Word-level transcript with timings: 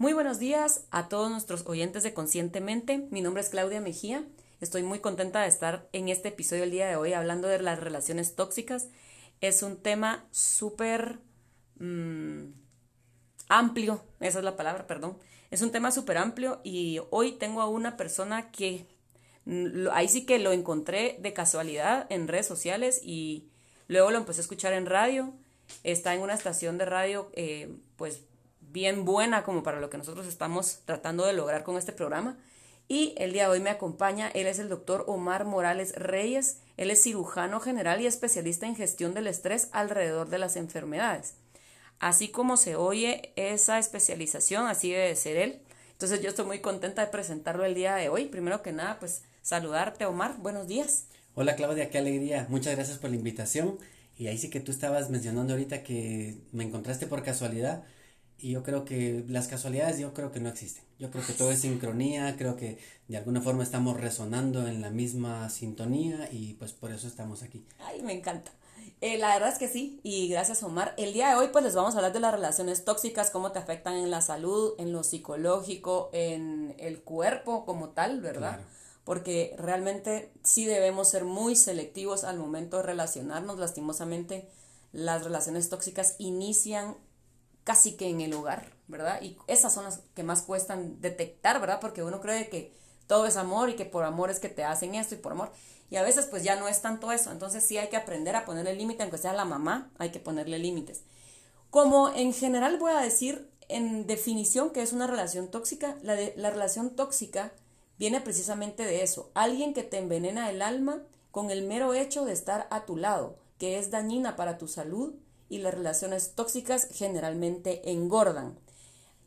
Muy 0.00 0.12
buenos 0.12 0.38
días 0.38 0.84
a 0.92 1.08
todos 1.08 1.28
nuestros 1.28 1.66
oyentes 1.66 2.04
de 2.04 2.14
Conscientemente. 2.14 3.08
Mi 3.10 3.20
nombre 3.20 3.42
es 3.42 3.48
Claudia 3.48 3.80
Mejía. 3.80 4.24
Estoy 4.60 4.84
muy 4.84 5.00
contenta 5.00 5.42
de 5.42 5.48
estar 5.48 5.88
en 5.92 6.08
este 6.08 6.28
episodio 6.28 6.62
el 6.62 6.70
día 6.70 6.86
de 6.86 6.94
hoy 6.94 7.14
hablando 7.14 7.48
de 7.48 7.60
las 7.60 7.80
relaciones 7.80 8.36
tóxicas. 8.36 8.90
Es 9.40 9.64
un 9.64 9.76
tema 9.76 10.24
súper 10.30 11.18
mm, 11.80 12.44
amplio, 13.48 14.04
esa 14.20 14.38
es 14.38 14.44
la 14.44 14.56
palabra, 14.56 14.86
perdón. 14.86 15.18
Es 15.50 15.62
un 15.62 15.72
tema 15.72 15.90
súper 15.90 16.18
amplio 16.18 16.60
y 16.62 17.00
hoy 17.10 17.32
tengo 17.32 17.60
a 17.60 17.66
una 17.66 17.96
persona 17.96 18.52
que 18.52 18.86
mm, 19.46 19.88
ahí 19.90 20.06
sí 20.06 20.24
que 20.24 20.38
lo 20.38 20.52
encontré 20.52 21.16
de 21.18 21.32
casualidad 21.32 22.06
en 22.08 22.28
redes 22.28 22.46
sociales 22.46 23.00
y 23.02 23.48
luego 23.88 24.12
lo 24.12 24.18
empecé 24.18 24.42
a 24.42 24.42
escuchar 24.42 24.74
en 24.74 24.86
radio. 24.86 25.34
Está 25.82 26.14
en 26.14 26.20
una 26.20 26.34
estación 26.34 26.78
de 26.78 26.84
radio, 26.84 27.32
eh, 27.34 27.74
pues 27.96 28.27
bien 28.72 29.04
buena 29.04 29.42
como 29.42 29.62
para 29.62 29.80
lo 29.80 29.90
que 29.90 29.98
nosotros 29.98 30.26
estamos 30.26 30.80
tratando 30.84 31.26
de 31.26 31.32
lograr 31.32 31.64
con 31.64 31.76
este 31.76 31.92
programa. 31.92 32.38
Y 32.88 33.14
el 33.18 33.32
día 33.32 33.44
de 33.44 33.50
hoy 33.50 33.60
me 33.60 33.70
acompaña, 33.70 34.28
él 34.28 34.46
es 34.46 34.58
el 34.58 34.70
doctor 34.70 35.04
Omar 35.08 35.44
Morales 35.44 35.94
Reyes, 35.94 36.60
él 36.78 36.90
es 36.90 37.02
cirujano 37.02 37.60
general 37.60 38.00
y 38.00 38.06
especialista 38.06 38.66
en 38.66 38.76
gestión 38.76 39.12
del 39.12 39.26
estrés 39.26 39.68
alrededor 39.72 40.30
de 40.30 40.38
las 40.38 40.56
enfermedades. 40.56 41.34
Así 41.98 42.28
como 42.28 42.56
se 42.56 42.76
oye 42.76 43.32
esa 43.36 43.78
especialización, 43.78 44.66
así 44.66 44.92
debe 44.92 45.14
ser 45.16 45.36
él. 45.36 45.60
Entonces 45.92 46.22
yo 46.22 46.28
estoy 46.28 46.46
muy 46.46 46.60
contenta 46.60 47.04
de 47.04 47.10
presentarlo 47.10 47.64
el 47.64 47.74
día 47.74 47.96
de 47.96 48.08
hoy. 48.08 48.26
Primero 48.26 48.62
que 48.62 48.72
nada, 48.72 48.98
pues 49.00 49.22
saludarte 49.42 50.06
Omar, 50.06 50.36
buenos 50.38 50.66
días. 50.68 51.06
Hola 51.34 51.56
Claudia, 51.56 51.90
qué 51.90 51.98
alegría. 51.98 52.46
Muchas 52.48 52.74
gracias 52.74 52.98
por 52.98 53.10
la 53.10 53.16
invitación. 53.16 53.78
Y 54.16 54.28
ahí 54.28 54.38
sí 54.38 54.48
que 54.48 54.60
tú 54.60 54.72
estabas 54.72 55.10
mencionando 55.10 55.52
ahorita 55.52 55.82
que 55.82 56.38
me 56.52 56.64
encontraste 56.64 57.06
por 57.06 57.22
casualidad. 57.22 57.84
Y 58.38 58.52
yo 58.52 58.62
creo 58.62 58.84
que 58.84 59.24
las 59.28 59.48
casualidades 59.48 59.98
yo 59.98 60.14
creo 60.14 60.30
que 60.30 60.40
no 60.40 60.48
existen. 60.48 60.84
Yo 60.98 61.10
creo 61.10 61.26
que 61.26 61.32
todo 61.32 61.50
es 61.50 61.60
sincronía, 61.60 62.36
creo 62.36 62.56
que 62.56 62.78
de 63.08 63.16
alguna 63.16 63.40
forma 63.40 63.62
estamos 63.62 64.00
resonando 64.00 64.66
en 64.66 64.80
la 64.80 64.90
misma 64.90 65.48
sintonía 65.50 66.28
y 66.30 66.54
pues 66.54 66.72
por 66.72 66.92
eso 66.92 67.06
estamos 67.08 67.42
aquí. 67.42 67.64
Ay, 67.80 68.02
me 68.02 68.12
encanta. 68.12 68.52
Eh, 69.00 69.16
la 69.18 69.34
verdad 69.34 69.50
es 69.50 69.58
que 69.58 69.68
sí, 69.68 70.00
y 70.02 70.28
gracias 70.28 70.62
Omar. 70.62 70.94
El 70.96 71.12
día 71.12 71.28
de 71.28 71.34
hoy 71.36 71.48
pues 71.52 71.64
les 71.64 71.74
vamos 71.74 71.94
a 71.94 71.98
hablar 71.98 72.12
de 72.12 72.20
las 72.20 72.32
relaciones 72.32 72.84
tóxicas, 72.84 73.30
cómo 73.30 73.52
te 73.52 73.60
afectan 73.60 73.94
en 73.94 74.10
la 74.10 74.20
salud, 74.20 74.74
en 74.78 74.92
lo 74.92 75.04
psicológico, 75.04 76.10
en 76.12 76.74
el 76.78 77.02
cuerpo 77.02 77.64
como 77.64 77.90
tal, 77.90 78.20
¿verdad? 78.20 78.60
Porque 79.04 79.54
realmente 79.56 80.32
sí 80.42 80.64
debemos 80.64 81.08
ser 81.08 81.24
muy 81.24 81.54
selectivos 81.54 82.24
al 82.24 82.38
momento 82.38 82.78
de 82.78 82.82
relacionarnos. 82.82 83.58
Lastimosamente 83.58 84.48
las 84.92 85.22
relaciones 85.22 85.68
tóxicas 85.68 86.16
inician 86.18 86.96
casi 87.68 87.98
que 87.98 88.08
en 88.08 88.22
el 88.22 88.32
hogar, 88.32 88.72
¿verdad? 88.86 89.20
Y 89.20 89.36
esas 89.46 89.74
son 89.74 89.84
las 89.84 90.00
que 90.14 90.22
más 90.22 90.40
cuestan 90.40 91.02
detectar, 91.02 91.60
¿verdad? 91.60 91.80
Porque 91.82 92.02
uno 92.02 92.18
cree 92.18 92.48
que 92.48 92.72
todo 93.06 93.26
es 93.26 93.36
amor 93.36 93.68
y 93.68 93.76
que 93.76 93.84
por 93.84 94.04
amor 94.04 94.30
es 94.30 94.40
que 94.40 94.48
te 94.48 94.64
hacen 94.64 94.94
esto 94.94 95.14
y 95.14 95.18
por 95.18 95.32
amor. 95.32 95.52
Y 95.90 95.96
a 95.96 96.02
veces 96.02 96.24
pues 96.24 96.42
ya 96.42 96.56
no 96.56 96.66
es 96.66 96.80
tanto 96.80 97.12
eso. 97.12 97.30
Entonces 97.30 97.62
sí 97.62 97.76
hay 97.76 97.90
que 97.90 97.98
aprender 97.98 98.36
a 98.36 98.46
ponerle 98.46 98.74
límite, 98.74 99.02
aunque 99.02 99.18
sea 99.18 99.34
la 99.34 99.44
mamá, 99.44 99.90
hay 99.98 100.08
que 100.08 100.18
ponerle 100.18 100.58
límites. 100.58 101.02
Como 101.68 102.08
en 102.08 102.32
general 102.32 102.78
voy 102.78 102.92
a 102.92 103.00
decir 103.00 103.50
en 103.68 104.06
definición 104.06 104.70
que 104.70 104.80
es 104.80 104.94
una 104.94 105.06
relación 105.06 105.50
tóxica, 105.50 105.98
la, 106.00 106.16
la 106.36 106.48
relación 106.48 106.96
tóxica 106.96 107.52
viene 107.98 108.22
precisamente 108.22 108.86
de 108.86 109.02
eso. 109.02 109.30
Alguien 109.34 109.74
que 109.74 109.82
te 109.82 109.98
envenena 109.98 110.48
el 110.48 110.62
alma 110.62 111.02
con 111.32 111.50
el 111.50 111.66
mero 111.66 111.92
hecho 111.92 112.24
de 112.24 112.32
estar 112.32 112.66
a 112.70 112.86
tu 112.86 112.96
lado, 112.96 113.36
que 113.58 113.78
es 113.78 113.90
dañina 113.90 114.36
para 114.36 114.56
tu 114.56 114.68
salud 114.68 115.16
y 115.48 115.58
las 115.58 115.74
relaciones 115.74 116.32
tóxicas 116.34 116.88
generalmente 116.92 117.90
engordan. 117.90 118.58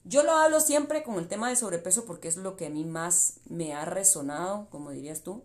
Yo 0.03 0.23
lo 0.23 0.31
hablo 0.31 0.59
siempre 0.59 1.03
con 1.03 1.19
el 1.19 1.27
tema 1.27 1.50
de 1.50 1.55
sobrepeso 1.55 2.05
porque 2.05 2.27
es 2.27 2.38
lo 2.38 2.55
que 2.55 2.67
a 2.67 2.69
mí 2.69 2.86
más 2.86 3.39
me 3.45 3.73
ha 3.73 3.86
resonado, 3.86 4.67
como 4.72 4.92
dirías 4.92 5.21
tú, 5.21 5.43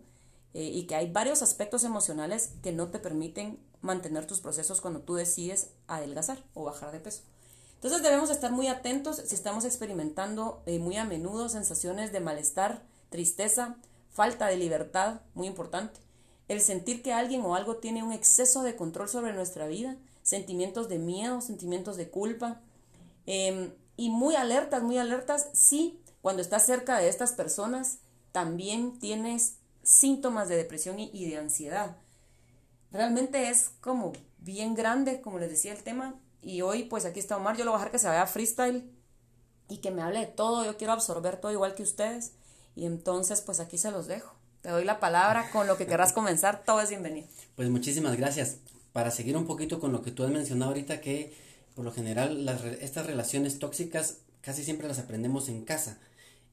eh, 0.53 0.63
y 0.63 0.87
que 0.87 0.95
hay 0.95 1.11
varios 1.11 1.41
aspectos 1.41 1.83
emocionales 1.83 2.53
que 2.63 2.71
no 2.71 2.89
te 2.89 2.97
permiten 2.99 3.59
mantener 3.81 4.25
tus 4.25 4.39
procesos 4.39 4.81
cuando 4.81 5.01
tú 5.01 5.13
decides 5.13 5.69
adelgazar 5.87 6.43
o 6.55 6.63
bajar 6.63 6.91
de 6.91 6.99
peso. 6.99 7.21
Entonces 7.75 8.01
debemos 8.01 8.31
estar 8.31 8.51
muy 8.51 8.67
atentos 8.67 9.21
si 9.23 9.35
estamos 9.35 9.63
experimentando 9.63 10.63
eh, 10.65 10.79
muy 10.79 10.97
a 10.97 11.05
menudo 11.05 11.47
sensaciones 11.47 12.11
de 12.11 12.19
malestar, 12.19 12.81
tristeza, 13.09 13.77
falta 14.09 14.47
de 14.47 14.57
libertad, 14.57 15.21
muy 15.35 15.45
importante, 15.45 15.99
el 16.47 16.61
sentir 16.61 17.03
que 17.03 17.13
alguien 17.13 17.41
o 17.41 17.53
algo 17.53 17.77
tiene 17.77 18.01
un 18.01 18.11
exceso 18.11 18.63
de 18.63 18.75
control 18.75 19.09
sobre 19.09 19.33
nuestra 19.33 19.67
vida, 19.67 19.97
sentimientos 20.27 20.89
de 20.89 20.99
miedo, 20.99 21.39
sentimientos 21.39 21.95
de 21.95 22.09
culpa. 22.09 22.59
Em, 23.25 23.71
y 23.95 24.09
muy 24.09 24.35
alertas, 24.35 24.83
muy 24.83 24.97
alertas, 24.97 25.47
sí, 25.53 26.01
cuando 26.21 26.41
estás 26.41 26.65
cerca 26.65 26.97
de 26.97 27.07
estas 27.07 27.31
personas, 27.31 27.99
también 28.33 28.99
tienes 28.99 29.59
síntomas 29.83 30.49
de 30.49 30.57
depresión 30.57 30.99
y, 30.99 31.29
de 31.29 31.37
ansiedad. 31.37 31.95
Realmente 32.91 33.49
es 33.49 33.71
como 33.79 34.11
bien 34.39 34.75
grande, 34.75 35.21
como 35.21 35.39
les 35.39 35.49
decía 35.49 35.71
el 35.71 35.81
tema. 35.81 36.19
Y 36.41 36.61
hoy, 36.61 36.83
pues 36.83 37.05
aquí 37.05 37.21
está 37.21 37.37
Omar, 37.37 37.55
yo 37.55 37.63
lo 37.63 37.71
voy 37.71 37.77
a 37.77 37.79
dejar 37.79 37.91
que 37.93 37.99
se 37.99 38.07
vaya 38.07 38.27
freestyle 38.27 38.91
y 39.69 39.77
que 39.77 39.91
me 39.91 40.01
hable 40.01 40.19
de 40.19 40.25
todo. 40.25 40.65
Yo 40.65 40.75
quiero 40.75 40.91
absorber 40.91 41.39
todo 41.39 41.53
igual 41.53 41.73
que 41.73 41.83
ustedes. 41.83 42.33
Y 42.75 42.85
entonces, 42.85 43.39
pues 43.39 43.61
aquí 43.61 43.77
se 43.77 43.91
los 43.91 44.07
dejo. 44.07 44.35
Te 44.61 44.71
doy 44.71 44.83
la 44.83 44.99
palabra 44.99 45.49
con 45.51 45.67
lo 45.67 45.77
que 45.77 45.87
querrás 45.87 46.11
comenzar. 46.11 46.65
Todo 46.65 46.81
es 46.81 46.89
bienvenido. 46.89 47.29
Pues 47.55 47.69
muchísimas 47.69 48.17
gracias 48.17 48.57
para 48.97 49.11
seguir 49.11 49.37
un 49.37 49.45
poquito 49.45 49.79
con 49.79 49.91
lo 49.91 50.01
que 50.01 50.09
tú 50.09 50.23
has 50.23 50.31
mencionado 50.31 50.71
ahorita, 50.71 51.01
que 51.01 51.31
por 51.75 51.85
lo 51.85 51.91
general 51.91 52.45
las, 52.45 52.63
estas 52.63 53.05
relaciones 53.05 53.59
tóxicas 53.59 54.21
casi 54.41 54.63
siempre 54.63 54.87
las 54.87 54.97
aprendemos 54.97 55.49
en 55.49 55.65
casa. 55.65 55.99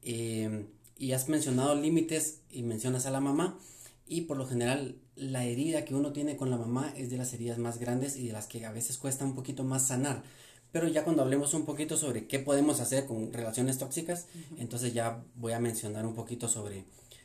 Eh, 0.02 0.66
y 0.98 1.12
has 1.12 1.30
mencionado 1.30 1.74
límites 1.74 2.40
y 2.50 2.62
mencionas 2.62 3.06
a 3.06 3.10
la 3.10 3.20
mamá. 3.20 3.58
Y 4.06 4.20
por 4.22 4.36
lo 4.36 4.46
general 4.46 4.96
la 5.16 5.46
herida 5.46 5.86
que 5.86 5.94
uno 5.94 6.12
tiene 6.12 6.36
con 6.36 6.50
la 6.50 6.58
mamá 6.58 6.92
es 6.94 7.08
de 7.08 7.16
las 7.16 7.32
heridas 7.32 7.56
más 7.56 7.78
grandes 7.78 8.14
y 8.16 8.26
de 8.26 8.34
las 8.34 8.46
que 8.46 8.66
a 8.66 8.72
veces 8.72 8.98
cuesta 8.98 9.24
un 9.24 9.34
poquito 9.34 9.64
más 9.64 9.86
sanar. 9.86 10.22
Pero 10.70 10.86
ya 10.86 11.02
cuando 11.02 11.22
hablemos 11.22 11.54
un 11.54 11.64
poquito 11.64 11.96
sobre 11.96 12.26
qué 12.26 12.40
podemos 12.40 12.80
hacer 12.80 13.06
con 13.06 13.32
relaciones 13.32 13.78
tóxicas, 13.78 14.26
entonces 14.58 14.92
ya 14.92 15.24
voy 15.34 15.54
a 15.54 15.60
mencionar 15.60 16.04
un 16.04 16.14
poquito 16.14 16.46
sobre 16.46 16.84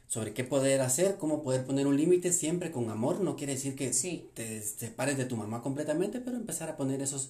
sobre 0.09 0.33
qué 0.33 0.43
poder 0.43 0.81
hacer, 0.81 1.17
cómo 1.17 1.43
poder 1.43 1.65
poner 1.65 1.85
un 1.85 1.95
límite 1.95 2.33
siempre 2.33 2.71
con 2.71 2.89
amor. 2.89 3.21
No 3.21 3.35
quiere 3.35 3.53
decir 3.53 3.75
que 3.75 3.91
te 4.33 4.61
separes 4.61 5.17
de 5.17 5.25
tu 5.25 5.37
mamá 5.37 5.61
completamente, 5.61 6.19
pero 6.19 6.35
empezar 6.35 6.67
a 6.67 6.77
poner 6.77 7.01
esos 7.03 7.29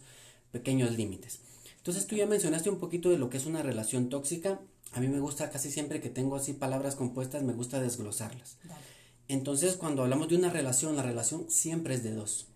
pequeños 0.53 0.95
límites. 0.95 1.39
Entonces 1.77 2.07
tú 2.07 2.15
ya 2.15 2.25
mencionaste 2.25 2.69
un 2.69 2.79
poquito 2.79 3.09
de 3.09 3.17
lo 3.17 3.29
que 3.29 3.35
es 3.35 3.45
una 3.45 3.61
relación 3.61 4.07
tóxica. 4.07 4.61
A 4.93 5.01
mí 5.01 5.09
me 5.09 5.19
gusta 5.19 5.49
casi 5.51 5.69
siempre 5.69 5.99
que 5.99 6.09
tengo 6.09 6.37
así 6.37 6.53
palabras 6.53 6.95
compuestas, 6.95 7.43
me 7.43 7.51
gusta 7.51 7.81
desglosarlas. 7.81 8.55
Entonces 9.27 9.75
cuando 9.75 10.03
hablamos 10.03 10.29
de 10.29 10.37
una 10.37 10.49
relación, 10.49 10.95
la 10.95 11.03
relación 11.03 11.49
siempre 11.49 11.95
es 11.95 12.03
de 12.03 12.13
dos. 12.13 12.47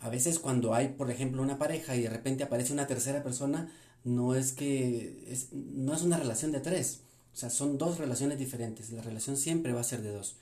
A 0.00 0.08
veces 0.08 0.38
cuando 0.38 0.72
hay, 0.72 0.88
por 0.88 1.10
ejemplo, 1.10 1.42
una 1.42 1.58
pareja 1.58 1.94
y 1.94 2.00
de 2.00 2.08
repente 2.08 2.42
aparece 2.42 2.72
una 2.72 2.86
tercera 2.86 3.22
persona, 3.22 3.70
no 4.02 4.34
es 4.34 4.52
que 4.52 5.24
es, 5.28 5.52
no 5.52 5.92
es 5.92 6.00
una 6.00 6.16
relación 6.16 6.52
de 6.52 6.60
tres 6.60 7.02
o 7.36 7.38
sea, 7.38 7.50
son 7.50 7.76
dos 7.76 7.98
relaciones 7.98 8.38
diferentes. 8.38 8.90
La 8.92 9.02
relación 9.02 9.36
siempre 9.36 9.74
va 9.74 9.82
a 9.82 9.84
ser 9.84 10.00
de 10.00 10.10
dos. 10.10 10.36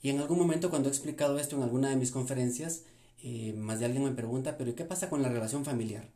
Y 0.00 0.10
en 0.10 0.20
algún 0.20 0.38
momento 0.38 0.70
cuando 0.70 0.88
he 0.88 0.92
explicado 0.92 1.40
esto 1.40 1.56
en 1.56 1.64
alguna 1.64 1.90
de 1.90 1.96
mis 1.96 2.12
conferencias, 2.12 2.84
eh, 3.20 3.52
más 3.54 3.80
de 3.80 3.86
alguien 3.86 4.04
me 4.04 4.12
pregunta, 4.12 4.56
pero 4.56 4.72
¿qué 4.76 4.84
pasa 4.84 5.10
con 5.10 5.22
la 5.22 5.28
relación 5.28 5.64
familiar? 5.64 6.08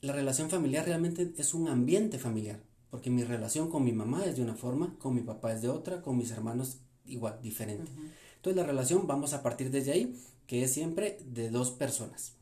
La 0.00 0.14
relación 0.14 0.48
familiar 0.48 0.86
realmente 0.86 1.34
es 1.36 1.52
un 1.52 1.68
ambiente 1.68 2.18
familiar, 2.18 2.60
porque 2.88 3.10
mi 3.10 3.24
relación 3.24 3.68
con 3.68 3.84
mi 3.84 3.92
mamá 3.92 4.24
es 4.24 4.36
de 4.36 4.42
una 4.42 4.54
forma, 4.54 4.96
con 4.98 5.14
mi 5.14 5.20
papá 5.20 5.52
es 5.52 5.60
de 5.60 5.68
otra, 5.68 6.00
con 6.00 6.16
mis 6.16 6.30
hermanos 6.30 6.78
igual, 7.04 7.38
diferente. 7.42 7.92
Entonces 8.36 8.56
la 8.56 8.66
relación 8.66 9.06
vamos 9.06 9.34
a 9.34 9.42
partir 9.42 9.70
desde 9.70 9.92
ahí, 9.92 10.18
que 10.46 10.62
es 10.62 10.72
siempre 10.72 11.18
de 11.26 11.50
dos 11.50 11.72
personas. 11.72 12.32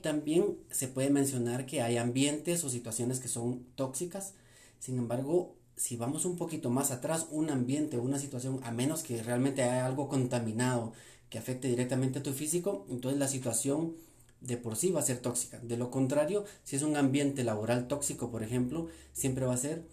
También 0.00 0.56
se 0.70 0.88
puede 0.88 1.10
mencionar 1.10 1.66
que 1.66 1.82
hay 1.82 1.98
ambientes 1.98 2.64
o 2.64 2.70
situaciones 2.70 3.20
que 3.20 3.28
son 3.28 3.66
tóxicas, 3.74 4.32
sin 4.78 4.96
embargo, 4.96 5.54
si 5.76 5.96
vamos 5.96 6.24
un 6.24 6.36
poquito 6.36 6.70
más 6.70 6.90
atrás, 6.90 7.26
un 7.30 7.50
ambiente, 7.50 7.98
una 7.98 8.18
situación, 8.18 8.60
a 8.62 8.70
menos 8.70 9.02
que 9.02 9.22
realmente 9.22 9.62
haya 9.62 9.86
algo 9.86 10.08
contaminado 10.08 10.92
que 11.30 11.38
afecte 11.38 11.68
directamente 11.68 12.20
a 12.20 12.22
tu 12.22 12.32
físico, 12.32 12.86
entonces 12.88 13.18
la 13.18 13.28
situación 13.28 13.94
de 14.40 14.56
por 14.56 14.76
sí 14.76 14.90
va 14.90 15.00
a 15.00 15.04
ser 15.04 15.18
tóxica. 15.18 15.58
De 15.60 15.76
lo 15.76 15.90
contrario, 15.90 16.44
si 16.62 16.76
es 16.76 16.82
un 16.82 16.96
ambiente 16.96 17.44
laboral 17.44 17.88
tóxico, 17.88 18.30
por 18.30 18.42
ejemplo, 18.42 18.88
siempre 19.12 19.46
va 19.46 19.54
a 19.54 19.58
ser 19.58 19.86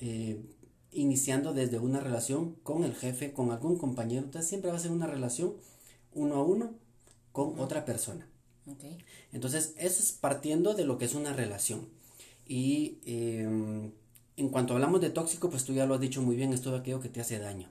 eh, 0.00 0.40
iniciando 0.92 1.52
desde 1.52 1.78
una 1.78 2.00
relación 2.00 2.54
con 2.62 2.84
el 2.84 2.94
jefe, 2.94 3.32
con 3.32 3.50
algún 3.50 3.76
compañero, 3.76 4.24
entonces 4.24 4.48
siempre 4.48 4.70
va 4.70 4.76
a 4.76 4.80
ser 4.80 4.92
una 4.92 5.06
relación 5.06 5.54
uno 6.14 6.36
a 6.36 6.44
uno 6.44 6.74
con 7.32 7.58
otra 7.58 7.84
persona. 7.84 8.26
Entonces, 9.32 9.74
eso 9.76 10.02
es 10.02 10.12
partiendo 10.12 10.74
de 10.74 10.84
lo 10.84 10.96
que 10.96 11.04
es 11.04 11.14
una 11.14 11.32
relación. 11.32 11.88
Y 12.46 12.98
em, 13.04 13.59
en 14.40 14.48
cuanto 14.48 14.74
hablamos 14.74 15.00
de 15.00 15.10
tóxico, 15.10 15.50
pues 15.50 15.64
tú 15.64 15.74
ya 15.74 15.86
lo 15.86 15.94
has 15.94 16.00
dicho 16.00 16.22
muy 16.22 16.34
bien, 16.34 16.52
es 16.52 16.62
todo 16.62 16.76
aquello 16.76 17.00
que 17.00 17.10
te 17.10 17.20
hace 17.20 17.38
daño. 17.38 17.70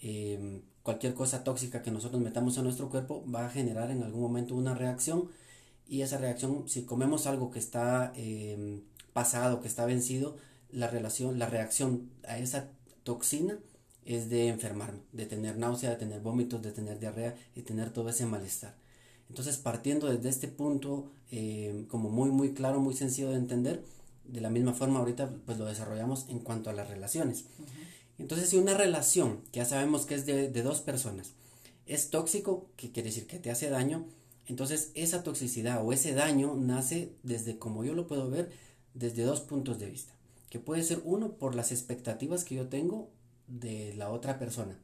Em, 0.00 0.62
cualquier 0.82 1.14
cosa 1.14 1.44
tóxica 1.44 1.82
que 1.82 1.90
nosotros 1.90 2.22
metamos 2.22 2.56
a 2.58 2.62
nuestro 2.62 2.88
cuerpo 2.88 3.24
va 3.30 3.46
a 3.46 3.50
generar 3.50 3.90
en 3.90 4.02
algún 4.02 4.22
momento 4.22 4.54
una 4.54 4.74
reacción 4.74 5.28
y 5.86 6.02
esa 6.02 6.18
reacción, 6.18 6.68
si 6.68 6.84
comemos 6.84 7.26
algo 7.26 7.50
que 7.50 7.58
está 7.58 8.12
em, 8.16 8.82
pasado, 9.12 9.60
que 9.60 9.68
está 9.68 9.84
vencido, 9.86 10.36
la 10.70 10.88
relación, 10.88 11.38
la 11.38 11.46
reacción 11.46 12.10
a 12.26 12.38
esa 12.38 12.70
toxina 13.04 13.58
es 14.04 14.30
de 14.30 14.48
enfermarme, 14.48 15.00
de 15.12 15.26
tener 15.26 15.58
náusea, 15.58 15.90
de 15.90 15.96
tener 15.96 16.20
vómitos, 16.20 16.62
de 16.62 16.72
tener 16.72 16.98
diarrea 16.98 17.36
y 17.54 17.62
tener 17.62 17.90
todo 17.90 18.08
ese 18.08 18.24
malestar. 18.26 18.74
Entonces, 19.28 19.58
partiendo 19.58 20.08
desde 20.08 20.30
este 20.30 20.48
punto, 20.48 21.10
eh, 21.30 21.84
como 21.88 22.08
muy, 22.08 22.30
muy 22.30 22.54
claro, 22.54 22.80
muy 22.80 22.94
sencillo 22.94 23.30
de 23.30 23.36
entender, 23.36 23.84
de 24.28 24.40
la 24.40 24.50
misma 24.50 24.72
forma 24.72 25.00
ahorita 25.00 25.30
pues 25.44 25.58
lo 25.58 25.64
desarrollamos 25.64 26.26
en 26.28 26.38
cuanto 26.38 26.70
a 26.70 26.72
las 26.72 26.88
relaciones. 26.88 27.44
Entonces, 28.18 28.48
si 28.48 28.56
una 28.56 28.74
relación, 28.74 29.42
que 29.52 29.58
ya 29.58 29.64
sabemos 29.64 30.06
que 30.06 30.14
es 30.14 30.26
de, 30.26 30.48
de 30.48 30.62
dos 30.62 30.80
personas, 30.80 31.32
es 31.86 32.10
tóxico, 32.10 32.66
que 32.76 32.90
quiere 32.92 33.08
decir 33.08 33.26
que 33.26 33.38
te 33.38 33.50
hace 33.50 33.70
daño, 33.70 34.06
entonces 34.46 34.90
esa 34.94 35.22
toxicidad 35.22 35.84
o 35.84 35.92
ese 35.92 36.14
daño 36.14 36.54
nace 36.54 37.12
desde, 37.22 37.58
como 37.58 37.84
yo 37.84 37.94
lo 37.94 38.06
puedo 38.06 38.30
ver, 38.30 38.50
desde 38.94 39.22
dos 39.22 39.40
puntos 39.40 39.78
de 39.78 39.90
vista. 39.90 40.12
Que 40.50 40.58
puede 40.58 40.82
ser 40.82 41.00
uno 41.04 41.32
por 41.32 41.54
las 41.54 41.70
expectativas 41.70 42.44
que 42.44 42.54
yo 42.54 42.68
tengo 42.68 43.10
de 43.46 43.94
la 43.94 44.10
otra 44.10 44.38
persona. 44.38 44.78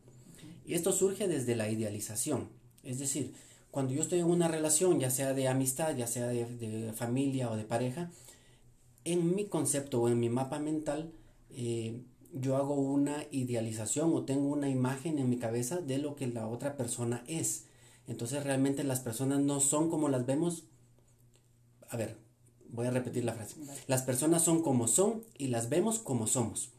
Y 0.66 0.74
esto 0.74 0.92
surge 0.92 1.28
desde 1.28 1.56
la 1.56 1.70
idealización. 1.70 2.48
Es 2.82 2.98
decir, 2.98 3.34
cuando 3.70 3.92
yo 3.92 4.02
estoy 4.02 4.20
en 4.20 4.26
una 4.26 4.48
relación, 4.48 5.00
ya 5.00 5.10
sea 5.10 5.34
de 5.34 5.48
amistad, 5.48 5.96
ya 5.96 6.06
sea 6.06 6.28
de, 6.28 6.92
familia 6.94 7.50
o 7.50 7.56
de 7.56 7.64
pareja, 7.64 8.10
en 9.04 9.34
mi 9.34 9.46
concepto 9.46 10.02
o 10.02 10.08
en 10.08 10.18
mi 10.18 10.28
mapa 10.28 10.58
mental, 10.58 11.12
eh, 11.50 12.00
yo 12.32 12.56
hago 12.56 12.74
una 12.74 13.24
idealización 13.30 14.12
o 14.12 14.24
tengo 14.24 14.48
una 14.48 14.68
imagen 14.68 15.18
en 15.18 15.30
mi 15.30 15.38
cabeza 15.38 15.80
de 15.80 15.98
lo 15.98 16.16
que 16.16 16.26
la 16.26 16.48
otra 16.48 16.76
persona 16.76 17.22
es. 17.26 17.66
Entonces 18.06 18.42
realmente 18.44 18.84
las 18.84 19.00
personas 19.00 19.40
no 19.40 19.60
son 19.60 19.88
como 19.88 20.08
las 20.08 20.26
vemos. 20.26 20.64
A 21.88 21.96
ver, 21.96 22.18
voy 22.68 22.86
a 22.86 22.90
repetir 22.90 23.24
la 23.24 23.34
frase. 23.34 23.56
Las 23.86 24.02
personas 24.02 24.42
son 24.42 24.62
como 24.62 24.88
son 24.88 25.22
y 25.38 25.48
las 25.48 25.68
vemos 25.68 25.98
como 25.98 26.26
somos. 26.26 26.70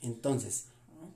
Entonces, 0.00 0.66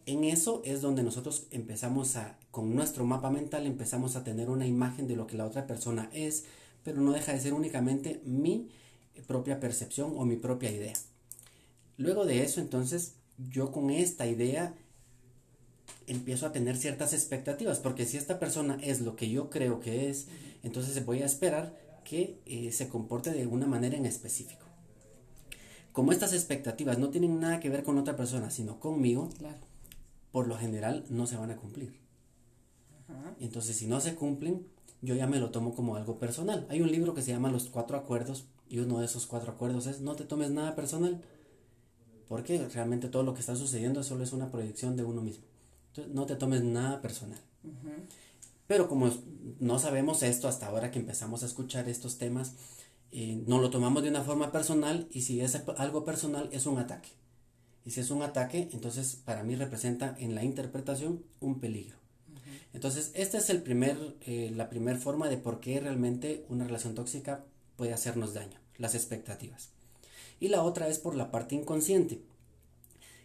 en 0.04 0.24
eso 0.24 0.62
es 0.64 0.82
donde 0.82 1.02
nosotros 1.02 1.46
empezamos 1.50 2.16
a, 2.16 2.38
con 2.50 2.74
nuestro 2.74 3.04
mapa 3.06 3.30
mental, 3.30 3.66
empezamos 3.66 4.14
a 4.14 4.24
tener 4.24 4.50
una 4.50 4.66
imagen 4.66 5.08
de 5.08 5.16
lo 5.16 5.26
que 5.26 5.36
la 5.36 5.46
otra 5.46 5.66
persona 5.66 6.10
es, 6.12 6.44
pero 6.84 7.00
no 7.00 7.12
deja 7.12 7.32
de 7.32 7.40
ser 7.40 7.54
únicamente 7.54 8.20
mi 8.24 8.69
propia 9.26 9.60
percepción 9.60 10.14
o 10.16 10.24
mi 10.24 10.36
propia 10.36 10.70
idea. 10.70 10.94
Luego 11.96 12.24
de 12.26 12.42
eso, 12.42 12.60
entonces, 12.60 13.14
yo 13.50 13.72
con 13.72 13.90
esta 13.90 14.26
idea 14.26 14.74
empiezo 16.06 16.46
a 16.46 16.52
tener 16.52 16.76
ciertas 16.76 17.12
expectativas, 17.12 17.78
porque 17.78 18.04
si 18.04 18.16
esta 18.16 18.38
persona 18.38 18.78
es 18.82 19.00
lo 19.00 19.16
que 19.16 19.30
yo 19.30 19.50
creo 19.50 19.80
que 19.80 20.08
es, 20.10 20.26
entonces 20.62 21.04
voy 21.04 21.22
a 21.22 21.26
esperar 21.26 21.76
que 22.04 22.40
eh, 22.46 22.70
se 22.72 22.88
comporte 22.88 23.32
de 23.32 23.42
alguna 23.42 23.66
manera 23.66 23.96
en 23.96 24.06
específico. 24.06 24.64
Como 25.92 26.12
estas 26.12 26.32
expectativas 26.32 26.98
no 26.98 27.08
tienen 27.08 27.40
nada 27.40 27.58
que 27.58 27.70
ver 27.70 27.82
con 27.82 27.98
otra 27.98 28.16
persona, 28.16 28.50
sino 28.50 28.78
conmigo, 28.78 29.30
por 30.30 30.46
lo 30.46 30.56
general 30.58 31.04
no 31.08 31.26
se 31.26 31.36
van 31.36 31.50
a 31.50 31.56
cumplir. 31.56 31.98
Entonces, 33.40 33.76
si 33.76 33.86
no 33.86 34.00
se 34.00 34.14
cumplen, 34.14 34.66
yo 35.00 35.14
ya 35.14 35.26
me 35.26 35.38
lo 35.38 35.50
tomo 35.50 35.74
como 35.74 35.96
algo 35.96 36.19
personal. 36.19 36.66
Hay 36.69 36.80
un 36.80 36.90
libro 36.90 37.14
que 37.14 37.22
se 37.22 37.30
llama 37.30 37.50
Los 37.50 37.70
Cuatro 37.70 37.96
Acuerdos 37.96 38.44
y 38.68 38.78
uno 38.78 38.98
de 38.98 39.06
esos 39.06 39.26
cuatro 39.26 39.52
acuerdos 39.52 39.86
es 39.86 40.00
no 40.00 40.16
te 40.16 40.24
tomes 40.24 40.50
nada 40.50 40.74
personal, 40.74 41.22
porque 42.28 42.66
realmente 42.68 43.08
todo 43.08 43.22
lo 43.22 43.34
que 43.34 43.40
está 43.40 43.56
sucediendo 43.56 44.02
solo 44.02 44.24
es 44.24 44.32
una 44.32 44.50
proyección 44.50 44.96
de 44.96 45.04
uno 45.04 45.22
mismo. 45.22 45.44
Entonces, 45.88 46.14
no 46.14 46.26
te 46.26 46.36
tomes 46.36 46.62
nada 46.62 47.00
personal. 47.00 47.38
Pero 48.66 48.88
como 48.88 49.10
no 49.60 49.78
sabemos 49.78 50.22
esto 50.22 50.48
hasta 50.48 50.66
ahora 50.66 50.90
que 50.90 50.98
empezamos 50.98 51.42
a 51.42 51.46
escuchar 51.46 51.88
estos 51.88 52.18
temas, 52.18 52.54
eh, 53.12 53.42
no 53.46 53.60
lo 53.60 53.70
tomamos 53.70 54.02
de 54.02 54.10
una 54.10 54.22
forma 54.22 54.50
personal 54.50 55.06
y 55.10 55.22
si 55.22 55.40
es 55.40 55.54
algo 55.78 56.04
personal 56.04 56.48
es 56.52 56.66
un 56.66 56.78
ataque. 56.78 57.10
Y 57.84 57.92
si 57.92 58.00
es 58.00 58.10
un 58.10 58.22
ataque, 58.22 58.69
entonces 58.72 59.20
para 59.24 59.44
mí 59.44 59.54
representa 59.54 60.16
en 60.19 60.34
la 60.34 60.42
interpretación 60.42 61.22
un 61.40 61.60
peligro. 61.60 61.96
Entonces, 62.72 63.10
esta 63.14 63.38
es 63.38 63.48
el 63.48 63.62
primer, 63.62 63.96
eh, 64.26 64.52
la 64.54 64.69
primera 64.69 64.98
forma 64.98 65.30
de 65.30 65.38
por 65.38 65.60
qué 65.60 65.80
realmente 65.80 66.44
una 66.50 66.64
relación 66.64 66.94
tóxica 66.94 67.44
puede 67.76 67.93
hacernos 67.93 68.34
daño, 68.34 68.58
las 68.78 68.94
expectativas. 68.94 69.70
Y 70.40 70.49
la 70.49 70.62
otra 70.62 70.88
es 70.88 70.99
por 70.99 71.14
la 71.14 71.31
parte 71.31 71.55
inconsciente, 71.55 72.20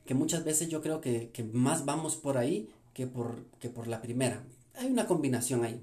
que 0.06 0.14
muchas 0.14 0.44
veces 0.44 0.70
yo 0.70 0.82
creo 0.82 1.02
que, 1.02 1.32
más 1.54 1.86
vamos 1.86 2.16
por 2.16 2.38
ahí 2.38 2.70
que 2.94 3.08
por, 3.08 3.46
que 3.60 3.70
por 3.70 3.88
la 3.88 4.02
primera. 4.02 4.44
Hay 4.76 4.88
una 4.88 5.08
combinación 5.08 5.64
ahí. 5.64 5.82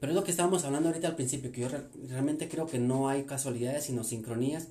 Pero 0.00 0.12
es 0.12 0.16
lo 0.16 0.24
que 0.24 0.30
estábamos 0.30 0.64
hablando 0.64 0.88
ahorita 0.88 1.08
al 1.08 1.16
principio, 1.16 1.50
que 1.50 1.62
yo 1.62 1.68
realmente 2.08 2.48
creo 2.48 2.66
que 2.66 2.78
no 2.78 3.08
hay 3.08 3.24
casualidades, 3.24 3.84
sino 3.84 4.04
sincronías 4.04 4.68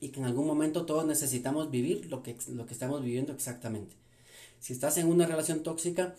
y 0.00 0.08
que 0.08 0.18
en 0.18 0.26
algún 0.26 0.48
momento 0.48 0.84
todos 0.84 1.06
necesitamos 1.06 1.70
vivir 1.70 2.06
lo 2.10 2.24
que, 2.24 2.36
lo 2.48 2.66
que 2.66 2.74
estamos 2.74 3.02
viviendo 3.02 3.32
exactamente. 3.32 3.94
Si 4.58 4.72
estás 4.72 4.98
en 4.98 5.06
una 5.06 5.26
relación 5.26 5.62
tóxica, 5.62 6.16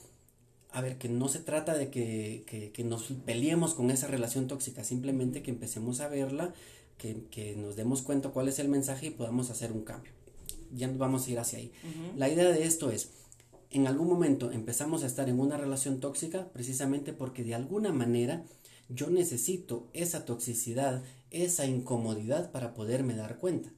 a 0.73 0.81
ver, 0.81 0.97
que 0.97 1.07
no 1.07 1.29
se 1.29 1.39
trata 1.39 1.75
de 1.75 1.91
que, 1.91 2.83
nos 2.83 3.03
peleemos 3.25 3.75
con 3.75 3.91
esa 3.91 4.07
relación 4.07 4.47
tóxica, 4.47 4.83
simplemente 4.83 5.43
que 5.43 5.51
empecemos 5.51 5.99
a 5.99 6.07
verla, 6.07 6.53
que, 6.97 7.55
nos 7.55 7.75
demos 7.75 8.01
cuenta 8.01 8.29
cuál 8.29 8.47
es 8.47 8.57
el 8.57 8.69
mensaje 8.69 9.07
y 9.07 9.11
podamos 9.11 9.51
hacer 9.51 9.71
un 9.71 9.83
cambio. 9.83 10.11
Ya 10.73 10.87
nos 10.87 10.97
vamos 10.97 11.27
a 11.27 11.31
ir 11.31 11.39
hacia 11.39 11.59
ahí. 11.59 11.71
La 12.17 12.27
idea 12.27 12.49
de 12.49 12.63
esto 12.63 12.89
es, 12.89 13.11
en 13.69 13.85
algún 13.85 14.07
momento 14.07 14.51
empezamos 14.51 15.03
a 15.03 15.07
estar 15.07 15.29
en 15.29 15.39
una 15.39 15.57
relación 15.57 15.99
tóxica 15.99 16.49
precisamente 16.51 17.13
porque 17.13 17.43
de 17.43 17.53
alguna 17.53 17.93
manera 17.93 18.43
yo 18.89 19.11
necesito 19.11 19.89
esa 19.93 20.25
toxicidad, 20.25 21.03
esa 21.29 21.67
incomodidad 21.67 22.51
para 22.51 22.73
poderme 22.73 23.15
dar 23.15 23.37
cuenta. 23.37 23.71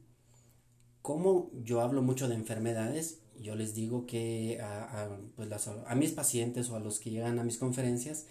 Como 1.02 1.52
yo 1.62 1.82
hablo 1.82 2.02
mucho 2.02 2.30
de 2.30 2.36
enfermedades, 2.36 3.20
yo 3.42 3.56
les 3.56 3.74
digo 3.76 4.06
que 4.06 4.60
a, 4.62 5.10
pues 5.36 5.50
a, 5.68 5.96
mis 5.96 6.12
pacientes 6.12 6.70
o 6.70 6.76
a 6.76 6.80
los 6.80 7.00
que 7.00 7.12
llegan 7.12 7.40
a 7.40 7.44
mis 7.44 7.58
conferencias, 7.58 8.26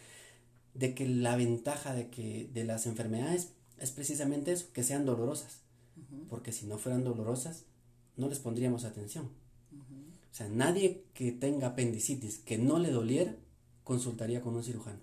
de 0.74 0.94
que 0.94 1.08
la 1.08 1.36
ventaja 1.36 1.94
de, 1.94 2.08
que, 2.08 2.50
de 2.52 2.64
las 2.64 2.86
enfermedades 2.86 3.50
es 3.78 3.90
precisamente 3.90 4.52
eso, 4.52 4.66
que 4.72 4.82
sean 4.82 5.04
dolorosas. 5.04 5.60
Porque 6.28 6.52
si 6.52 6.66
no 6.66 6.78
fueran 6.78 7.04
dolorosas, 7.04 7.64
no 8.16 8.28
les 8.28 8.40
pondríamos 8.40 8.84
atención. 8.84 9.30
O 10.32 10.36
sea, 10.36 10.48
nadie 10.48 11.04
que 11.14 11.30
tenga 11.30 11.68
apendicitis 11.68 12.38
que 12.38 12.58
no 12.58 12.80
le 12.80 12.90
doliera, 12.90 13.36
consultaría 13.84 14.40
con 14.40 14.56
un 14.56 14.64
cirujano. 14.64 14.98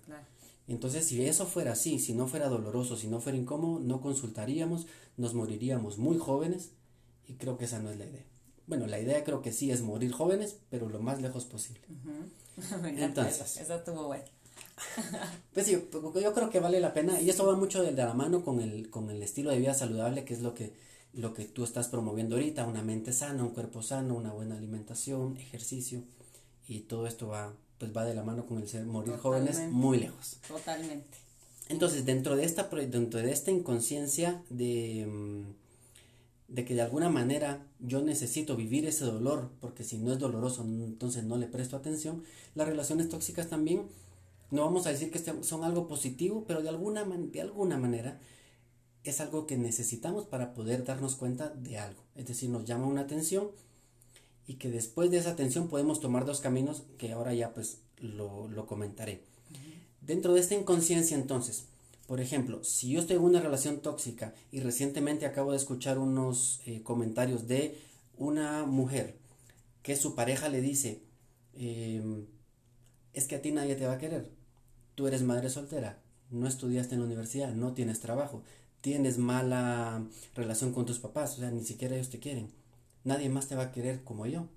Entonces, 0.68 1.06
si 1.06 1.24
eso 1.24 1.46
fuera 1.46 1.72
así, 1.72 1.98
si 1.98 2.12
no 2.12 2.28
fuera 2.28 2.48
doloroso, 2.48 2.96
si 2.96 3.08
no 3.08 3.20
fuera 3.20 3.38
incómodo, 3.38 3.80
no 3.80 4.00
consultaríamos, 4.00 4.86
nos 5.16 5.34
moriríamos 5.34 5.98
muy 5.98 6.18
jóvenes 6.18 6.72
y 7.26 7.34
creo 7.34 7.56
que 7.56 7.64
esa 7.64 7.78
no 7.78 7.90
es 7.90 7.98
la 7.98 8.06
idea. 8.06 8.24
Bueno, 8.66 8.86
la 8.86 9.00
idea 9.00 9.24
creo 9.24 9.42
que 9.42 9.52
sí 9.52 9.70
es 9.70 9.82
morir 9.82 10.12
jóvenes, 10.12 10.56
pero 10.70 10.88
lo 10.88 11.00
más 11.00 11.20
lejos 11.20 11.44
posible. 11.44 11.80
Entonces, 12.96 13.58
eso, 13.58 13.74
estuvo 13.74 14.06
bueno. 14.06 14.24
pues 15.54 15.66
sí, 15.66 15.72
yo 15.72 16.34
creo 16.34 16.50
que 16.50 16.60
vale 16.60 16.80
la 16.80 16.92
pena 16.92 17.20
y 17.20 17.30
eso 17.30 17.46
va 17.46 17.56
mucho 17.56 17.82
de, 17.82 17.92
la 17.92 18.14
mano 18.14 18.44
con 18.44 18.60
el, 18.60 18.90
con 18.90 19.10
el 19.10 19.22
estilo 19.22 19.50
de 19.50 19.58
vida 19.58 19.74
saludable, 19.74 20.24
que 20.24 20.34
es 20.34 20.40
lo 20.40 20.54
que, 20.54 20.72
lo 21.12 21.34
que 21.34 21.44
tú 21.44 21.64
estás 21.64 21.88
promoviendo 21.88 22.36
ahorita, 22.36 22.66
una 22.66 22.82
mente 22.82 23.12
sana, 23.12 23.42
un 23.42 23.50
cuerpo 23.50 23.82
sano, 23.82 24.14
una 24.14 24.32
buena 24.32 24.56
alimentación, 24.56 25.36
ejercicio 25.36 26.02
y 26.66 26.80
todo 26.80 27.06
esto 27.06 27.28
va 27.28 27.52
pues 27.82 27.96
va 27.96 28.04
de 28.04 28.14
la 28.14 28.22
mano 28.22 28.46
con 28.46 28.58
el 28.58 28.68
ser 28.68 28.84
morir 28.84 29.16
jóvenes 29.16 29.58
muy 29.72 29.98
lejos. 29.98 30.36
Totalmente. 30.46 31.18
Entonces, 31.68 32.04
dentro 32.04 32.36
de 32.36 32.44
esta, 32.44 32.68
dentro 32.68 33.20
de 33.20 33.32
esta 33.32 33.50
inconsciencia 33.50 34.40
de, 34.50 35.04
mm, 35.04 35.61
de 36.52 36.66
que 36.66 36.74
de 36.74 36.82
alguna 36.82 37.08
manera 37.08 37.66
yo 37.80 38.02
necesito 38.02 38.56
vivir 38.56 38.86
ese 38.86 39.06
dolor, 39.06 39.50
porque 39.60 39.84
si 39.84 39.96
no 39.98 40.12
es 40.12 40.18
doloroso, 40.18 40.62
entonces 40.62 41.24
no 41.24 41.38
le 41.38 41.46
presto 41.46 41.76
atención, 41.76 42.22
las 42.54 42.68
relaciones 42.68 43.08
tóxicas 43.08 43.48
también, 43.48 43.86
no 44.50 44.62
vamos 44.62 44.86
a 44.86 44.90
decir 44.90 45.10
que 45.10 45.18
son 45.18 45.64
algo 45.64 45.88
positivo, 45.88 46.44
pero 46.46 46.62
de 46.62 46.68
alguna, 46.68 47.04
de 47.04 47.40
alguna 47.40 47.78
manera 47.78 48.20
es 49.02 49.20
algo 49.20 49.46
que 49.46 49.56
necesitamos 49.56 50.26
para 50.26 50.52
poder 50.52 50.84
darnos 50.84 51.16
cuenta 51.16 51.48
de 51.48 51.78
algo. 51.78 52.02
Es 52.14 52.26
decir, 52.26 52.50
nos 52.50 52.66
llama 52.66 52.86
una 52.86 53.00
atención 53.00 53.50
y 54.46 54.54
que 54.54 54.70
después 54.70 55.10
de 55.10 55.16
esa 55.16 55.30
atención 55.30 55.68
podemos 55.68 56.00
tomar 56.00 56.26
dos 56.26 56.40
caminos 56.40 56.82
que 56.98 57.12
ahora 57.12 57.32
ya 57.32 57.54
pues 57.54 57.78
lo, 57.98 58.66
comentaré. 58.66 59.24
Dentro 60.02 60.34
de 60.34 60.40
esta 60.40 60.54
inconsciencia 60.54 61.16
entonces, 61.16 61.64
por 62.12 62.20
ejemplo, 62.20 62.62
si 62.62 62.90
yo 62.90 63.00
estoy 63.00 63.16
en 63.16 63.22
una 63.22 63.40
relación 63.40 63.80
tóxica 63.80 64.34
y 64.50 64.60
recientemente 64.60 65.24
acabo 65.24 65.52
de 65.52 65.56
escuchar 65.56 65.98
unos 65.98 66.60
eh, 66.66 66.82
comentarios 66.82 67.48
de 67.48 67.78
una 68.18 68.66
mujer 68.66 69.16
que 69.82 69.96
su 69.96 70.14
pareja 70.14 70.50
le 70.50 70.60
dice, 70.60 71.00
em, 71.54 72.26
es 73.14 73.26
que 73.26 73.36
a 73.36 73.40
ti 73.40 73.50
nadie 73.50 73.76
te 73.76 73.86
va 73.86 73.94
a 73.94 73.98
querer, 73.98 74.30
tú 74.94 75.06
eres 75.06 75.22
madre 75.22 75.48
soltera, 75.48 76.02
no 76.30 76.46
estudiaste 76.46 76.96
en 76.96 77.00
la 77.00 77.06
universidad, 77.06 77.54
no 77.54 77.72
tienes 77.72 78.00
trabajo, 78.00 78.42
tienes 78.82 79.16
mala 79.16 80.04
relación 80.34 80.74
con 80.74 80.84
tus 80.84 80.98
papás, 80.98 81.38
o 81.38 81.40
sea, 81.40 81.50
ni 81.50 81.64
siquiera 81.64 81.94
ellos 81.94 82.10
te 82.10 82.18
quieren. 82.18 82.50
Nadie 83.04 83.30
más 83.30 83.48
te 83.48 83.56
va 83.56 83.62
a 83.62 83.72
querer 83.72 84.04
como 84.04 84.26
yo. 84.26 84.48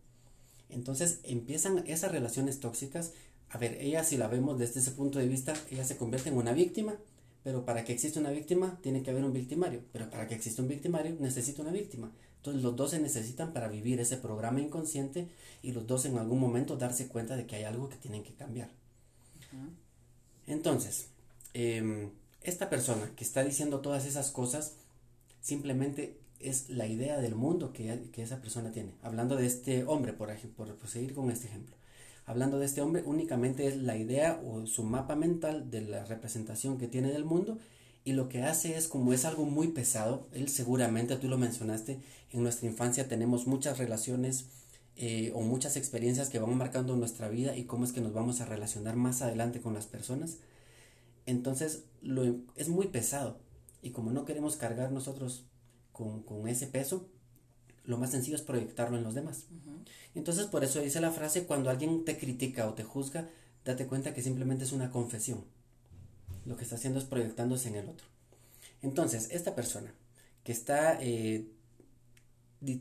Entonces 0.68 1.22
empiezan 1.24 1.86
esas 1.88 2.12
relaciones 2.12 2.60
tóxicas. 2.60 3.14
A 3.48 3.58
ver, 3.58 3.78
ella 3.80 4.04
si 4.04 4.18
la 4.18 4.28
vemos 4.28 4.60
desde 4.60 4.82
ese 4.82 4.92
punto 4.92 5.20
de 5.20 5.30
vista, 5.30 5.54
ella 5.72 5.86
se 5.86 5.96
convierte 5.96 6.28
en 6.28 6.36
una 6.36 6.52
víctima, 6.52 6.98
pero 7.46 7.64
para 7.64 7.86
que 7.86 7.94
exista 7.94 8.20
una 8.20 8.32
víctima 8.32 8.80
tiene 8.82 9.04
que 9.04 9.12
haber 9.12 9.24
un 9.24 9.32
victimario, 9.32 9.82
pero 9.94 10.10
para 10.10 10.28
que 10.28 10.34
exista 10.34 10.64
un 10.64 10.68
victimario 10.68 11.16
necesita 11.20 11.62
una 11.62 11.72
víctima. 11.72 12.12
Entonces 12.38 12.64
los 12.64 12.76
dos 12.76 12.90
se 12.90 13.00
necesitan 13.00 13.54
para 13.54 13.68
vivir 13.68 14.00
ese 14.00 14.18
programa 14.18 14.62
inconsciente 14.62 15.28
y 15.62 15.72
los 15.72 15.86
dos 15.86 16.06
en 16.06 16.18
algún 16.18 16.40
momento 16.40 16.76
darse 16.76 17.08
cuenta 17.08 17.38
de 17.38 17.46
que 17.46 17.58
hay 17.58 17.64
algo 17.64 17.88
que 17.88 17.98
tienen 17.98 18.24
que 18.24 18.34
cambiar. 18.34 18.72
Entonces, 20.48 21.10
em, 21.54 22.10
esta 22.42 22.68
persona 22.68 23.12
que 23.16 23.24
está 23.24 23.44
diciendo 23.44 23.80
todas 23.80 24.08
esas 24.08 24.32
cosas 24.32 24.78
simplemente 25.40 26.18
es 26.40 26.72
la 26.72 26.88
idea 26.88 27.20
del 27.20 27.36
mundo 27.36 27.74
que, 27.74 28.10
esa 28.18 28.42
persona 28.42 28.72
tiene. 28.72 28.96
Hablando 29.04 29.36
de 29.36 29.46
este 29.46 29.84
hombre, 29.84 30.14
por 30.14 30.32
ejemplo, 30.32 30.66
por 30.66 30.90
seguir 30.90 31.14
con 31.14 31.30
este 31.30 31.46
ejemplo. 31.46 31.76
Hablando 32.26 32.60
de 32.60 32.66
este 32.66 32.82
hombre, 32.82 33.04
únicamente 33.06 33.68
es 33.68 33.78
la 33.78 33.98
idea 33.98 34.42
o 34.46 34.66
su 34.66 34.84
mapa 34.84 35.16
mental 35.16 35.70
de 35.70 35.82
la 35.82 36.06
representación 36.06 36.78
que 36.78 36.88
tiene 36.88 37.12
del 37.12 37.26
mundo 37.26 37.60
y 38.04 38.14
lo 38.14 38.30
que 38.30 38.44
hace 38.44 38.78
es 38.78 38.88
como 38.88 39.14
es 39.14 39.26
algo 39.26 39.46
muy 39.46 39.70
pesado, 39.70 40.28
él 40.32 40.48
seguramente, 40.48 41.16
tú 41.18 41.28
lo 41.28 41.38
mencionaste, 41.38 42.00
en 42.32 42.44
nuestra 42.44 42.68
infancia 42.68 43.08
tenemos 43.08 43.48
muchas 43.48 43.78
relaciones 43.78 44.46
eh, 44.96 45.32
o 45.36 45.42
muchas 45.42 45.76
experiencias 45.76 46.30
que 46.30 46.40
van 46.40 46.56
marcando 46.56 46.96
nuestra 46.96 47.30
vida 47.30 47.58
y 47.58 47.66
cómo 47.66 47.84
es 47.84 47.92
que 47.92 48.02
nos 48.02 48.14
vamos 48.14 48.42
a 48.42 48.46
relacionar 48.46 48.96
más 48.96 49.22
adelante 49.22 49.60
con 49.60 49.74
las 49.74 49.88
personas. 49.88 50.38
Entonces 51.26 51.84
lo, 52.02 52.24
es 52.56 52.70
muy 52.70 52.88
pesado 52.88 53.40
y 53.82 53.90
como 53.90 54.12
no 54.12 54.24
queremos 54.26 54.56
cargar 54.56 54.92
nosotros 54.92 55.46
con, 55.92 56.48
ese 56.48 56.68
peso, 56.68 57.08
lo 57.88 57.98
más 57.98 58.12
sencillo 58.12 58.36
es 58.36 58.42
proyectarlo 58.42 58.98
en 58.98 59.04
los 59.04 59.16
demás. 59.16 59.46
Entonces 60.14 60.46
por 60.46 60.64
eso 60.64 60.82
dice 60.82 61.02
la 61.02 61.12
frase, 61.12 61.46
cuando 61.46 61.70
alguien 61.70 62.06
te 62.06 62.18
critica 62.18 62.68
o 62.68 62.74
te 62.74 62.84
juzga, 62.84 63.30
date 63.66 63.88
cuenta 63.88 64.14
que 64.14 64.22
simplemente 64.22 64.64
es 64.64 64.72
una 64.72 64.92
confesión. 64.92 65.44
Lo 66.46 66.56
que 66.58 66.64
está 66.64 66.76
haciendo 66.76 67.00
es 67.00 67.06
proyectándose 67.06 67.70
en 67.70 67.76
el 67.76 67.90
otro. 67.90 68.06
Entonces, 68.82 69.30
esta 69.32 69.56
persona 69.56 69.92
que 70.44 70.52
está 70.52 71.00
eh, 71.02 71.48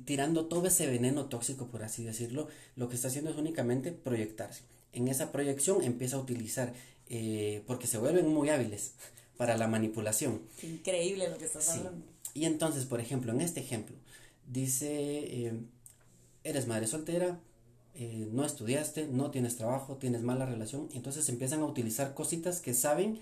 tirando 0.04 0.46
todo 0.46 0.66
ese 0.66 0.86
veneno 0.86 1.26
tóxico, 1.26 1.68
por 1.68 1.82
así 1.82 2.04
decirlo, 2.04 2.48
lo 2.76 2.88
que 2.88 2.96
está 2.96 3.08
haciendo 3.08 3.30
es 3.30 3.36
únicamente 3.36 3.90
proyectarse. 3.90 4.62
En 4.92 5.08
esa 5.08 5.32
proyección 5.32 5.82
empieza 5.82 6.16
a 6.16 6.20
utilizar, 6.20 6.74
eh, 7.08 7.62
porque 7.66 7.86
se 7.86 7.98
vuelven 7.98 8.28
muy 8.28 8.50
hábiles 8.50 8.92
para 9.38 9.56
la 9.56 9.66
manipulación. 9.66 10.42
Increíble 10.62 11.28
lo 11.28 11.38
que 11.38 11.46
estás 11.46 11.70
hablando. 11.70 12.04
Y 12.34 12.44
entonces, 12.44 12.84
por 12.84 13.00
ejemplo, 13.00 13.32
en 13.32 13.40
este 13.40 13.60
ejemplo, 13.60 13.96
dice, 14.46 14.88
eh, 14.90 15.60
eres 16.42 16.66
madre 16.66 16.86
soltera, 16.86 17.40
eh, 17.94 18.28
no 18.32 18.44
estudiaste, 18.44 19.06
no 19.06 19.30
tienes 19.30 19.56
trabajo, 19.56 19.96
tienes 19.96 20.22
mala 20.22 20.46
relación, 20.46 20.88
entonces 20.92 21.28
empiezan 21.28 21.60
a 21.60 21.66
utilizar 21.66 22.14
cositas 22.14 22.60
que 22.60 22.74
saben 22.74 23.20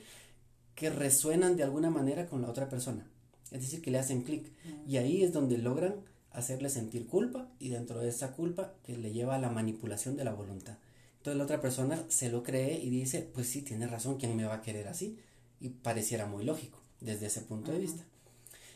que 0.75 0.91
resuenan 0.91 1.57
de 1.57 1.63
alguna 1.63 1.91
manera 1.91 2.27
con 2.27 2.43
la 2.43 2.49
otra 2.49 2.69
persona. 2.69 3.07
Es 3.51 3.61
decir, 3.61 3.83
que 3.83 3.91
le 3.91 3.99
hacen 3.99 4.23
clic. 4.23 4.51
Y 4.89 4.97
ahí 4.97 5.23
es 5.23 5.33
donde 5.33 5.59
logran 5.59 5.97
hacerle 6.31 6.71
sentir 6.71 7.07
culpa 7.07 7.49
y 7.59 7.69
dentro 7.69 8.01
de 8.01 8.09
esa 8.09 8.33
culpa 8.33 8.73
que 8.83 8.97
le 8.97 9.13
lleva 9.13 9.35
a 9.35 9.39
la 9.39 9.51
manipulación 9.51 10.17
de 10.17 10.25
la 10.25 10.33
voluntad. 10.33 10.79
Entonces 11.19 11.37
la 11.37 11.45
otra 11.45 11.61
persona 11.61 12.03
se 12.09 12.31
lo 12.31 12.43
cree 12.43 12.81
y 12.81 12.89
dice, 12.89 13.29
pues 13.35 13.49
sí, 13.49 13.63
tiene 13.63 13.87
razón, 13.87 14.17
¿quién 14.17 14.35
me 14.37 14.45
va 14.45 14.55
a 14.55 14.63
querer 14.63 14.89
así? 14.89 15.19
Y 15.61 15.69
pareciera 15.69 16.27
muy 16.27 16.45
lógico 16.45 16.81
desde 17.01 17.27
ese 17.27 17.43
punto 17.43 17.71
de 17.71 17.79
vista. 17.79 18.05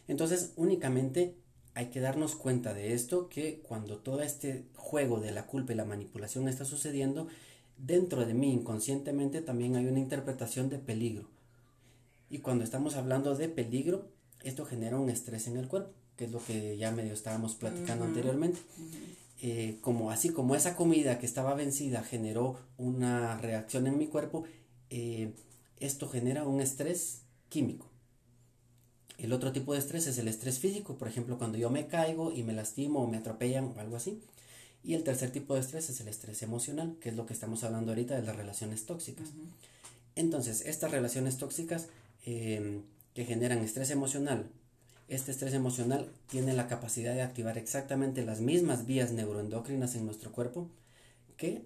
Entonces 0.06 0.52
únicamente 0.56 1.34
hay 1.76 1.86
que 1.86 2.00
darnos 2.00 2.34
cuenta 2.34 2.74
de 2.74 2.92
esto, 2.92 3.28
que 3.28 3.60
cuando 3.60 3.98
todo 3.98 4.22
este 4.22 4.64
juego 4.74 5.20
de 5.20 5.30
la 5.30 5.46
culpa 5.46 5.72
y 5.72 5.76
la 5.76 5.84
manipulación 5.84 6.48
está 6.48 6.64
sucediendo, 6.64 7.28
dentro 7.78 8.26
de 8.26 8.34
mí 8.34 8.52
inconscientemente 8.52 9.42
también 9.42 9.76
hay 9.76 9.86
una 9.86 10.00
interpretación 10.00 10.68
de 10.68 10.78
peligro. 10.78 11.28
Y 12.30 12.38
cuando 12.38 12.64
estamos 12.64 12.96
hablando 12.96 13.36
de 13.36 13.48
peligro, 13.48 14.08
esto 14.42 14.64
genera 14.64 14.98
un 14.98 15.10
estrés 15.10 15.46
en 15.46 15.56
el 15.56 15.68
cuerpo 15.68 15.92
que 16.16 16.24
es 16.24 16.32
lo 16.32 16.42
que 16.44 16.76
ya 16.76 16.90
medio 16.90 17.12
estábamos 17.12 17.54
platicando 17.54 18.04
anteriormente. 18.04 18.58
Eh, 19.42 19.76
como 19.82 20.10
así 20.10 20.30
como 20.30 20.56
esa 20.56 20.76
comida 20.76 21.18
que 21.18 21.26
estaba 21.26 21.54
vencida 21.54 22.02
generó 22.02 22.58
una 22.78 23.36
reacción 23.36 23.86
en 23.86 23.98
mi 23.98 24.06
cuerpo, 24.06 24.44
eh, 24.88 25.34
esto 25.78 26.08
genera 26.08 26.46
un 26.46 26.60
estrés 26.60 27.22
químico. 27.50 27.86
El 29.18 29.32
otro 29.32 29.52
tipo 29.52 29.72
de 29.72 29.78
estrés 29.78 30.06
es 30.06 30.18
el 30.18 30.28
estrés 30.28 30.58
físico, 30.58 30.96
por 30.98 31.08
ejemplo, 31.08 31.38
cuando 31.38 31.58
yo 31.58 31.70
me 31.70 31.86
caigo 31.86 32.32
y 32.32 32.42
me 32.42 32.52
lastimo 32.52 33.00
o 33.00 33.06
me 33.06 33.16
atropellan 33.16 33.72
o 33.76 33.80
algo 33.80 33.96
así. 33.96 34.20
Y 34.84 34.94
el 34.94 35.02
tercer 35.02 35.30
tipo 35.30 35.54
de 35.54 35.60
estrés 35.60 35.88
es 35.90 36.00
el 36.00 36.08
estrés 36.08 36.42
emocional, 36.42 36.96
que 37.00 37.08
es 37.08 37.16
lo 37.16 37.26
que 37.26 37.32
estamos 37.32 37.64
hablando 37.64 37.92
ahorita 37.92 38.14
de 38.14 38.22
las 38.22 38.36
relaciones 38.36 38.86
tóxicas. 38.86 39.28
Entonces, 40.14 40.62
estas 40.66 40.90
relaciones 40.90 41.38
tóxicas 41.38 41.88
eh, 42.24 42.82
que 43.14 43.24
generan 43.24 43.58
estrés 43.58 43.90
emocional 43.90 44.50
este 45.08 45.30
estrés 45.30 45.54
emocional 45.54 46.10
tiene 46.28 46.52
la 46.52 46.66
capacidad 46.66 47.14
de 47.14 47.22
activar 47.22 47.58
exactamente 47.58 48.24
las 48.24 48.40
mismas 48.40 48.86
vías 48.86 49.12
neuroendocrinas 49.12 49.94
en 49.94 50.04
nuestro 50.04 50.32
cuerpo 50.32 50.68
que 51.36 51.62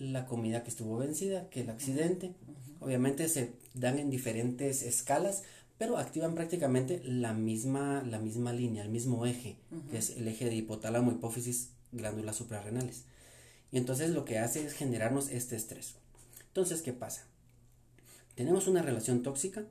la 0.00 0.26
comida 0.26 0.62
que 0.62 0.70
estuvo 0.70 0.96
vencida, 0.96 1.50
que 1.50 1.60
el 1.60 1.70
accidente. 1.70 2.32
Obviamente 2.80 3.28
se 3.28 3.52
dan 3.74 3.98
en 3.98 4.08
diferentes 4.08 4.82
escalas, 4.82 5.42
pero 5.78 5.98
activan 5.98 6.34
prácticamente 6.34 7.02
la 7.04 7.32
misma, 7.32 8.02
la 8.02 8.18
misma 8.18 8.52
línea, 8.52 8.82
el 8.82 8.90
mismo 8.90 9.26
eje, 9.26 9.56
que 9.90 9.98
es 9.98 10.10
el 10.10 10.28
eje 10.28 10.44
de 10.44 10.54
hipotálamo, 10.54 11.10
hipófisis, 11.10 11.70
glándulas 11.90 12.36
suprarrenales. 12.36 13.04
Y 13.72 13.78
entonces 13.78 14.10
lo 14.10 14.24
que 14.24 14.38
hace 14.38 14.64
es 14.64 14.74
generarnos 14.74 15.30
este 15.30 15.56
estrés. 15.56 15.96
Entonces, 16.48 16.82
¿qué 16.82 16.92
pasa? 16.92 17.24
Tenemos 18.34 18.66
una 18.68 18.82
relación 18.82 19.22
tóxica, 19.22 19.64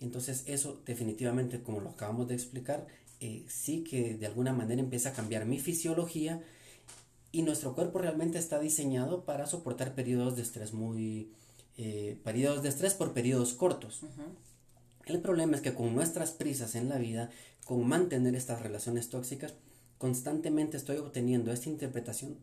entonces 0.00 0.44
eso 0.46 0.80
definitivamente, 0.86 1.62
como 1.62 1.80
lo 1.80 1.90
acabamos 1.90 2.28
de 2.28 2.34
explicar, 2.34 2.86
eh, 3.20 3.44
sí 3.48 3.84
que 3.84 4.14
de 4.14 4.26
alguna 4.26 4.52
manera 4.52 4.80
empieza 4.80 5.10
a 5.10 5.12
cambiar 5.12 5.44
mi 5.44 5.58
fisiología 5.58 6.42
y 7.32 7.42
nuestro 7.42 7.74
cuerpo 7.74 7.98
realmente 7.98 8.38
está 8.38 8.58
diseñado 8.58 9.24
para 9.24 9.46
soportar 9.46 9.94
periodos 9.94 10.36
de 10.36 10.42
estrés 10.42 10.72
muy... 10.72 11.32
Eh, 11.76 12.18
periodos 12.24 12.62
de 12.62 12.68
estrés 12.68 12.94
por 12.94 13.12
periodos 13.12 13.54
cortos. 13.54 14.00
El 15.06 15.20
problema 15.20 15.56
es 15.56 15.62
que 15.62 15.74
con 15.74 15.94
nuestras 15.94 16.32
prisas 16.32 16.74
en 16.74 16.88
la 16.88 16.98
vida, 16.98 17.30
con 17.64 17.86
mantener 17.86 18.34
estas 18.34 18.62
relaciones 18.62 19.08
tóxicas, 19.08 19.54
constantemente 19.98 20.76
estoy 20.76 20.96
obteniendo 20.98 21.52
esta 21.52 21.68
interpretación 21.68 22.38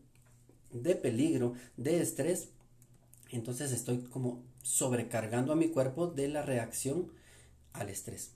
de 0.72 0.96
peligro, 0.96 1.54
de 1.78 2.02
estrés, 2.02 2.50
entonces 3.32 3.72
estoy 3.72 4.00
como 4.00 4.44
sobrecargando 4.64 5.54
a 5.54 5.56
mi 5.56 5.70
cuerpo 5.70 6.08
de 6.08 6.28
la 6.28 6.42
reacción 6.42 7.12
al 7.74 7.90
estrés. 7.90 8.32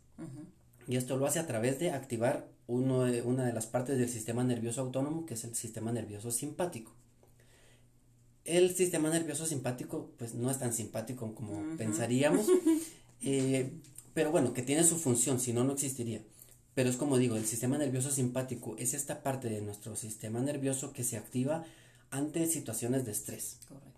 Y 0.88 0.96
esto 0.96 1.18
lo 1.18 1.26
hace 1.26 1.40
a 1.40 1.48
través 1.48 1.80
de 1.80 1.92
activar 1.92 2.48
uno 2.68 3.04
de, 3.04 3.22
una 3.22 3.46
de 3.46 3.54
las 3.54 3.68
partes 3.68 3.98
del 3.98 4.10
sistema 4.10 4.44
nervioso 4.44 4.82
autónomo, 4.82 5.26
que 5.26 5.34
es 5.34 5.44
el 5.44 5.56
sistema 5.56 5.92
nervioso 5.92 6.32
simpático. 6.32 6.94
El 8.46 8.74
sistema 8.76 9.10
nervioso 9.10 9.46
simpático, 9.46 10.12
pues 10.18 10.34
no 10.34 10.50
es 10.50 10.58
tan 10.58 10.74
simpático 10.74 11.36
como 11.36 11.78
pensaríamos, 11.78 12.48
eh, 13.22 13.72
pero 14.14 14.32
bueno, 14.32 14.54
que 14.54 14.62
tiene 14.62 14.84
su 14.84 14.98
función, 14.98 15.40
si 15.40 15.54
no, 15.54 15.64
no 15.64 15.74
existiría. 15.74 16.22
Pero 16.74 16.90
es 16.90 16.96
como 16.96 17.18
digo, 17.18 17.36
el 17.36 17.46
sistema 17.46 17.78
nervioso 17.78 18.12
simpático 18.12 18.76
es 18.78 18.94
esta 18.94 19.24
parte 19.24 19.50
de 19.50 19.62
nuestro 19.62 19.96
sistema 19.96 20.40
nervioso 20.40 20.94
que 20.94 21.04
se 21.04 21.18
activa 21.18 21.66
ante 22.12 22.46
situaciones 22.48 23.06
de 23.06 23.12
estrés. 23.12 23.58
Correcto. 23.68 23.92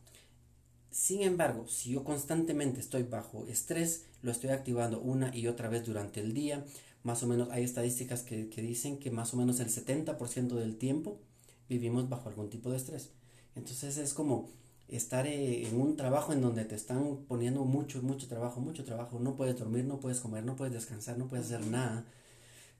Sin 0.93 1.23
embargo, 1.23 1.67
si 1.67 1.91
yo 1.91 2.03
constantemente 2.03 2.79
estoy 2.79 3.01
bajo 3.01 3.47
estrés, 3.47 4.05
lo 4.21 4.31
estoy 4.31 4.51
activando 4.51 5.01
una 5.01 5.35
y 5.35 5.47
otra 5.47 5.67
vez 5.67 5.85
durante 5.85 6.19
el 6.19 6.35
día, 6.35 6.63
más 7.01 7.23
o 7.23 7.27
menos 7.27 7.49
hay 7.49 7.63
estadísticas 7.63 8.21
que, 8.21 8.45
dicen 8.45 8.97
que 8.97 9.09
más 9.09 9.33
o 9.33 9.37
menos 9.37 9.59
el 9.59 9.69
70% 9.69 10.55
del 10.55 10.77
tiempo 10.77 11.19
vivimos 11.67 12.09
bajo 12.09 12.29
algún 12.29 12.49
tipo 12.49 12.69
de 12.69 12.77
estrés. 12.77 13.09
Entonces 13.55 13.97
es 13.97 14.13
como 14.13 14.49
estar 14.87 15.25
eh, 15.27 15.67
en 15.67 15.79
un 15.79 15.95
trabajo 15.95 16.33
en 16.33 16.41
donde 16.41 16.65
te 16.65 16.75
están 16.75 17.17
poniendo 17.27 17.65
mucho, 17.65 18.01
mucho 18.01 18.27
trabajo, 18.27 18.59
mucho 18.59 18.83
trabajo, 18.83 19.19
no 19.19 19.35
puedes 19.35 19.57
dormir, 19.57 19.85
no 19.85 19.99
puedes 19.99 20.19
comer, 20.19 20.43
no 20.43 20.55
puedes 20.55 20.73
descansar, 20.73 21.17
no 21.17 21.27
puedes 21.27 21.47
hacer 21.47 21.65
nada. 21.65 22.05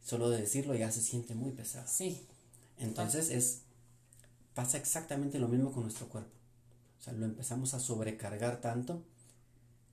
Solo 0.02 0.30
de 0.30 0.42
decirlo 0.42 0.76
ya 0.76 0.92
se 0.92 1.02
siente 1.02 1.34
muy 1.34 1.52
pesado. 1.52 1.88
Sí. 1.88 2.26
Entonces 2.78 3.30
es 3.30 3.62
pasa 4.54 4.78
exactamente 4.78 5.40
lo 5.40 5.48
mismo 5.48 5.72
con 5.72 5.84
nuestro 5.84 6.08
cuerpo. 6.08 6.32
O 7.00 7.04
sea, 7.04 7.14
lo 7.14 7.26
empezamos 7.26 7.74
a 7.74 7.80
sobrecargar 7.80 8.62
tanto, 8.62 9.04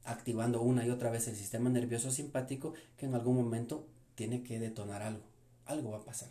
activando 0.05 0.63
una 0.63 0.87
y 0.87 0.91
otra 0.91 1.11
vez 1.11 1.29
el 1.29 1.37
sistema 1.37 1.71
nervioso 1.71 2.11
simpático, 2.11 2.75
que 2.97 3.07
en 3.07 3.15
algún 3.15 3.37
momento 3.37 3.87
tiene 4.15 4.43
que 4.43 4.59
detonar 4.59 5.03
algo. 5.03 5.25
Algo 5.67 5.91
va 5.91 5.99
a 5.99 6.05
pasar. 6.05 6.31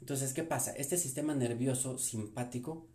Entonces, 0.00 0.32
¿qué 0.32 0.42
pasa? 0.42 0.72
Este 0.72 0.96
sistema 0.96 1.34
nervioso 1.34 1.98
simpático 1.98 2.86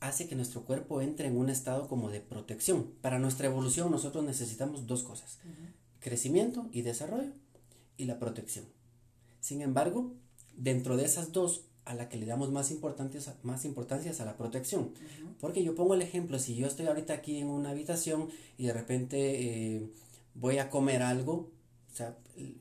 hace 0.00 0.28
que 0.28 0.36
nuestro 0.36 0.64
cuerpo 0.64 1.00
entre 1.00 1.28
en 1.28 1.36
un 1.36 1.50
estado 1.50 1.88
como 1.88 2.10
de 2.10 2.20
protección. 2.20 2.92
Para 3.00 3.18
nuestra 3.18 3.46
evolución 3.46 3.90
nosotros 3.90 4.24
necesitamos 4.24 4.86
dos 4.86 5.02
cosas, 5.02 5.38
crecimiento 6.00 6.68
y 6.72 6.82
desarrollo 6.82 7.32
y 7.96 8.04
la 8.04 8.18
protección. 8.18 8.66
Sin 9.40 9.62
embargo, 9.62 10.12
dentro 10.56 10.96
de 10.96 11.04
esas 11.04 11.32
dos 11.32 11.64
a 11.84 11.94
la 11.94 12.08
que 12.08 12.18
le 12.18 12.26
damos 12.26 12.50
más 12.50 12.70
importancia, 12.72 13.20
más 13.42 13.64
importancia 13.64 14.12
a 14.18 14.24
la 14.24 14.36
protección. 14.36 14.92
Porque 15.40 15.62
yo 15.62 15.74
pongo 15.74 15.94
el 15.94 16.02
ejemplo, 16.02 16.38
si 16.38 16.56
yo 16.56 16.66
estoy 16.66 16.86
ahorita 16.86 17.14
aquí 17.14 17.38
en 17.38 17.46
una 17.46 17.70
habitación 17.70 18.28
y 18.58 18.66
de 18.66 18.72
repente 18.72 19.76
eh, 19.76 19.90
voy 20.34 20.58
a 20.58 20.68
comer 20.68 21.02
algo, 21.02 21.50
o 21.96 21.98
sea, 21.98 22.14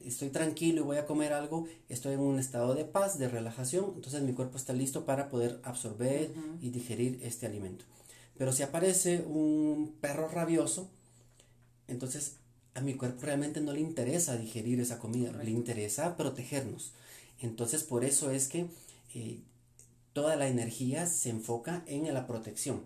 estoy 0.05 0.29
tranquilo 0.29 0.79
y 0.79 0.85
voy 0.85 0.95
a 0.95 1.05
comer 1.05 1.33
algo, 1.33 1.67
estoy 1.89 2.13
en 2.13 2.21
un 2.21 2.39
estado 2.39 2.73
de 2.73 2.85
paz, 2.85 3.19
de 3.19 3.27
relajación, 3.27 3.91
entonces 3.93 4.21
mi 4.21 4.31
cuerpo 4.31 4.55
está 4.55 4.71
listo 4.71 5.05
para 5.05 5.27
poder 5.27 5.59
absorber 5.63 6.31
y 6.61 6.69
digerir 6.69 7.19
este 7.21 7.45
alimento. 7.45 7.83
Pero 8.37 8.53
si 8.53 8.63
aparece 8.63 9.25
un 9.27 9.97
perro 9.99 10.29
rabioso, 10.29 10.89
entonces 11.89 12.37
a 12.75 12.79
mi 12.79 12.93
cuerpo 12.93 13.23
realmente 13.25 13.59
no 13.59 13.73
le 13.73 13.81
interesa 13.81 14.37
digerir 14.37 14.79
esa 14.79 14.99
comida, 14.99 15.33
le 15.43 15.51
interesa 15.51 16.15
protegernos. 16.15 16.93
Entonces 17.41 17.83
por 17.83 18.05
eso 18.05 18.31
es 18.31 18.47
que 18.47 18.67
eh, 19.13 19.41
toda 20.13 20.37
la 20.37 20.47
energía 20.47 21.07
se 21.07 21.29
enfoca 21.29 21.83
en 21.87 22.13
la 22.13 22.25
protección. 22.25 22.83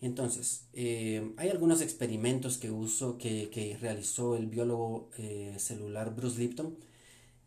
Entonces, 0.00 0.66
eh, 0.72 1.32
hay 1.36 1.48
algunos 1.48 1.80
experimentos 1.80 2.58
que 2.58 2.70
uso, 2.70 3.16
que, 3.18 3.76
realizó 3.80 4.36
el 4.36 4.46
biólogo 4.46 5.10
eh, 5.16 5.54
celular 5.58 6.14
Bruce 6.14 6.38
Lipton, 6.38 6.76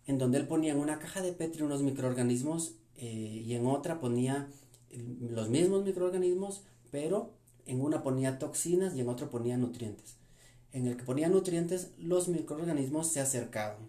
en 0.08 0.18
donde 0.18 0.39
él 0.39 0.48
ponía 0.48 0.74
en 0.74 0.79
una 0.79 1.00
caja 1.00 1.22
de 1.22 1.34
Petri 1.34 1.62
unos 1.62 1.84
microorganismos 1.84 2.74
eh, 2.96 3.44
y 3.46 3.53
en 3.53 3.68
otra 3.68 4.00
ponía 4.00 4.50
los 5.22 5.50
mismos 5.50 5.86
microorganismos, 5.86 6.63
pero 6.89 7.36
en 7.68 7.82
una 7.82 8.01
ponía 8.01 8.39
toxinas 8.39 8.96
y 8.96 9.01
en 9.01 9.10
otro 9.10 9.29
ponía 9.29 9.56
nutrientes. 9.58 10.15
En 10.72 10.88
el 10.88 10.98
que 10.98 11.03
ponía 11.03 11.29
nutrientes, 11.29 11.91
los 12.00 12.27
microorganismos 12.27 13.12
se 13.12 13.20
acercaban 13.20 13.88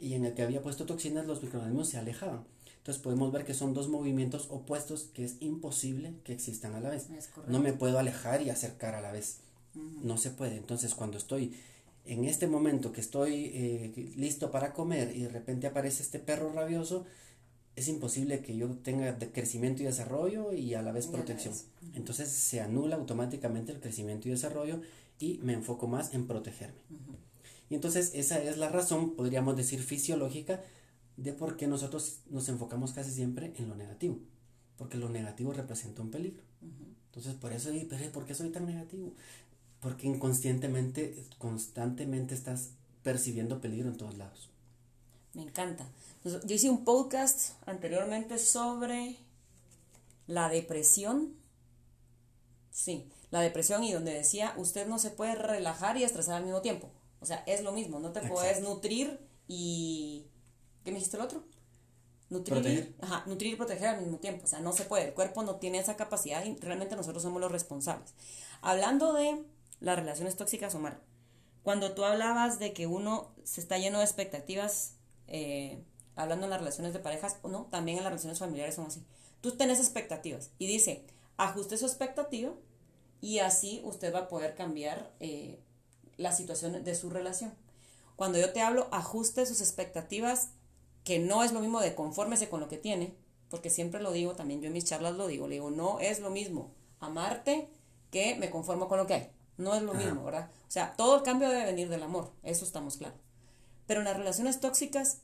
y 0.00 0.14
en 0.14 0.24
el 0.24 0.34
que 0.34 0.42
había 0.42 0.62
puesto 0.62 0.86
toxinas, 0.86 1.26
los 1.26 1.42
microorganismos 1.42 1.88
se 1.88 1.98
alejaban. 1.98 2.44
Entonces 2.90 3.04
podemos 3.04 3.30
ver 3.30 3.44
que 3.44 3.54
son 3.54 3.72
dos 3.72 3.88
movimientos 3.88 4.48
opuestos 4.50 5.10
que 5.14 5.24
es 5.24 5.36
imposible 5.38 6.12
que 6.24 6.32
existan 6.32 6.74
a 6.74 6.80
la 6.80 6.90
vez. 6.90 7.06
No 7.46 7.60
me 7.60 7.72
puedo 7.72 8.00
alejar 8.00 8.42
y 8.42 8.50
acercar 8.50 8.96
a 8.96 9.00
la 9.00 9.12
vez. 9.12 9.36
No 10.02 10.18
se 10.18 10.30
puede. 10.30 10.56
Entonces 10.56 10.96
cuando 10.96 11.16
estoy 11.16 11.54
en 12.04 12.24
este 12.24 12.48
momento 12.48 12.92
que 12.92 13.00
estoy 13.00 13.52
eh, 13.54 14.12
listo 14.16 14.50
para 14.50 14.72
comer 14.72 15.14
y 15.14 15.22
de 15.22 15.28
repente 15.28 15.68
aparece 15.68 16.02
este 16.02 16.18
perro 16.18 16.52
rabioso, 16.52 17.06
es 17.76 17.86
imposible 17.86 18.40
que 18.40 18.56
yo 18.56 18.70
tenga 18.70 19.16
crecimiento 19.32 19.84
y 19.84 19.86
desarrollo 19.86 20.52
y 20.52 20.74
a 20.74 20.82
la 20.82 20.90
vez 20.90 21.06
protección. 21.06 21.54
Entonces 21.94 22.28
se 22.28 22.60
anula 22.60 22.96
automáticamente 22.96 23.70
el 23.70 23.78
crecimiento 23.78 24.26
y 24.26 24.32
desarrollo 24.32 24.80
y 25.20 25.38
me 25.44 25.52
enfoco 25.52 25.86
más 25.86 26.12
en 26.12 26.26
protegerme. 26.26 26.80
Y 27.68 27.76
entonces 27.76 28.10
esa 28.14 28.42
es 28.42 28.58
la 28.58 28.68
razón, 28.68 29.14
podríamos 29.14 29.56
decir, 29.56 29.80
fisiológica 29.80 30.60
de 31.16 31.32
por 31.32 31.56
qué 31.56 31.66
nosotros 31.66 32.20
nos 32.30 32.48
enfocamos 32.48 32.92
casi 32.92 33.10
siempre 33.10 33.52
en 33.56 33.68
lo 33.68 33.74
negativo, 33.74 34.18
porque 34.76 34.96
lo 34.96 35.08
negativo 35.08 35.52
representa 35.52 36.02
un 36.02 36.10
peligro. 36.10 36.42
Entonces, 37.06 37.34
por 37.34 37.52
eso, 37.52 37.70
pero 37.88 38.12
¿por 38.12 38.24
qué 38.24 38.34
soy 38.34 38.50
tan 38.50 38.66
negativo? 38.66 39.12
Porque 39.80 40.06
inconscientemente, 40.06 41.24
constantemente 41.38 42.34
estás 42.34 42.70
percibiendo 43.02 43.60
peligro 43.60 43.88
en 43.88 43.96
todos 43.96 44.16
lados. 44.16 44.48
Me 45.34 45.42
encanta. 45.42 45.86
yo 46.24 46.54
hice 46.54 46.70
un 46.70 46.84
podcast 46.84 47.52
anteriormente 47.66 48.38
sobre 48.38 49.16
la 50.26 50.48
depresión. 50.48 51.34
Sí, 52.70 53.06
la 53.30 53.40
depresión 53.40 53.84
y 53.84 53.92
donde 53.92 54.14
decía, 54.14 54.54
usted 54.56 54.86
no 54.86 54.98
se 54.98 55.10
puede 55.10 55.34
relajar 55.34 55.96
y 55.96 56.04
estresar 56.04 56.36
al 56.36 56.44
mismo 56.44 56.62
tiempo. 56.62 56.88
O 57.20 57.26
sea, 57.26 57.42
es 57.46 57.62
lo 57.62 57.72
mismo, 57.72 58.00
no 58.00 58.12
te 58.12 58.20
puedes 58.22 58.62
nutrir 58.62 59.18
y 59.46 60.26
¿Qué 60.84 60.90
me 60.90 60.96
dijiste 60.98 61.16
el 61.16 61.22
otro? 61.22 61.44
Nutrir, 62.30 62.94
Ajá, 63.00 63.24
nutrir 63.26 63.54
y 63.54 63.56
proteger 63.56 63.88
al 63.88 64.00
mismo 64.00 64.18
tiempo. 64.18 64.44
O 64.44 64.46
sea, 64.46 64.60
no 64.60 64.72
se 64.72 64.84
puede. 64.84 65.08
El 65.08 65.14
cuerpo 65.14 65.42
no 65.42 65.56
tiene 65.56 65.78
esa 65.78 65.96
capacidad 65.96 66.44
y 66.44 66.56
realmente 66.56 66.94
nosotros 66.94 67.22
somos 67.22 67.40
los 67.40 67.50
responsables. 67.50 68.14
Hablando 68.62 69.12
de 69.12 69.42
las 69.80 69.98
relaciones 69.98 70.36
tóxicas, 70.36 70.74
Omar, 70.76 71.00
cuando 71.62 71.92
tú 71.92 72.04
hablabas 72.04 72.58
de 72.58 72.72
que 72.72 72.86
uno 72.86 73.34
se 73.42 73.60
está 73.60 73.78
lleno 73.78 73.98
de 73.98 74.04
expectativas, 74.04 74.94
eh, 75.26 75.82
hablando 76.14 76.46
en 76.46 76.50
las 76.50 76.60
relaciones 76.60 76.92
de 76.92 77.00
parejas, 77.00 77.38
o 77.42 77.48
no, 77.48 77.66
también 77.66 77.98
en 77.98 78.04
las 78.04 78.12
relaciones 78.12 78.38
familiares 78.38 78.76
son 78.76 78.86
así. 78.86 79.04
Tú 79.40 79.56
tenés 79.56 79.80
expectativas 79.80 80.50
y 80.58 80.66
dice, 80.66 81.04
ajuste 81.36 81.76
su 81.78 81.86
expectativa 81.86 82.52
y 83.20 83.40
así 83.40 83.80
usted 83.84 84.14
va 84.14 84.20
a 84.20 84.28
poder 84.28 84.54
cambiar 84.54 85.12
eh, 85.20 85.60
la 86.16 86.32
situación 86.32 86.84
de 86.84 86.94
su 86.94 87.10
relación. 87.10 87.52
Cuando 88.16 88.38
yo 88.38 88.52
te 88.52 88.60
hablo, 88.60 88.88
ajuste 88.92 89.46
sus 89.46 89.60
expectativas, 89.60 90.50
que 91.10 91.18
no 91.18 91.42
es 91.42 91.50
lo 91.50 91.58
mismo 91.58 91.80
de 91.80 91.96
confórmese 91.96 92.48
con 92.48 92.60
lo 92.60 92.68
que 92.68 92.78
tiene, 92.78 93.12
porque 93.48 93.68
siempre 93.68 94.00
lo 94.00 94.12
digo, 94.12 94.36
también 94.36 94.60
yo 94.60 94.68
en 94.68 94.74
mis 94.74 94.84
charlas 94.84 95.16
lo 95.16 95.26
digo, 95.26 95.48
le 95.48 95.54
digo, 95.54 95.68
no 95.68 95.98
es 95.98 96.20
lo 96.20 96.30
mismo 96.30 96.70
amarte 97.00 97.68
que 98.12 98.36
me 98.36 98.48
conformo 98.48 98.86
con 98.86 98.98
lo 98.98 99.08
que 99.08 99.14
hay. 99.14 99.30
No 99.56 99.74
es 99.74 99.82
lo 99.82 99.92
mismo, 99.92 100.22
¿verdad? 100.22 100.48
O 100.68 100.70
sea, 100.70 100.94
todo 100.96 101.16
el 101.16 101.22
cambio 101.24 101.48
debe 101.48 101.64
venir 101.64 101.88
del 101.88 102.04
amor, 102.04 102.30
eso 102.44 102.64
estamos 102.64 102.96
claros. 102.96 103.18
Pero 103.88 104.02
en 104.02 104.04
las 104.04 104.18
relaciones 104.18 104.60
tóxicas, 104.60 105.22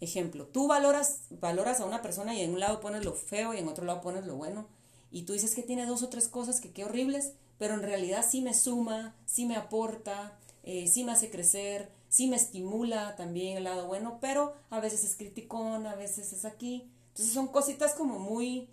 ejemplo, 0.00 0.46
tú 0.48 0.68
valoras, 0.68 1.22
valoras 1.30 1.80
a 1.80 1.86
una 1.86 2.02
persona 2.02 2.34
y 2.34 2.42
en 2.42 2.52
un 2.52 2.60
lado 2.60 2.80
pones 2.80 3.02
lo 3.02 3.14
feo 3.14 3.54
y 3.54 3.60
en 3.60 3.68
otro 3.68 3.86
lado 3.86 4.02
pones 4.02 4.26
lo 4.26 4.36
bueno, 4.36 4.68
y 5.10 5.22
tú 5.22 5.32
dices 5.32 5.54
que 5.54 5.62
tiene 5.62 5.86
dos 5.86 6.02
o 6.02 6.10
tres 6.10 6.28
cosas 6.28 6.60
que 6.60 6.70
qué 6.70 6.84
horribles, 6.84 7.32
pero 7.56 7.72
en 7.72 7.82
realidad 7.82 8.26
sí 8.28 8.42
me 8.42 8.52
suma, 8.52 9.16
sí 9.24 9.46
me 9.46 9.56
aporta, 9.56 10.38
eh, 10.64 10.86
sí 10.86 11.02
me 11.02 11.12
hace 11.12 11.30
crecer, 11.30 11.90
sí 12.12 12.28
me 12.28 12.36
estimula 12.36 13.16
también 13.16 13.56
el 13.56 13.64
lado 13.64 13.86
bueno, 13.86 14.18
pero 14.20 14.54
a 14.68 14.80
veces 14.80 15.02
es 15.02 15.16
criticón, 15.16 15.86
a 15.86 15.94
veces 15.94 16.34
es 16.34 16.44
aquí. 16.44 16.92
Entonces 17.08 17.32
son 17.32 17.48
cositas 17.48 17.94
como 17.94 18.18
muy 18.18 18.68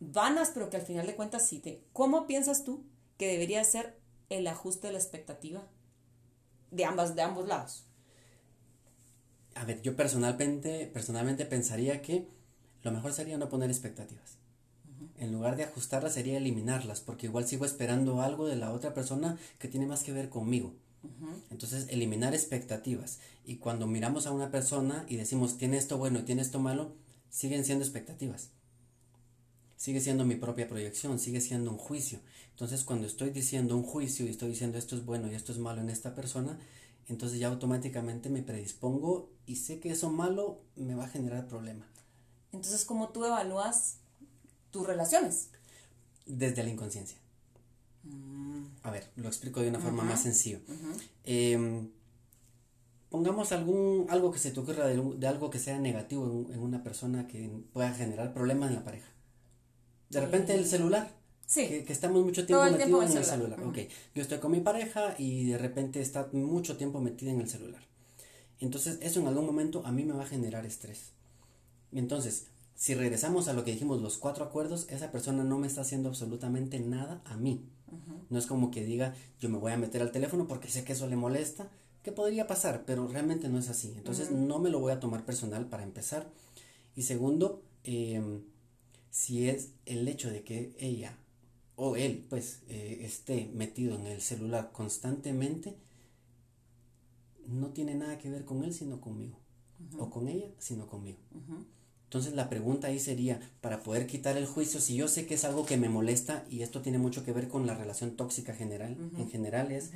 vanas, 0.00 0.50
pero 0.52 0.68
que 0.68 0.76
al 0.76 0.82
final 0.82 1.06
de 1.06 1.14
cuentas 1.14 1.46
sí 1.46 1.60
te... 1.60 1.84
¿Cómo 1.92 2.26
piensas 2.26 2.64
tú 2.64 2.84
que 3.18 3.28
debería 3.28 3.62
ser 3.62 3.96
el 4.30 4.48
ajuste 4.48 4.88
de 4.88 4.94
la 4.94 4.98
expectativa 4.98 5.62
de, 6.72 6.84
ambas, 6.84 7.14
de 7.14 7.22
ambos 7.22 7.46
lados? 7.46 7.84
A 9.54 9.64
ver, 9.64 9.80
yo 9.82 9.94
personalmente, 9.94 10.90
personalmente 10.92 11.46
pensaría 11.46 12.02
que 12.02 12.26
lo 12.82 12.90
mejor 12.90 13.12
sería 13.12 13.38
no 13.38 13.48
poner 13.48 13.70
expectativas. 13.70 14.38
En 15.18 15.30
lugar 15.30 15.54
de 15.54 15.62
ajustarlas 15.62 16.14
sería 16.14 16.36
eliminarlas, 16.36 17.00
porque 17.00 17.26
igual 17.26 17.46
sigo 17.46 17.64
esperando 17.64 18.22
algo 18.22 18.44
de 18.44 18.56
la 18.56 18.72
otra 18.72 18.92
persona 18.92 19.38
que 19.60 19.68
tiene 19.68 19.86
más 19.86 20.02
que 20.02 20.12
ver 20.12 20.30
conmigo. 20.30 20.74
Entonces, 21.50 21.86
eliminar 21.88 22.34
expectativas. 22.34 23.20
Y 23.44 23.56
cuando 23.56 23.86
miramos 23.86 24.26
a 24.26 24.32
una 24.32 24.50
persona 24.50 25.04
y 25.08 25.16
decimos, 25.16 25.58
tiene 25.58 25.76
esto 25.76 25.98
bueno 25.98 26.20
y 26.20 26.22
tiene 26.22 26.42
esto 26.42 26.58
malo, 26.58 26.92
siguen 27.30 27.64
siendo 27.64 27.84
expectativas. 27.84 28.50
Sigue 29.76 30.00
siendo 30.00 30.24
mi 30.24 30.36
propia 30.36 30.68
proyección, 30.68 31.18
sigue 31.18 31.40
siendo 31.40 31.70
un 31.70 31.76
juicio. 31.76 32.20
Entonces, 32.50 32.84
cuando 32.84 33.06
estoy 33.06 33.30
diciendo 33.30 33.76
un 33.76 33.82
juicio 33.82 34.24
y 34.26 34.30
estoy 34.30 34.50
diciendo 34.50 34.78
esto 34.78 34.96
es 34.96 35.04
bueno 35.04 35.30
y 35.30 35.34
esto 35.34 35.52
es 35.52 35.58
malo 35.58 35.80
en 35.80 35.90
esta 35.90 36.14
persona, 36.14 36.58
entonces 37.08 37.38
ya 37.38 37.48
automáticamente 37.48 38.30
me 38.30 38.42
predispongo 38.42 39.28
y 39.46 39.56
sé 39.56 39.78
que 39.78 39.90
eso 39.90 40.10
malo 40.10 40.60
me 40.74 40.94
va 40.94 41.04
a 41.04 41.08
generar 41.08 41.46
problema. 41.46 41.86
Entonces, 42.52 42.84
¿cómo 42.84 43.10
tú 43.10 43.24
evalúas 43.24 43.98
tus 44.70 44.86
relaciones? 44.86 45.50
Desde 46.24 46.64
la 46.64 46.70
inconsciencia. 46.70 47.18
A 48.82 48.90
ver, 48.90 49.08
lo 49.16 49.28
explico 49.28 49.60
de 49.60 49.68
una 49.68 49.80
forma 49.80 50.04
más 50.04 50.22
sencilla. 50.22 50.60
Em, 51.24 51.88
pongamos 53.10 53.50
algún, 53.52 54.06
algo 54.08 54.30
que 54.30 54.38
se 54.38 54.52
te 54.52 54.60
ocurra 54.60 54.86
de, 54.86 55.26
algo 55.26 55.50
que 55.50 55.58
sea 55.58 55.78
negativo 55.78 56.46
en, 56.52 56.60
una 56.60 56.82
persona 56.82 57.26
que 57.26 57.50
pueda 57.72 57.92
generar 57.92 58.32
problemas 58.32 58.70
en 58.70 58.76
la 58.76 58.84
pareja. 58.84 59.08
De 60.10 60.20
repente 60.20 60.54
el 60.54 60.66
celular. 60.66 61.10
Sí. 61.46 61.66
Que, 61.66 61.92
estamos 61.92 62.24
mucho 62.24 62.46
tiempo 62.46 62.64
metidos 62.64 63.10
en 63.10 63.16
el 63.16 63.24
celular. 63.24 63.58
yo 64.14 64.22
estoy 64.22 64.38
con 64.38 64.52
mi 64.52 64.60
pareja 64.60 65.14
y 65.18 65.46
de 65.46 65.58
repente 65.58 66.00
está 66.00 66.28
mucho 66.32 66.76
tiempo 66.76 67.00
metida 67.00 67.30
en 67.30 67.40
el 67.40 67.48
celular. 67.48 67.82
Entonces, 68.60 68.98
eso 69.02 69.20
en 69.20 69.26
algún 69.26 69.46
momento 69.46 69.84
a 69.84 69.92
mí 69.92 70.04
me 70.04 70.12
va 70.12 70.22
a 70.22 70.26
generar 70.26 70.64
estrés. 70.64 71.10
Entonces, 71.92 72.46
si 72.74 72.94
regresamos 72.94 73.48
a 73.48 73.52
lo 73.52 73.64
que 73.64 73.72
dijimos, 73.72 74.00
los 74.00 74.16
cuatro 74.18 74.44
acuerdos, 74.44 74.86
esa 74.90 75.10
persona 75.10 75.44
no 75.44 75.58
me 75.58 75.66
está 75.66 75.80
haciendo 75.80 76.08
absolutamente 76.08 76.78
nada 76.80 77.20
a 77.24 77.36
mí. 77.36 77.64
No 78.30 78.38
es 78.38 78.46
como 78.46 78.70
que 78.70 78.84
diga, 78.84 79.14
yo 79.40 79.48
me 79.48 79.58
voy 79.58 79.72
a 79.72 79.76
meter 79.76 80.02
al 80.02 80.12
teléfono 80.12 80.46
porque 80.46 80.68
sé 80.68 80.84
que 80.84 80.92
eso 80.92 81.06
le 81.06 81.16
molesta, 81.16 81.70
que 82.02 82.12
podría 82.12 82.46
pasar, 82.46 82.84
pero 82.86 83.08
realmente 83.08 83.48
no 83.48 83.58
es 83.58 83.68
así. 83.68 83.92
Entonces 83.96 84.30
no 84.30 84.58
me 84.58 84.70
lo 84.70 84.80
voy 84.80 84.92
a 84.92 85.00
tomar 85.00 85.24
personal 85.24 85.68
para 85.68 85.82
empezar. 85.82 86.30
Y 86.94 87.02
segundo, 87.02 87.62
em, 87.84 88.42
si 89.10 89.48
es 89.48 89.70
el 89.86 90.06
hecho 90.08 90.30
de 90.30 90.42
que 90.42 90.74
ella 90.78 91.18
o 91.76 91.96
él 91.96 92.26
pues 92.28 92.62
eh, 92.68 93.00
esté 93.02 93.50
metido 93.54 93.94
en 93.96 94.06
el 94.06 94.20
celular 94.20 94.72
constantemente, 94.72 95.76
no 97.46 97.68
tiene 97.68 97.94
nada 97.94 98.18
que 98.18 98.30
ver 98.30 98.44
con 98.44 98.64
él 98.64 98.72
sino 98.72 99.00
conmigo. 99.00 99.38
O 99.98 100.10
con 100.10 100.28
ella 100.28 100.48
sino 100.58 100.86
conmigo. 100.86 101.18
Entonces 102.16 102.34
la 102.34 102.48
pregunta 102.48 102.86
ahí 102.88 102.98
sería, 102.98 103.38
para 103.60 103.82
poder 103.82 104.06
quitar 104.06 104.38
el 104.38 104.46
juicio, 104.46 104.80
si 104.80 104.96
yo 104.96 105.06
sé 105.06 105.26
que 105.26 105.34
es 105.34 105.44
algo 105.44 105.66
que 105.66 105.76
me 105.76 105.90
molesta 105.90 106.46
y 106.48 106.62
esto 106.62 106.80
tiene 106.80 106.96
mucho 106.96 107.26
que 107.26 107.32
ver 107.34 107.46
con 107.46 107.66
la 107.66 107.74
relación 107.74 108.16
tóxica 108.16 108.54
general, 108.54 108.96
en 109.18 109.28
general 109.28 109.70
es, 109.70 109.90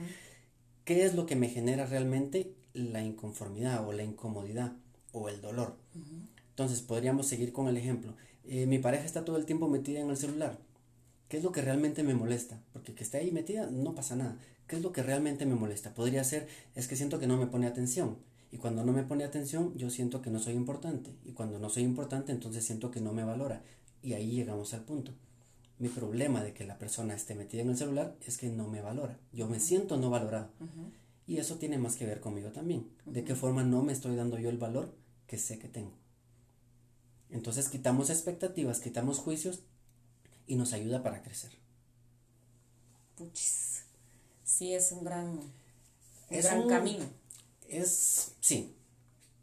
¿qué 0.84 1.06
es 1.06 1.14
lo 1.14 1.24
que 1.24 1.34
me 1.34 1.48
genera 1.48 1.86
realmente 1.86 2.52
la 2.74 3.02
inconformidad 3.02 3.88
o 3.88 3.94
la 3.94 4.02
incomodidad 4.02 4.74
o 5.12 5.30
el 5.30 5.40
dolor? 5.40 5.78
Entonces 6.50 6.82
podríamos 6.82 7.26
seguir 7.26 7.54
con 7.54 7.68
el 7.68 7.78
ejemplo. 7.78 8.14
Eh, 8.44 8.66
mi 8.66 8.78
pareja 8.78 9.06
está 9.06 9.24
todo 9.24 9.38
el 9.38 9.46
tiempo 9.46 9.70
metida 9.70 10.00
en 10.00 10.10
el 10.10 10.18
celular. 10.18 10.58
¿Qué 11.28 11.38
es 11.38 11.42
lo 11.42 11.52
que 11.52 11.62
realmente 11.62 12.02
me 12.02 12.14
molesta? 12.14 12.62
Porque 12.74 12.92
que 12.92 13.02
esté 13.02 13.16
ahí 13.16 13.32
metida 13.32 13.70
no 13.70 13.94
pasa 13.94 14.14
nada. 14.14 14.36
¿Qué 14.66 14.76
es 14.76 14.82
lo 14.82 14.92
que 14.92 15.02
realmente 15.02 15.46
me 15.46 15.54
molesta? 15.54 15.94
Podría 15.94 16.22
ser, 16.22 16.48
es 16.74 16.86
que 16.86 16.96
siento 16.96 17.18
que 17.18 17.26
no 17.26 17.38
me 17.38 17.46
pone 17.46 17.66
atención. 17.66 18.18
Y 18.52 18.58
cuando 18.58 18.84
no 18.84 18.92
me 18.92 19.04
pone 19.04 19.24
atención, 19.24 19.76
yo 19.76 19.90
siento 19.90 20.22
que 20.22 20.30
no 20.30 20.40
soy 20.40 20.54
importante. 20.54 21.14
Y 21.24 21.32
cuando 21.32 21.58
no 21.58 21.68
soy 21.68 21.84
importante, 21.84 22.32
entonces 22.32 22.64
siento 22.64 22.90
que 22.90 23.00
no 23.00 23.12
me 23.12 23.24
valora. 23.24 23.62
Y 24.02 24.14
ahí 24.14 24.30
llegamos 24.30 24.74
al 24.74 24.84
punto. 24.84 25.12
Mi 25.78 25.88
problema 25.88 26.42
de 26.42 26.52
que 26.52 26.66
la 26.66 26.78
persona 26.78 27.14
esté 27.14 27.34
metida 27.34 27.62
en 27.62 27.70
el 27.70 27.76
celular 27.76 28.16
es 28.26 28.36
que 28.36 28.48
no 28.48 28.68
me 28.68 28.82
valora. 28.82 29.18
Yo 29.32 29.48
me 29.48 29.60
siento 29.60 29.96
no 29.96 30.10
valorado. 30.10 30.50
Y 31.26 31.38
eso 31.38 31.56
tiene 31.56 31.78
más 31.78 31.96
que 31.96 32.06
ver 32.06 32.20
conmigo 32.20 32.50
también. 32.50 32.90
De 33.06 33.24
qué 33.24 33.34
forma 33.34 33.62
no 33.62 33.82
me 33.82 33.92
estoy 33.92 34.16
dando 34.16 34.38
yo 34.38 34.50
el 34.50 34.58
valor 34.58 34.94
que 35.26 35.38
sé 35.38 35.58
que 35.58 35.68
tengo. 35.68 35.92
Entonces 37.30 37.68
quitamos 37.68 38.10
expectativas, 38.10 38.80
quitamos 38.80 39.18
juicios 39.20 39.60
y 40.46 40.56
nos 40.56 40.72
ayuda 40.72 41.02
para 41.02 41.22
crecer. 41.22 41.52
Puchis. 43.16 43.84
Sí, 44.42 44.74
es 44.74 44.90
un 44.90 45.04
gran, 45.04 45.40
es 46.28 46.44
gran 46.44 46.68
camino. 46.68 47.04
Es, 47.70 48.32
sí. 48.40 48.74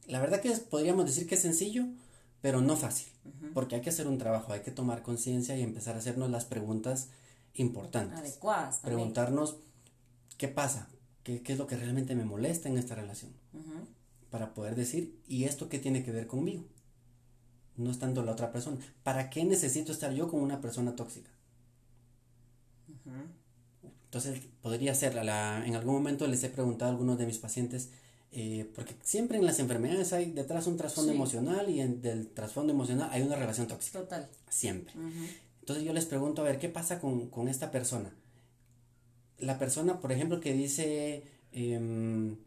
La 0.05 0.19
verdad 0.19 0.41
que 0.41 0.51
podríamos 0.51 1.05
decir 1.05 1.27
que 1.27 1.35
es 1.35 1.41
sencillo, 1.41 1.85
pero 2.41 2.61
no 2.61 2.75
fácil. 2.75 3.07
Porque 3.53 3.75
hay 3.75 3.81
que 3.81 3.89
hacer 3.89 4.07
un 4.07 4.17
trabajo, 4.17 4.53
hay 4.53 4.61
que 4.61 4.71
tomar 4.71 5.01
conciencia 5.01 5.57
y 5.57 5.61
empezar 5.61 5.95
a 5.95 5.99
hacernos 5.99 6.29
las 6.29 6.45
preguntas 6.45 7.09
importantes. 7.55 8.19
Adecuadas. 8.19 8.79
Preguntarnos 8.79 9.57
qué 10.37 10.47
pasa, 10.47 10.87
qué, 11.23 11.41
es 11.45 11.57
lo 11.57 11.67
que 11.67 11.75
realmente 11.75 12.15
me 12.15 12.23
molesta 12.23 12.69
en 12.69 12.77
esta 12.77 12.95
relación. 12.95 13.31
Para 14.29 14.53
poder 14.53 14.75
decir, 14.75 15.19
¿y 15.27 15.43
esto 15.43 15.67
qué 15.67 15.79
tiene 15.79 16.03
que 16.03 16.11
ver 16.11 16.27
conmigo? 16.27 16.63
no 17.77 17.91
estando 17.91 18.23
la 18.23 18.31
otra 18.33 18.51
persona. 18.51 18.77
¿Para 19.03 19.29
qué 19.29 19.45
necesito 19.45 19.91
estar 19.91 20.11
yo 20.13 20.27
con 20.27 20.41
una 20.41 20.59
persona 20.59 20.95
tóxica? 20.95 21.29
Entonces, 24.05 24.41
podría 24.61 24.93
ser, 24.95 25.15
la, 25.15 25.65
en 25.65 25.75
algún 25.75 25.93
momento 25.93 26.27
les 26.27 26.43
he 26.43 26.49
preguntado 26.49 26.89
a 26.89 26.93
algunos 26.93 27.17
de 27.17 27.25
mis 27.25 27.37
pacientes, 27.37 27.91
eh, 28.39 28.69
porque 28.75 28.93
siempre 29.01 29.39
en 29.39 29.45
las 29.47 29.57
enfermedades 29.57 30.13
hay 30.13 30.31
detrás 30.31 30.67
un 30.67 30.77
trasfondo 30.77 31.11
emocional 31.11 31.71
y 31.71 31.81
en, 31.81 32.03
del 32.03 32.27
trasfondo 32.27 32.71
emocional 32.71 33.09
hay 33.11 33.23
una 33.23 33.35
relación 33.35 33.65
tóxica. 33.65 33.99
Total. 33.99 34.29
Siempre. 34.47 34.93
Entonces 35.59 35.83
yo 35.83 35.91
les 35.91 36.05
pregunto, 36.05 36.43
a 36.43 36.45
ver, 36.45 36.59
¿qué 36.59 36.69
pasa 36.69 36.99
con, 36.99 37.29
con 37.31 37.47
esta 37.47 37.71
persona? 37.71 38.13
La 39.39 39.57
persona, 39.57 39.99
por 39.99 40.11
ejemplo, 40.11 40.39
que 40.39 40.53
dice, 40.53 41.23
em, 41.51 42.37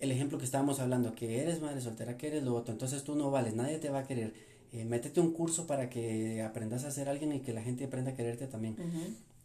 el 0.00 0.10
ejemplo 0.10 0.38
que 0.38 0.44
estábamos 0.44 0.80
hablando, 0.80 1.14
que 1.14 1.40
eres 1.40 1.60
madre 1.60 1.80
soltera, 1.80 2.16
que 2.16 2.26
eres 2.26 2.42
lo 2.42 2.56
otro, 2.56 2.72
entonces 2.72 3.04
tú 3.04 3.14
no 3.14 3.30
vales, 3.30 3.54
nadie 3.54 3.78
te 3.78 3.90
va 3.90 4.00
a 4.00 4.06
querer 4.08 4.34
eh, 4.72 4.86
métete 4.86 5.20
un 5.20 5.32
curso 5.32 5.66
para 5.66 5.90
que 5.90 6.42
aprendas 6.42 6.84
a 6.84 6.90
ser 6.90 7.08
alguien 7.08 7.32
y 7.32 7.40
que 7.40 7.52
la 7.52 7.62
gente 7.62 7.84
aprenda 7.84 8.12
a 8.12 8.14
quererte 8.14 8.46
también. 8.46 8.76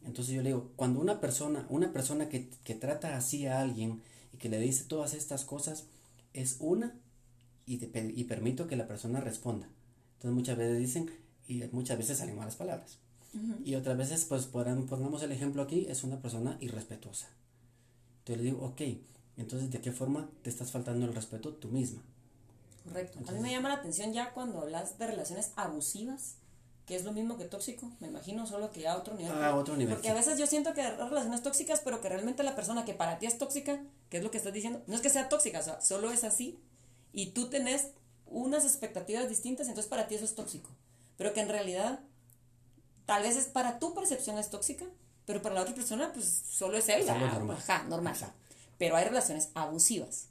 Entonces 0.06 0.34
yo 0.34 0.42
le 0.42 0.50
digo, 0.50 0.72
cuando 0.78 1.02
una 1.02 1.20
persona, 1.20 1.68
una 1.70 1.92
persona 1.92 2.30
que, 2.30 2.48
que, 2.64 2.76
trata 2.76 3.18
así 3.18 3.46
a 3.46 3.60
alguien 3.60 4.02
y 4.38 4.40
que 4.40 4.50
le 4.50 4.60
dice 4.60 4.84
todas 4.86 5.16
estas 5.16 5.44
cosas, 5.46 5.86
es 6.34 6.58
una 6.60 6.96
y, 7.66 7.84
y 7.84 8.24
permito 8.26 8.68
que 8.68 8.76
la 8.76 8.88
persona 8.88 9.20
responda. 9.20 9.68
Entonces 10.14 10.32
muchas 10.32 10.58
veces 10.58 10.78
dicen, 10.78 11.12
y 11.48 11.64
muchas 11.72 11.98
veces 11.98 12.20
salen 12.20 12.38
malas 12.38 12.56
palabras. 12.56 13.00
Y 13.64 13.76
otras 13.76 13.98
veces, 13.98 14.26
pues 14.26 14.48
pongamos 14.48 15.22
el 15.22 15.32
ejemplo 15.32 15.62
aquí, 15.62 15.86
es 15.90 16.04
una 16.04 16.20
persona 16.20 16.58
irrespetuosa. 16.60 17.28
Entonces 18.20 18.38
le 18.38 18.52
digo, 18.52 18.66
ok, 18.66 18.82
entonces 19.38 19.70
¿de 19.70 19.80
qué 19.80 19.92
forma 19.92 20.30
te 20.42 20.50
estás 20.50 20.72
faltando 20.72 21.06
el 21.06 21.14
respeto 21.14 21.54
tú 21.54 21.68
misma? 21.68 22.02
Correcto. 22.84 23.20
a 23.28 23.32
mí 23.34 23.40
me 23.40 23.52
llama 23.52 23.70
la 23.70 23.76
atención 23.76 24.14
ya 24.14 24.34
cuando 24.34 24.62
hablas 24.62 24.98
de 24.98 25.08
relaciones 25.08 25.52
abusivas, 25.56 26.38
que 26.88 26.96
es 26.96 27.04
lo 27.04 27.12
mismo 27.12 27.38
que 27.38 27.44
tóxico, 27.44 27.92
me 28.00 28.08
imagino, 28.08 28.48
solo 28.48 28.72
que 28.72 28.88
a 28.88 28.96
otro 28.96 29.14
nivel. 29.14 29.44
A 29.44 29.56
otro 29.56 29.76
nivel. 29.76 29.96
Porque 29.96 30.10
a 30.10 30.14
veces 30.14 30.40
yo 30.40 30.48
siento 30.48 30.74
que 30.74 30.82
hay 30.82 30.96
relaciones 30.96 31.44
tóxicas, 31.44 31.82
pero 31.82 32.00
que 32.00 32.08
realmente 32.08 32.44
la 32.44 32.56
persona 32.56 32.86
que 32.86 32.94
para 32.94 33.20
ti 33.20 33.26
es 33.26 33.38
tóxica, 33.38 33.84
que 34.10 34.18
es 34.18 34.24
lo 34.24 34.32
que 34.32 34.38
estás 34.38 34.54
diciendo, 34.54 34.82
no 34.88 34.96
es 34.96 35.02
que 35.02 35.10
sea 35.10 35.28
tóxica, 35.28 35.60
o 35.60 35.64
sea, 35.64 35.82
solo 35.82 36.12
es 36.12 36.24
así, 36.24 36.58
y 37.12 37.32
tú 37.32 37.50
tenés 37.50 37.90
unas 38.26 38.64
expectativas 38.64 39.28
distintas, 39.28 39.68
entonces 39.68 39.90
para 39.90 40.08
ti 40.08 40.16
eso 40.16 40.24
es 40.24 40.34
tóxico. 40.34 40.70
Pero 41.18 41.34
que 41.34 41.42
en 41.42 41.50
realidad, 41.50 42.00
tal 43.06 43.24
vez 43.24 43.36
es 43.36 43.48
para 43.48 43.80
tu 43.80 43.94
percepción 43.94 44.38
es 44.38 44.50
tóxica, 44.50 44.86
pero 45.26 45.42
para 45.42 45.56
la 45.56 45.64
otra 45.64 45.76
persona, 45.76 46.14
pues 46.14 46.26
solo 46.26 46.78
es 46.78 46.88
él. 46.88 47.06
normal. 47.06 47.58
Ajá, 47.58 47.84
normal. 47.84 48.16
Pero 48.78 48.96
hay 48.96 49.04
relaciones 49.04 49.50
abusivas. 49.56 50.28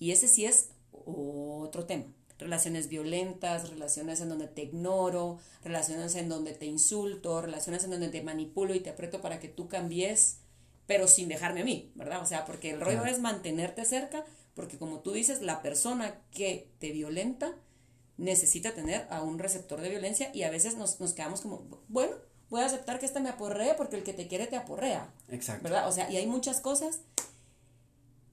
Y 0.00 0.10
ese 0.10 0.26
sí 0.26 0.46
es 0.46 0.70
otro 0.90 1.84
tema. 1.84 2.06
Relaciones 2.42 2.88
violentas, 2.88 3.70
relaciones 3.70 4.20
en 4.20 4.28
donde 4.28 4.48
te 4.48 4.62
ignoro, 4.62 5.38
relaciones 5.64 6.14
en 6.16 6.28
donde 6.28 6.52
te 6.52 6.66
insulto, 6.66 7.40
relaciones 7.40 7.84
en 7.84 7.90
donde 7.90 8.08
te 8.08 8.22
manipulo 8.22 8.74
y 8.74 8.80
te 8.80 8.90
aprieto 8.90 9.20
para 9.20 9.40
que 9.40 9.48
tú 9.48 9.68
cambies, 9.68 10.38
pero 10.86 11.08
sin 11.08 11.28
dejarme 11.28 11.62
a 11.62 11.64
mí, 11.64 11.92
¿verdad? 11.94 12.22
O 12.22 12.26
sea, 12.26 12.44
porque 12.44 12.70
el 12.70 12.80
rollo 12.80 13.04
es 13.04 13.20
mantenerte 13.20 13.84
cerca, 13.84 14.24
porque 14.54 14.78
como 14.78 15.00
tú 15.00 15.12
dices, 15.12 15.40
la 15.40 15.62
persona 15.62 16.20
que 16.30 16.70
te 16.78 16.92
violenta 16.92 17.54
necesita 18.18 18.74
tener 18.74 19.06
a 19.10 19.22
un 19.22 19.38
receptor 19.38 19.80
de 19.80 19.88
violencia 19.88 20.30
y 20.34 20.42
a 20.42 20.50
veces 20.50 20.76
nos, 20.76 21.00
nos 21.00 21.12
quedamos 21.12 21.40
como, 21.40 21.66
bueno, 21.88 22.12
voy 22.50 22.60
a 22.60 22.66
aceptar 22.66 22.98
que 22.98 23.06
esta 23.06 23.20
me 23.20 23.30
aporrea 23.30 23.76
porque 23.76 23.96
el 23.96 24.02
que 24.02 24.12
te 24.12 24.28
quiere 24.28 24.46
te 24.46 24.56
aporrea. 24.56 25.12
Exacto. 25.30 25.64
¿Verdad? 25.64 25.88
O 25.88 25.92
sea, 25.92 26.10
y 26.10 26.16
hay 26.16 26.26
muchas 26.26 26.60
cosas 26.60 27.00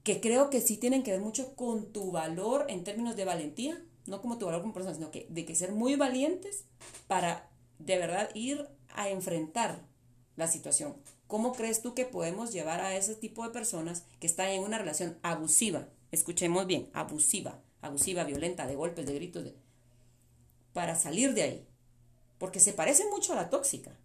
que 0.02 0.20
creo 0.20 0.50
que 0.50 0.60
sí 0.60 0.76
tienen 0.76 1.02
que 1.02 1.12
ver 1.12 1.20
mucho 1.20 1.54
con 1.56 1.92
tu 1.92 2.10
valor 2.10 2.66
en 2.68 2.84
términos 2.84 3.16
de 3.16 3.24
valentía, 3.24 3.82
no 4.06 4.20
como 4.20 4.38
tu 4.38 4.46
valor 4.46 4.60
como 4.60 4.74
persona, 4.74 4.94
sino 4.94 5.10
que 5.10 5.26
de 5.28 5.44
que 5.44 5.54
ser 5.54 5.72
muy 5.72 5.96
valientes 5.96 6.64
para 7.06 7.48
de 7.78 7.98
verdad 7.98 8.30
ir 8.34 8.68
a 8.94 9.08
enfrentar 9.08 9.82
la 10.36 10.48
situación. 10.48 10.96
¿Cómo 11.26 11.52
crees 11.52 11.80
tú 11.80 11.94
que 11.94 12.04
podemos 12.04 12.52
llevar 12.52 12.80
a 12.80 12.96
ese 12.96 13.14
tipo 13.14 13.44
de 13.44 13.50
personas 13.50 14.04
que 14.18 14.26
están 14.26 14.48
en 14.48 14.62
una 14.62 14.78
relación 14.78 15.18
abusiva? 15.22 15.88
Escuchemos 16.10 16.66
bien, 16.66 16.90
abusiva, 16.92 17.60
abusiva, 17.82 18.24
violenta, 18.24 18.66
de 18.66 18.74
golpes, 18.74 19.06
de 19.06 19.14
gritos, 19.14 19.44
de... 19.44 19.54
para 20.72 20.96
salir 20.96 21.34
de 21.34 21.42
ahí. 21.42 21.66
Porque 22.38 22.58
se 22.58 22.72
parece 22.72 23.08
mucho 23.10 23.32
a 23.32 23.36
la 23.36 23.50
tóxica, 23.50 23.96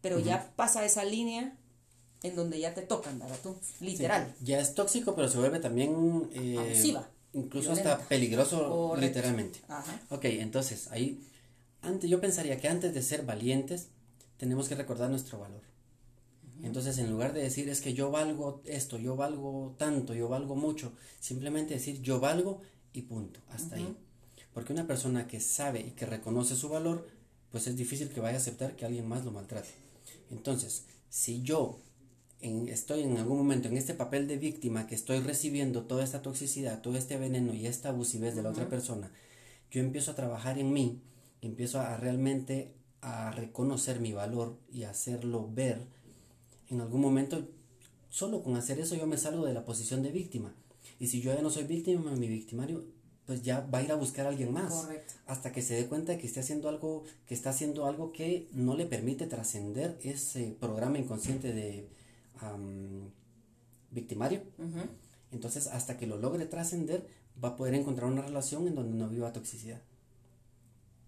pero 0.00 0.18
ya 0.18 0.52
pasa 0.56 0.84
esa 0.84 1.04
línea 1.04 1.56
en 2.22 2.34
donde 2.34 2.58
ya 2.58 2.74
te 2.74 2.82
tocan, 2.82 3.18
¿verdad? 3.18 3.38
Tú, 3.42 3.56
literal. 3.80 4.34
ya 4.40 4.58
es 4.58 4.74
tóxico, 4.74 5.14
pero 5.14 5.28
se 5.28 5.38
vuelve 5.38 5.60
también... 5.60 6.30
Eh, 6.32 7.00
Incluso 7.34 7.72
hasta 7.72 7.98
peligroso, 7.98 8.94
literalmente. 8.96 9.60
Ok, 10.10 10.24
entonces, 10.24 10.88
ahí, 10.90 11.26
antes, 11.80 12.08
yo 12.10 12.20
pensaría 12.20 12.58
que 12.58 12.68
antes 12.68 12.92
de 12.94 13.02
ser 13.02 13.24
valientes, 13.24 13.88
tenemos 14.36 14.68
que 14.68 14.74
recordar 14.74 15.08
nuestro 15.10 15.38
valor. 15.38 15.62
Entonces, 16.62 16.98
en 16.98 17.10
lugar 17.10 17.32
de 17.32 17.42
decir 17.42 17.68
es 17.68 17.80
que 17.80 17.92
yo 17.92 18.10
valgo 18.10 18.62
esto, 18.64 18.98
yo 18.98 19.16
valgo 19.16 19.74
tanto, 19.78 20.14
yo 20.14 20.28
valgo 20.28 20.54
mucho, 20.54 20.92
simplemente 21.18 21.74
decir 21.74 22.00
yo 22.02 22.20
valgo 22.20 22.60
y 22.92 23.02
punto, 23.02 23.40
hasta 23.50 23.76
ahí. 23.76 23.96
Porque 24.54 24.72
una 24.72 24.86
persona 24.86 25.26
que 25.26 25.40
sabe 25.40 25.80
y 25.80 25.90
que 25.92 26.06
reconoce 26.06 26.54
su 26.54 26.68
valor, 26.68 27.08
pues 27.50 27.66
es 27.66 27.76
difícil 27.76 28.10
que 28.10 28.20
vaya 28.20 28.36
a 28.36 28.40
aceptar 28.40 28.76
que 28.76 28.84
alguien 28.84 29.08
más 29.08 29.24
lo 29.24 29.32
maltrate. 29.32 29.70
Entonces, 30.30 30.84
si 31.08 31.42
yo 31.42 31.78
estoy 32.42 33.02
en 33.02 33.16
algún 33.16 33.38
momento 33.38 33.68
en 33.68 33.76
este 33.76 33.94
papel 33.94 34.26
de 34.26 34.36
víctima 34.36 34.86
que 34.86 34.94
estoy 34.94 35.20
recibiendo 35.20 35.84
toda 35.84 36.02
esta 36.02 36.22
toxicidad, 36.22 36.82
todo 36.82 36.96
este 36.96 37.16
veneno 37.16 37.54
y 37.54 37.66
esta 37.66 37.90
abusivez 37.90 38.34
de 38.34 38.42
la 38.42 38.50
otra 38.50 38.68
persona, 38.68 39.12
yo 39.70 39.80
empiezo 39.80 40.10
a 40.10 40.16
trabajar 40.16 40.58
en 40.58 40.72
mí, 40.72 41.00
empiezo 41.40 41.80
a 41.80 41.96
realmente 41.96 42.72
a 43.00 43.30
reconocer 43.30 44.00
mi 44.00 44.12
valor 44.12 44.58
y 44.72 44.82
hacerlo 44.84 45.48
ver, 45.52 45.86
en 46.68 46.80
algún 46.80 47.00
momento, 47.00 47.48
solo 48.10 48.42
con 48.42 48.56
hacer 48.56 48.80
eso 48.80 48.96
yo 48.96 49.06
me 49.06 49.18
salgo 49.18 49.44
de 49.46 49.54
la 49.54 49.64
posición 49.64 50.02
de 50.02 50.10
víctima. 50.10 50.54
Y 50.98 51.08
si 51.08 51.20
yo 51.20 51.34
ya 51.34 51.42
no 51.42 51.50
soy 51.50 51.64
víctima, 51.64 52.12
mi 52.12 52.28
victimario, 52.28 52.84
pues 53.26 53.42
ya 53.42 53.60
va 53.60 53.78
a 53.78 53.82
ir 53.82 53.92
a 53.92 53.96
buscar 53.96 54.26
a 54.26 54.30
alguien 54.30 54.52
más. 54.52 54.88
Hasta 55.26 55.52
que 55.52 55.62
se 55.62 55.74
dé 55.74 55.86
cuenta 55.86 56.12
de 56.12 56.18
que 56.18 56.26
esté 56.26 56.40
haciendo 56.40 56.68
algo, 56.68 57.04
que 57.26 57.34
está 57.34 57.50
haciendo 57.50 57.86
algo 57.86 58.12
que 58.12 58.48
no 58.52 58.76
le 58.76 58.86
permite 58.86 59.26
trascender 59.26 59.98
ese 60.02 60.56
programa 60.60 60.98
inconsciente 60.98 61.52
de, 61.52 61.88
victimario. 63.90 64.42
Entonces, 65.30 65.66
hasta 65.68 65.96
que 65.96 66.06
lo 66.06 66.18
logre 66.18 66.46
trascender, 66.46 67.06
va 67.42 67.50
a 67.50 67.56
poder 67.56 67.74
encontrar 67.74 68.10
una 68.10 68.22
relación 68.22 68.66
en 68.66 68.74
donde 68.74 68.96
no 68.96 69.08
viva 69.08 69.32
toxicidad. 69.32 69.80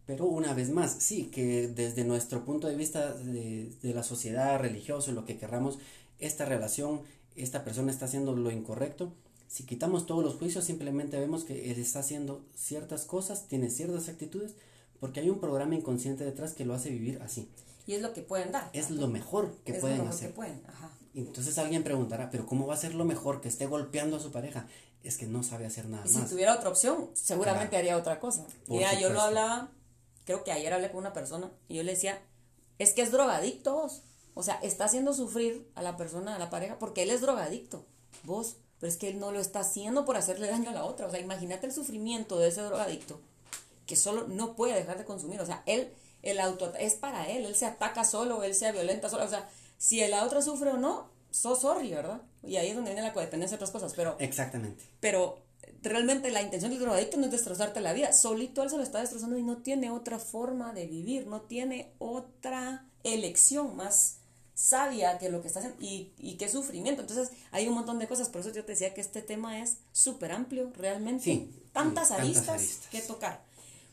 Pero 0.07 0.27
una 0.27 0.53
vez 0.53 0.71
más, 0.71 0.97
sí, 0.99 1.27
que 1.27 1.69
desde 1.69 2.05
nuestro 2.05 2.45
punto 2.45 2.69
de 2.69 2.77
vista 2.77 3.15
de, 3.15 3.73
la 3.83 4.03
sociedad 4.03 4.59
religiosa, 4.61 5.13
lo 5.13 5.25
que 5.25 5.39
querramos, 5.39 5.79
esta 6.19 6.45
relación, 6.45 7.03
esta 7.37 7.65
persona 7.65 7.91
está 7.91 8.05
haciendo 8.05 8.35
lo 8.37 8.51
incorrecto. 8.51 9.15
Si 9.49 9.65
quitamos 9.65 10.07
todos 10.07 10.23
los 10.23 10.35
juicios, 10.35 10.65
simplemente 10.65 11.19
vemos 11.19 11.45
que 11.45 11.71
él 11.71 11.79
está 11.79 12.01
haciendo 12.01 12.45
ciertas 12.55 13.05
cosas, 13.05 13.49
tiene 13.49 13.71
ciertas 13.71 14.09
actitudes, 14.09 14.55
porque 15.01 15.21
hay 15.21 15.31
un 15.31 15.41
programa 15.41 15.75
inconsciente 15.75 16.25
detrás 16.25 16.53
que 16.53 16.67
lo 16.67 16.75
hace 16.75 16.91
vivir 16.91 17.21
así. 17.23 17.49
Y 17.87 17.95
es 17.95 18.03
lo 18.03 18.13
que 18.13 18.23
pueden 18.23 18.53
dar. 18.53 18.71
Es 18.73 18.91
lo 18.91 19.09
mejor 19.09 19.55
que 19.65 19.75
pueden 19.75 20.03
hacer. 20.03 20.33
pueden. 20.33 20.63
Ajá. 20.67 20.91
Entonces 21.15 21.57
alguien 21.59 21.85
preguntará, 21.85 22.29
pero 22.31 22.45
¿cómo 22.47 22.67
va 22.67 22.75
a 22.75 22.79
ser 22.79 22.95
lo 22.95 23.05
mejor 23.05 23.41
que 23.41 23.49
esté 23.49 23.67
golpeando 23.67 24.17
a 24.17 24.21
su 24.21 24.33
pareja? 24.33 24.67
Es 25.03 25.17
que 25.17 25.27
no 25.27 25.43
sabe 25.43 25.67
hacer 25.67 25.87
nada 25.87 26.05
y 26.07 26.13
más. 26.13 26.25
Si 26.25 26.31
tuviera 26.31 26.55
otra 26.55 26.71
opción, 26.71 27.11
seguramente 27.15 27.77
haría 27.77 27.97
otra 27.97 28.19
cosa. 28.19 28.45
Mira, 28.67 28.99
yo 28.99 29.11
lo 29.11 29.21
hablaba, 29.21 29.71
creo 30.25 30.43
que 30.43 30.51
ayer 30.51 30.73
hablé 30.73 30.91
con 30.91 30.99
una 30.99 31.13
persona 31.13 31.51
y 31.69 31.77
yo 31.77 31.83
le 31.83 31.93
decía, 31.93 32.21
es 32.79 32.93
que 32.93 33.03
es 33.03 33.13
drogadicto 33.13 33.75
vos. 33.75 34.03
O 34.35 34.43
sea, 34.43 34.57
está 34.57 34.87
haciendo 34.87 35.15
sufrir 35.15 35.71
a 35.77 35.83
la 35.83 35.97
persona, 35.97 36.35
a 36.35 36.39
la 36.39 36.51
pareja, 36.51 36.79
porque 36.79 37.05
él 37.05 37.11
es 37.11 37.21
drogadicto, 37.21 37.87
vos, 38.25 38.57
pero 38.81 38.91
es 38.91 38.99
que 38.99 39.09
él 39.09 39.21
no 39.21 39.31
lo 39.31 39.39
está 39.39 39.61
haciendo 39.61 40.05
por 40.05 40.17
hacerle 40.17 40.49
daño 40.49 40.71
a 40.71 40.75
la 40.75 40.85
otra. 40.85 41.07
O 41.07 41.11
sea, 41.11 41.21
imagínate 41.21 41.67
el 41.67 41.73
sufrimiento 41.73 42.39
de 42.39 42.49
ese 42.49 42.63
drogadicto 42.63 43.21
que 43.87 43.95
solo 43.95 44.27
no 44.27 44.57
puede 44.57 44.75
dejar 44.75 44.99
de 44.99 45.05
consumir. 45.05 45.41
O 45.41 45.47
sea, 45.47 45.63
él, 45.67 45.93
el 46.23 46.41
auto 46.41 46.73
es 46.75 46.95
para 46.95 47.29
él, 47.29 47.45
él 47.45 47.55
se 47.55 47.67
ataca 47.67 48.05
solo, 48.05 48.43
él 48.43 48.55
se 48.55 48.73
violenta 48.73 49.09
solo. 49.09 49.25
O 49.25 49.29
sea, 49.29 49.49
si 49.85 50.01
la 50.09 50.25
otra 50.25 50.41
sufre 50.41 50.71
o 50.71 50.79
no, 50.79 51.11
so 51.31 51.55
sorry, 51.55 51.91
¿verdad? 51.91 52.23
Y 52.43 52.57
ahí 52.57 52.69
es 52.69 52.75
donde 52.75 52.93
viene 52.93 53.07
la 53.07 53.13
codependencia 53.13 53.57
y 53.57 53.57
otras 53.57 53.71
cosas, 53.71 53.93
pero... 53.95 54.17
Exactamente. 54.19 54.83
Pero 54.99 55.43
realmente 55.83 56.31
la 56.31 56.41
intención 56.41 56.71
del 56.71 56.81
drogadicto 56.81 57.19
no 57.19 57.27
es 57.27 57.33
destrozarte 57.33 57.83
la 57.83 57.93
vida, 57.93 58.15
solito 58.15 58.63
él 58.63 58.71
se 58.71 58.79
lo 58.79 58.83
está 58.83 59.01
destrozando 59.01 59.37
y 59.37 59.43
no 59.43 59.59
tiene 59.59 59.91
otra 59.91 60.19
forma 60.19 60.73
de 60.73 60.87
vivir, 60.87 61.27
no 61.27 61.43
tiene 61.43 61.93
otra 61.99 62.89
elección 63.03 63.77
más 63.77 64.21
sabia 64.55 65.19
que 65.19 65.29
lo 65.29 65.43
que 65.43 65.49
está 65.49 65.59
haciendo 65.59 65.79
y, 65.85 66.15
y 66.17 66.39
qué 66.39 66.49
sufrimiento. 66.49 67.03
Entonces 67.03 67.33
hay 67.51 67.69
un 67.69 67.75
montón 67.75 67.99
de 67.99 68.09
cosas, 68.09 68.31
por 68.31 68.41
eso 68.41 68.53
yo 68.53 68.65
te 68.65 68.73
decía 68.73 68.95
que 68.95 69.03
este 69.03 69.21
tema 69.21 69.61
es 69.61 69.77
súper 69.93 70.33
amplio, 70.33 70.73
realmente. 70.79 71.25
Sí, 71.25 71.63
tantas, 71.75 72.09
sí, 72.09 72.15
aristas 72.15 72.47
tantas 72.47 72.63
aristas. 72.63 72.89
que 72.91 73.03
tocar. 73.03 73.43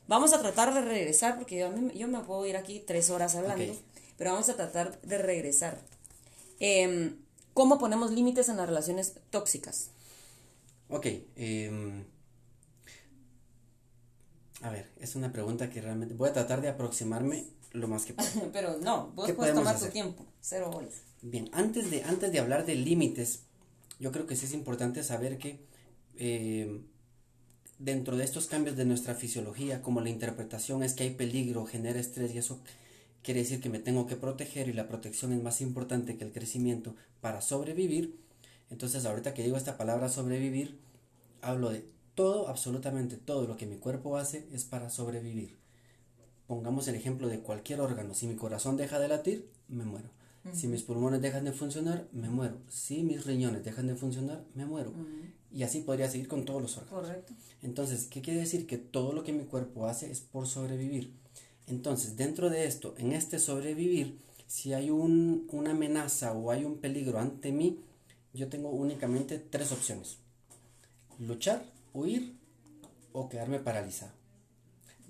Vamos 0.07 0.31
a 0.31 0.39
tratar 0.39 0.73
de 0.73 0.81
regresar, 0.81 1.37
porque 1.37 1.59
yo, 1.59 1.69
yo 1.93 2.07
me 2.07 2.19
puedo 2.19 2.45
ir 2.45 2.55
aquí 2.55 2.79
tres 2.79 3.09
horas 3.09 3.35
hablando, 3.35 3.73
Ok. 3.73 3.90
Pero 4.21 4.33
vamos 4.33 4.49
a 4.49 4.55
tratar 4.55 5.01
de 5.01 5.17
regresar. 5.17 5.81
Em, 6.59 7.15
¿Cómo 7.55 7.79
ponemos 7.79 8.11
límites 8.11 8.49
en 8.49 8.57
las 8.57 8.67
relaciones 8.69 9.15
tóxicas? 9.31 9.89
Ok. 10.89 11.07
em, 11.35 12.03
a 14.61 14.69
ver, 14.69 14.91
es 14.99 15.15
una 15.15 15.31
pregunta 15.31 15.71
que 15.71 15.81
realmente 15.81 16.13
voy 16.13 16.29
a 16.29 16.33
tratar 16.33 16.61
de 16.61 16.69
aproximarme 16.69 17.47
lo 17.71 17.87
más 17.87 18.05
que 18.05 18.13
pueda. 18.13 18.29
Pero 18.53 18.77
no, 18.77 19.07
vos 19.15 19.25
¿Qué 19.25 19.33
puedes 19.33 19.55
tomar 19.55 19.73
tu 19.73 19.85
hacer? 19.85 19.91
tiempo, 19.91 20.23
cero 20.39 20.69
bolas. 20.71 21.01
Bien, 21.23 21.49
antes 21.51 21.89
de, 21.89 22.03
antes 22.03 22.31
de 22.31 22.37
hablar 22.37 22.67
de 22.67 22.75
límites, 22.75 23.39
yo 23.99 24.11
creo 24.11 24.27
que 24.27 24.35
sí 24.35 24.45
es 24.45 24.53
importante 24.53 25.01
saber 25.01 25.39
que 25.39 25.65
eh, 26.19 26.79
dentro 27.79 28.17
de 28.17 28.23
estos 28.23 28.45
cambios 28.45 28.77
de 28.77 28.85
nuestra 28.85 29.15
fisiología, 29.15 29.81
como 29.81 29.99
la 29.99 30.11
interpretación 30.11 30.83
es 30.83 30.93
que 30.93 31.05
hay 31.05 31.15
peligro, 31.15 31.65
genera 31.65 31.99
estrés 31.99 32.35
y 32.35 32.37
eso 32.37 32.61
quiere 33.23 33.41
decir 33.41 33.61
que 33.61 33.69
me 33.69 33.79
tengo 33.79 34.07
que 34.07 34.15
proteger 34.15 34.67
y 34.67 34.73
la 34.73 34.87
protección 34.87 35.31
es 35.33 35.41
más 35.41 35.61
importante 35.61 36.17
que 36.17 36.23
el 36.23 36.31
crecimiento 36.31 36.95
para 37.21 37.41
sobrevivir, 37.41 38.19
entonces 38.69 39.05
ahorita 39.05 39.33
que 39.33 39.43
digo 39.43 39.57
esta 39.57 39.77
palabra 39.77 40.09
sobrevivir, 40.09 40.79
hablo 41.41 41.69
de 41.69 41.85
todo, 42.15 42.47
absolutamente 42.47 43.17
todo 43.17 43.47
lo 43.47 43.57
que 43.57 43.65
mi 43.65 43.77
cuerpo 43.77 44.17
hace 44.17 44.47
es 44.51 44.63
para 44.63 44.89
sobrevivir. 44.89 45.57
Pongamos 46.47 46.87
el 46.87 46.95
ejemplo 46.95 47.27
de 47.29 47.39
cualquier 47.39 47.79
órgano. 47.81 48.13
Si 48.13 48.27
mi 48.27 48.35
corazón 48.35 48.75
deja 48.77 48.99
de 48.99 49.07
latir, 49.07 49.49
me 49.67 49.85
muero. 49.85 50.09
Si 50.53 50.67
mis 50.67 50.81
pulmones 50.81 51.21
dejan 51.21 51.45
de 51.45 51.51
funcionar, 51.51 52.07
me 52.11 52.29
muero. 52.29 52.57
Si 52.67 53.03
mis 53.03 53.25
riñones 53.25 53.63
dejan 53.63 53.87
de 53.87 53.95
funcionar, 53.95 54.43
me 54.55 54.65
muero. 54.65 54.91
Y 55.53 55.63
así 55.63 55.81
podría 55.81 56.09
seguir 56.09 56.27
con 56.27 56.45
todos 56.45 56.61
los 56.61 56.77
órganos. 56.77 57.01
Correcto. 57.01 57.33
Entonces, 57.61 58.07
¿qué 58.07 58.21
quiere 58.21 58.39
decir? 58.39 58.65
Que 58.65 58.77
todo 58.77 59.13
lo 59.13 59.23
que 59.23 59.33
mi 59.33 59.45
cuerpo 59.45 59.85
hace 59.85 60.09
es 60.09 60.21
por 60.21 60.47
sobrevivir. 60.47 61.13
Entonces, 61.67 62.17
dentro 62.17 62.49
de 62.49 62.65
esto, 62.65 62.95
en 62.97 63.13
este 63.13 63.39
sobrevivir, 63.39 64.17
si 64.47 64.73
hay 64.73 64.89
un- 64.89 65.47
una 65.51 65.71
amenaza 65.71 66.33
o 66.33 66.51
hay 66.51 66.65
un 66.65 66.77
peligro 66.77 67.19
ante 67.19 67.51
mí, 67.51 67.79
yo 68.33 68.49
tengo 68.49 68.69
únicamente 68.69 69.39
tres 69.39 69.71
opciones. 69.71 70.17
Luchar, 71.19 71.63
huir 71.93 72.35
o 73.13 73.29
quedarme 73.29 73.59
paralizado. 73.59 74.11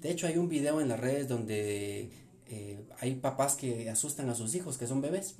De 0.01 0.11
hecho, 0.11 0.27
hay 0.27 0.37
un 0.37 0.49
video 0.49 0.81
en 0.81 0.89
las 0.89 0.99
redes 0.99 1.27
donde 1.27 2.11
eh, 2.53 2.83
hay 2.99 3.15
papás 3.15 3.55
que 3.55 3.89
asustan 3.89 4.29
a 4.29 4.35
sus 4.35 4.53
hijos, 4.55 4.77
que 4.77 4.85
son 4.85 4.99
bebés, 4.99 5.35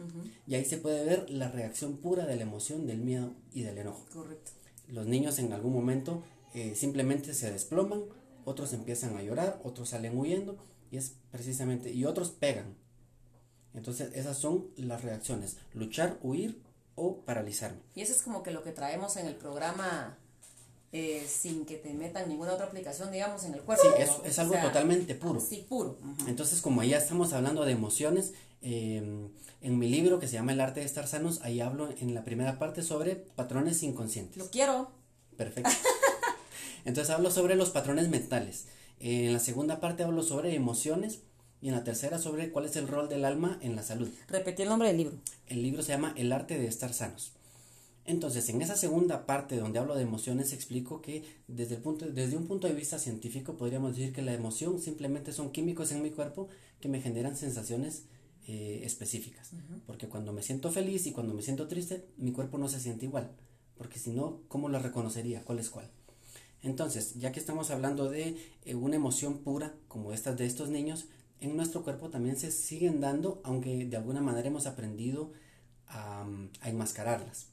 y 0.47 0.56
ahí 0.56 0.63
se 0.63 0.78
puede 0.78 1.04
ver 1.04 1.30
la 1.30 1.52
reacción 1.52 1.97
pura 1.97 2.26
de 2.26 2.38
la 2.38 2.43
emoción, 2.43 2.88
del 2.88 3.00
miedo 3.00 3.34
y 3.54 3.63
del 3.63 3.80
enojo. 3.80 4.06
Correcto. 4.13 4.52
Los 4.88 5.08
niños 5.08 5.38
en 5.39 5.52
algún 5.52 5.74
momento 5.74 6.24
eh, 6.54 6.74
simplemente 6.76 7.34
se 7.34 7.52
desploman, 7.52 8.04
otros 8.45 8.71
empiezan 8.71 9.17
a 9.17 9.24
llorar, 9.24 9.60
otros 9.65 9.89
salen 9.89 10.17
huyendo 10.17 10.58
y 10.91 10.97
es 10.97 11.15
precisamente 11.32 11.91
y 11.91 12.06
otros 12.06 12.32
pegan. 12.32 12.75
Entonces 13.73 14.12
esas 14.13 14.38
son 14.38 14.67
las 14.75 15.04
reacciones: 15.04 15.58
luchar, 15.73 16.19
huir 16.21 16.62
o 16.95 17.21
paralizarme. 17.21 17.80
Y 17.95 18.01
eso 18.01 18.13
es 18.13 18.21
como 18.21 18.43
que 18.43 18.51
lo 18.51 18.63
que 18.63 18.71
traemos 18.71 19.15
en 19.17 19.25
el 19.25 19.36
programa 19.36 20.17
eh, 20.91 21.25
sin 21.27 21.65
que 21.65 21.77
te 21.77 21.93
metan 21.93 22.27
ninguna 22.27 22.54
otra 22.54 22.65
aplicación, 22.65 23.12
digamos, 23.12 23.45
en 23.45 23.54
el 23.54 23.62
cuerpo. 23.62 23.84
Sí, 23.84 24.04
es, 24.25 24.39
algo 24.39 24.54
sea, 24.54 24.63
totalmente 24.63 25.15
puro. 25.15 25.39
Sí, 25.39 25.65
puro. 25.67 25.97
Entonces, 26.27 26.62
como 26.62 26.84
ya 26.84 26.97
estamos 26.97 27.32
hablando 27.32 27.63
de 27.63 27.71
emociones, 27.71 28.34
eh, 28.62 29.30
en 29.62 29.80
mi 29.80 29.89
libro 29.89 30.19
que 30.19 30.27
se 30.27 30.34
llama 30.34 30.51
El 30.51 30.60
arte 30.60 30.82
de 30.82 30.86
estar 30.86 31.08
sanos, 31.08 31.39
ahí 31.43 31.62
hablo 31.62 31.89
en 31.97 32.13
la 32.13 32.25
primera 32.25 32.60
parte 32.60 32.84
sobre 32.84 33.15
patrones 33.15 33.82
inconscientes. 33.84 34.38
Lo 34.38 34.49
quiero. 34.49 34.91
Perfecto. 35.38 35.71
Entonces 36.86 37.13
hablo 37.13 37.32
sobre 37.32 37.56
los 37.56 37.69
patrones 37.69 38.10
mentales. 38.10 38.65
Eh, 39.02 39.26
En 39.26 39.34
la 39.34 39.40
segunda 39.40 39.80
parte 39.80 40.04
hablo 40.04 40.24
sobre 40.24 40.56
emociones 40.56 41.22
y 41.62 41.68
en 41.68 41.76
la 41.76 41.84
tercera 41.84 42.20
sobre 42.20 42.52
cuál 42.52 42.66
es 42.66 42.76
el 42.76 42.88
rol 42.88 43.10
del 43.10 43.26
alma 43.26 43.60
en 43.62 43.76
la 43.76 43.84
salud. 43.84 44.10
Repetí 44.28 44.62
el 44.62 44.70
nombre 44.70 44.88
del 44.88 44.98
libro. 44.98 45.18
El 45.48 45.62
libro 45.62 45.82
se 45.84 45.92
llama 45.92 46.14
El 46.16 46.32
arte 46.32 46.58
de 46.58 46.68
estar 46.68 46.94
sanos. 46.94 47.34
Entonces, 48.06 48.50
en 48.50 48.62
esa 48.62 48.76
segunda 48.76 49.26
parte 49.28 49.58
donde 49.58 49.78
hablo 49.78 49.96
de 49.96 50.02
emociones, 50.02 50.54
explico 50.54 51.02
que 51.02 51.24
desde, 51.48 51.76
el 51.76 51.82
punto, 51.82 52.08
desde 52.08 52.36
un 52.36 52.48
punto 52.48 52.68
de 52.68 52.74
vista 52.74 52.98
científico 52.98 53.58
podríamos 53.58 53.96
decir 53.96 54.12
que 54.12 54.24
la 54.24 54.34
emoción 54.34 54.80
simplemente 54.80 55.32
son 55.32 55.52
químicos 55.52 55.92
en 55.92 56.02
mi 56.02 56.10
cuerpo 56.10 56.48
que 56.80 56.90
me 56.90 57.00
generan 57.00 57.38
sensaciones 57.38 58.06
eh, 58.48 58.82
específicas. 58.84 59.52
Porque 59.86 60.08
cuando 60.08 60.34
me 60.34 60.42
siento 60.42 60.72
feliz 60.72 61.06
y 61.06 61.12
cuando 61.12 61.34
me 61.34 61.44
siento 61.44 61.68
triste, 61.68 62.06
mi 62.18 62.32
cuerpo 62.32 62.58
no 62.58 62.68
se 62.68 62.80
siente 62.80 63.06
igual. 63.06 63.30
Porque 63.78 64.00
si 64.00 64.12
no, 64.12 64.42
¿cómo 64.48 64.68
lo 64.68 64.80
reconocería? 64.80 65.44
¿Cuál 65.44 65.60
es 65.60 65.70
cuál? 65.70 65.90
Entonces, 66.63 67.15
ya 67.15 67.32
que 67.32 67.39
estamos 67.39 67.71
hablando 67.71 68.10
de 68.10 68.38
eh, 68.65 68.76
una 68.76 68.95
emoción 68.95 69.39
pura, 69.39 69.74
como 69.88 70.13
estas 70.13 70.38
de 70.38 70.45
estos 70.45 70.69
niños, 70.69 71.06
en 71.39 71.56
nuestro 71.56 71.84
cuerpo 71.84 72.10
también 72.10 72.38
se 72.38 72.52
siguen 72.52 73.02
dando, 73.02 73.41
aunque 73.43 73.86
de 73.86 73.97
alguna 73.97 74.21
manera 74.21 74.47
hemos 74.47 74.67
aprendido 74.67 75.32
a, 75.88 76.26
a 76.62 76.69
enmascararlas. 76.69 77.47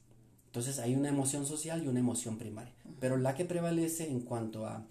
Entonces 0.45 0.79
hay 0.79 0.95
una 0.95 1.09
emoción 1.09 1.45
social 1.45 1.83
y 1.83 1.87
una 1.87 1.99
emoción 1.99 2.37
primaria. 2.37 2.73
Pero 2.99 3.17
la 3.17 3.35
que 3.35 3.45
prevalece 3.45 4.09
en 4.09 4.21
cuanto 4.21 4.65
a 4.65 4.85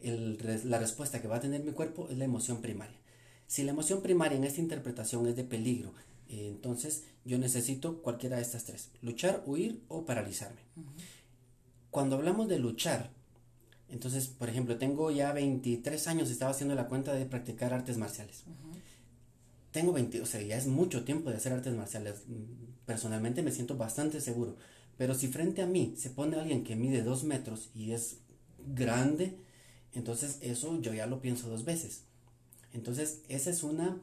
el 0.00 0.38
la 0.64 0.78
respuesta 0.78 1.20
que 1.20 1.28
va 1.28 1.36
a 1.36 1.40
tener 1.40 1.64
mi 1.64 1.72
cuerpo 1.72 2.08
es 2.10 2.18
la 2.18 2.24
emoción 2.24 2.60
primaria. 2.60 2.96
Si 3.46 3.62
la 3.64 3.72
emoción 3.72 4.02
primaria 4.02 4.36
en 4.36 4.44
esta 4.44 4.60
interpretación 4.60 5.26
es 5.26 5.36
de 5.36 5.44
peligro, 5.44 5.92
eh, 6.28 6.48
entonces 6.48 7.04
yo 7.24 7.38
necesito 7.38 8.02
cualquiera 8.02 8.36
de 8.36 8.42
estas 8.42 8.64
tres, 8.64 8.90
luchar, 9.00 9.42
huir 9.46 9.82
o 9.88 10.04
paralizarme. 10.04 10.60
Cuando 11.90 12.16
hablamos 12.16 12.48
de 12.48 12.58
luchar, 12.58 13.10
entonces, 13.90 14.28
por 14.28 14.48
ejemplo, 14.48 14.76
tengo 14.76 15.10
ya 15.10 15.32
23 15.32 16.08
años, 16.08 16.30
estaba 16.30 16.50
haciendo 16.50 16.74
la 16.74 16.88
cuenta 16.88 17.14
de 17.14 17.24
practicar 17.24 17.72
artes 17.72 17.96
marciales. 17.96 18.44
Tengo 19.70 19.92
20, 19.92 20.20
o 20.20 20.26
sea, 20.26 20.42
ya 20.42 20.56
es 20.56 20.66
mucho 20.66 21.04
tiempo 21.04 21.30
de 21.30 21.36
hacer 21.36 21.52
artes 21.52 21.74
marciales. 21.74 22.22
Personalmente 22.86 23.42
me 23.42 23.52
siento 23.52 23.76
bastante 23.76 24.20
seguro. 24.20 24.56
Pero 24.96 25.14
si 25.14 25.28
frente 25.28 25.62
a 25.62 25.66
mí 25.66 25.94
se 25.96 26.10
pone 26.10 26.36
alguien 26.36 26.64
que 26.64 26.76
mide 26.76 27.02
2 27.02 27.24
metros 27.24 27.70
y 27.74 27.92
es 27.92 28.18
grande, 28.74 29.38
entonces 29.94 30.38
eso 30.40 30.80
yo 30.80 30.92
ya 30.92 31.06
lo 31.06 31.20
pienso 31.20 31.48
dos 31.48 31.64
veces. 31.64 32.04
Entonces, 32.72 33.22
esa 33.28 33.50
es 33.50 33.62
una, 33.62 34.00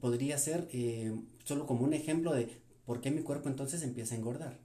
podría 0.00 0.38
ser 0.38 0.68
eh, 0.72 1.14
solo 1.44 1.66
como 1.66 1.84
un 1.84 1.92
ejemplo 1.92 2.32
de 2.32 2.48
por 2.86 3.00
qué 3.00 3.10
mi 3.10 3.22
cuerpo 3.22 3.48
entonces 3.48 3.82
empieza 3.82 4.14
a 4.14 4.18
engordar. 4.18 4.58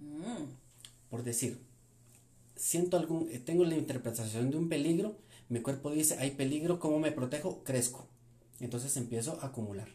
Mm, 0.00 0.44
Por 1.10 1.22
decir, 1.22 1.60
siento 2.56 2.96
algún, 2.96 3.28
eh, 3.30 3.38
tengo 3.38 3.64
la 3.64 3.76
interpretación 3.76 4.50
de 4.50 4.56
un 4.56 4.68
peligro, 4.68 5.16
mi 5.48 5.60
cuerpo 5.60 5.90
dice, 5.90 6.16
hay 6.18 6.32
peligro, 6.32 6.78
¿cómo 6.78 6.98
me 6.98 7.12
protejo? 7.12 7.62
Crezco. 7.64 8.08
Entonces 8.60 8.96
empiezo 8.96 9.38
a 9.40 9.46
acumular. 9.46 9.88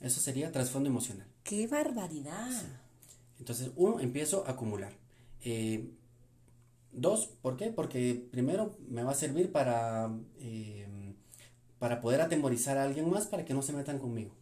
Eso 0.00 0.20
sería 0.20 0.52
trasfondo 0.52 0.88
emocional. 0.88 1.26
¡Qué 1.42 1.66
barbaridad! 1.66 2.62
Entonces, 3.38 3.70
uno, 3.76 4.00
empiezo 4.00 4.44
a 4.46 4.52
acumular. 4.52 4.92
Eh, 5.44 5.90
dos, 6.92 7.26
¿por 7.42 7.56
qué? 7.56 7.70
Porque 7.70 8.28
primero 8.30 8.76
me 8.88 9.02
va 9.02 9.12
a 9.12 9.16
servir 9.16 9.50
para, 9.50 10.12
eh, 10.40 10.86
para 11.78 12.00
poder 12.00 12.20
atemorizar 12.20 12.78
a 12.78 12.84
alguien 12.84 13.08
más 13.10 13.26
para 13.26 13.44
que 13.44 13.54
no 13.54 13.62
se 13.62 13.72
metan 13.72 13.98
conmigo. 13.98 14.34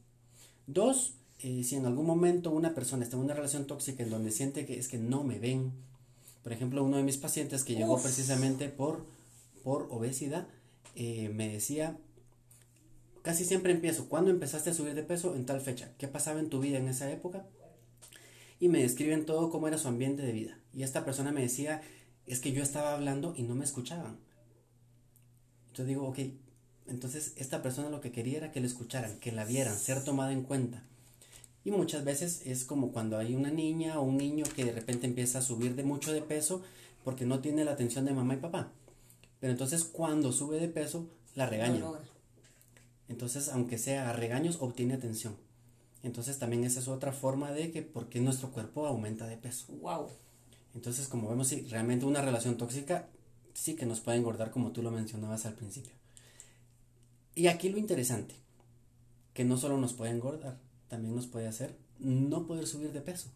Dos, 0.66 1.14
eh, 1.38 1.62
si 1.64 1.76
en 1.76 1.86
algún 1.86 2.06
momento 2.06 2.50
una 2.50 2.74
persona 2.74 3.04
está 3.04 3.16
en 3.16 3.24
una 3.24 3.34
relación 3.34 3.66
tóxica 3.66 4.02
en 4.02 4.10
donde 4.10 4.30
siente 4.30 4.66
que 4.66 4.78
es 4.78 4.88
que 4.88 4.98
no 4.98 5.24
me 5.24 5.38
ven, 5.38 5.72
por 6.46 6.52
ejemplo, 6.52 6.84
uno 6.84 6.96
de 6.96 7.02
mis 7.02 7.16
pacientes 7.16 7.64
que 7.64 7.74
llegó 7.74 7.94
Uf. 7.94 8.04
precisamente 8.04 8.68
por, 8.68 9.04
por 9.64 9.88
obesidad, 9.90 10.46
eh, 10.94 11.28
me 11.34 11.48
decía, 11.48 11.98
casi 13.22 13.44
siempre 13.44 13.72
empiezo, 13.72 14.08
¿cuándo 14.08 14.30
empezaste 14.30 14.70
a 14.70 14.74
subir 14.74 14.94
de 14.94 15.02
peso? 15.02 15.34
En 15.34 15.44
tal 15.44 15.60
fecha. 15.60 15.90
¿Qué 15.98 16.06
pasaba 16.06 16.38
en 16.38 16.48
tu 16.48 16.60
vida 16.60 16.78
en 16.78 16.86
esa 16.86 17.10
época? 17.10 17.46
y 18.60 18.68
me 18.68 18.80
describen 18.80 19.26
todo 19.26 19.50
cómo 19.50 19.66
era 19.66 19.76
su 19.76 19.88
ambiente 19.88 20.22
de 20.22 20.30
vida. 20.30 20.56
Y 20.72 20.84
esta 20.84 21.04
persona 21.04 21.32
me 21.32 21.42
decía, 21.42 21.82
es 22.26 22.38
que 22.38 22.52
yo 22.52 22.62
estaba 22.62 22.92
hablando 22.92 23.34
y 23.36 23.42
no 23.42 23.56
me 23.56 23.64
escuchaban. 23.64 24.18
Entonces 25.66 25.88
digo, 25.88 26.06
ok, 26.06 26.18
Entonces, 26.88 27.32
esta 27.38 27.62
persona 27.62 27.90
lo 27.90 28.00
que 28.00 28.12
quería 28.12 28.38
era 28.38 28.52
que 28.52 28.60
le 28.60 28.68
escucharan, 28.68 29.18
que 29.18 29.32
la 29.32 29.44
vieran, 29.44 29.76
ser 29.76 30.04
tomada 30.04 30.32
en 30.32 30.44
cuenta. 30.44 30.84
Y 31.66 31.72
muchas 31.72 32.04
veces 32.04 32.42
es 32.44 32.64
como 32.64 32.92
cuando 32.92 33.18
hay 33.18 33.34
una 33.34 33.50
niña 33.50 33.98
o 33.98 34.04
un 34.04 34.18
niño 34.18 34.44
que 34.54 34.64
de 34.64 34.70
repente 34.70 35.04
empieza 35.04 35.40
a 35.40 35.42
subir 35.42 35.74
de 35.74 35.82
mucho 35.82 36.12
de 36.12 36.22
peso 36.22 36.62
porque 37.02 37.26
no 37.26 37.40
tiene 37.40 37.64
la 37.64 37.72
atención 37.72 38.04
de 38.04 38.14
mamá 38.14 38.34
y 38.34 38.36
papá. 38.36 38.70
Pero 39.40 39.50
entonces 39.50 39.82
cuando 39.82 40.30
sube 40.30 40.60
de 40.60 40.68
peso, 40.68 41.08
la 41.34 41.46
regañan. 41.46 41.82
entonces, 43.08 43.48
aunque 43.48 43.78
sea 43.78 44.10
a 44.10 44.12
regaños, 44.12 44.58
obtiene 44.60 44.94
atención. 44.94 45.34
Entonces 46.04 46.38
también 46.38 46.62
esa 46.62 46.78
es 46.78 46.86
otra 46.86 47.10
forma 47.10 47.50
de 47.50 47.72
que 47.72 47.82
porque 47.82 48.20
nuestro 48.20 48.52
cuerpo 48.52 48.86
aumenta 48.86 49.26
de 49.26 49.36
peso. 49.36 49.66
Wow. 49.80 50.06
Entonces, 50.72 51.08
como 51.08 51.28
vemos, 51.28 51.48
sí, 51.48 51.66
realmente 51.68 52.06
una 52.06 52.22
relación 52.22 52.56
tóxica 52.58 53.08
sí 53.54 53.74
que 53.74 53.86
nos 53.86 53.98
puede 53.98 54.18
engordar 54.18 54.52
como 54.52 54.70
tú 54.70 54.84
lo 54.84 54.92
mencionabas 54.92 55.46
al 55.46 55.54
principio. 55.54 55.94
Y 57.34 57.48
aquí 57.48 57.70
lo 57.70 57.78
interesante, 57.78 58.36
que 59.34 59.44
no 59.44 59.56
solo 59.56 59.78
nos 59.78 59.94
puede 59.94 60.12
engordar, 60.12 60.64
también 60.88 61.14
nos 61.14 61.26
puede 61.26 61.48
hacer 61.48 61.76
no 61.98 62.46
poder 62.46 62.66
subir 62.66 62.92
de 62.92 63.00
peso. 63.00 63.28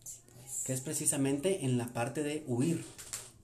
Pues. 0.00 0.62
Que 0.64 0.72
es 0.72 0.80
precisamente 0.80 1.64
en 1.64 1.78
la 1.78 1.88
parte 1.88 2.22
de 2.22 2.44
huir 2.46 2.84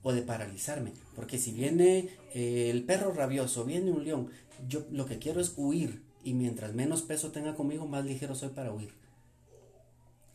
o 0.03 0.11
de 0.13 0.21
paralizarme. 0.21 0.93
Porque 1.15 1.37
si 1.37 1.51
viene 1.51 2.09
eh, 2.33 2.69
el 2.69 2.83
perro 2.83 3.13
rabioso, 3.13 3.65
viene 3.65 3.91
un 3.91 4.03
león, 4.03 4.29
yo 4.67 4.85
lo 4.91 5.05
que 5.05 5.19
quiero 5.19 5.41
es 5.41 5.53
huir. 5.57 6.03
Y 6.23 6.33
mientras 6.33 6.73
menos 6.73 7.01
peso 7.01 7.31
tenga 7.31 7.55
conmigo, 7.55 7.85
más 7.85 8.05
ligero 8.05 8.35
soy 8.35 8.49
para 8.49 8.73
huir. 8.73 8.93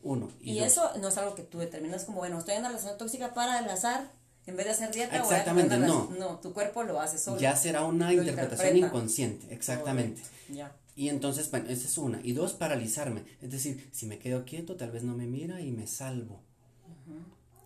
Uno. 0.02 0.28
Y, 0.40 0.59
eso 0.59 0.90
no 1.00 1.09
es 1.09 1.16
algo 1.18 1.35
que 1.35 1.42
tú 1.42 1.59
determinas 1.59 2.04
como, 2.04 2.18
bueno, 2.18 2.38
estoy 2.38 2.54
en 2.54 2.61
una 2.61 2.68
relación 2.68 2.96
tóxica 2.98 3.35
para 3.35 3.54
adelgazar, 3.54 4.11
en 4.49 4.57
vez 4.57 4.65
de 4.65 4.73
hacer 4.73 4.95
dieta 4.95 5.17
exactamente, 5.19 5.75
o 5.75 5.79
no. 5.79 6.11
No, 6.19 6.39
tu 6.39 6.55
cuerpo 6.55 6.83
lo 6.83 7.01
hace 7.01 7.19
solo. 7.19 7.39
Ya 7.39 7.55
será 7.55 7.85
una 7.85 8.13
interpretación 8.15 8.79
inconsciente, 8.79 9.55
exactamente. 9.55 10.23
Ya. 10.49 10.75
Y 10.97 11.11
entonces, 11.11 11.51
bueno, 11.51 11.69
esa 11.69 11.87
es 11.87 11.99
una. 11.99 12.19
Y 12.25 12.33
dos, 12.33 12.55
paralizarme. 12.55 13.25
Es 13.43 13.51
decir, 13.51 13.89
si 13.93 14.07
me 14.07 14.19
quedo 14.19 14.47
quieto, 14.47 14.77
tal 14.77 14.91
vez 14.91 15.03
no 15.03 15.15
me 15.15 15.27
mira 15.27 15.61
y 15.61 15.71
me 15.71 15.87
salvo. 15.87 16.41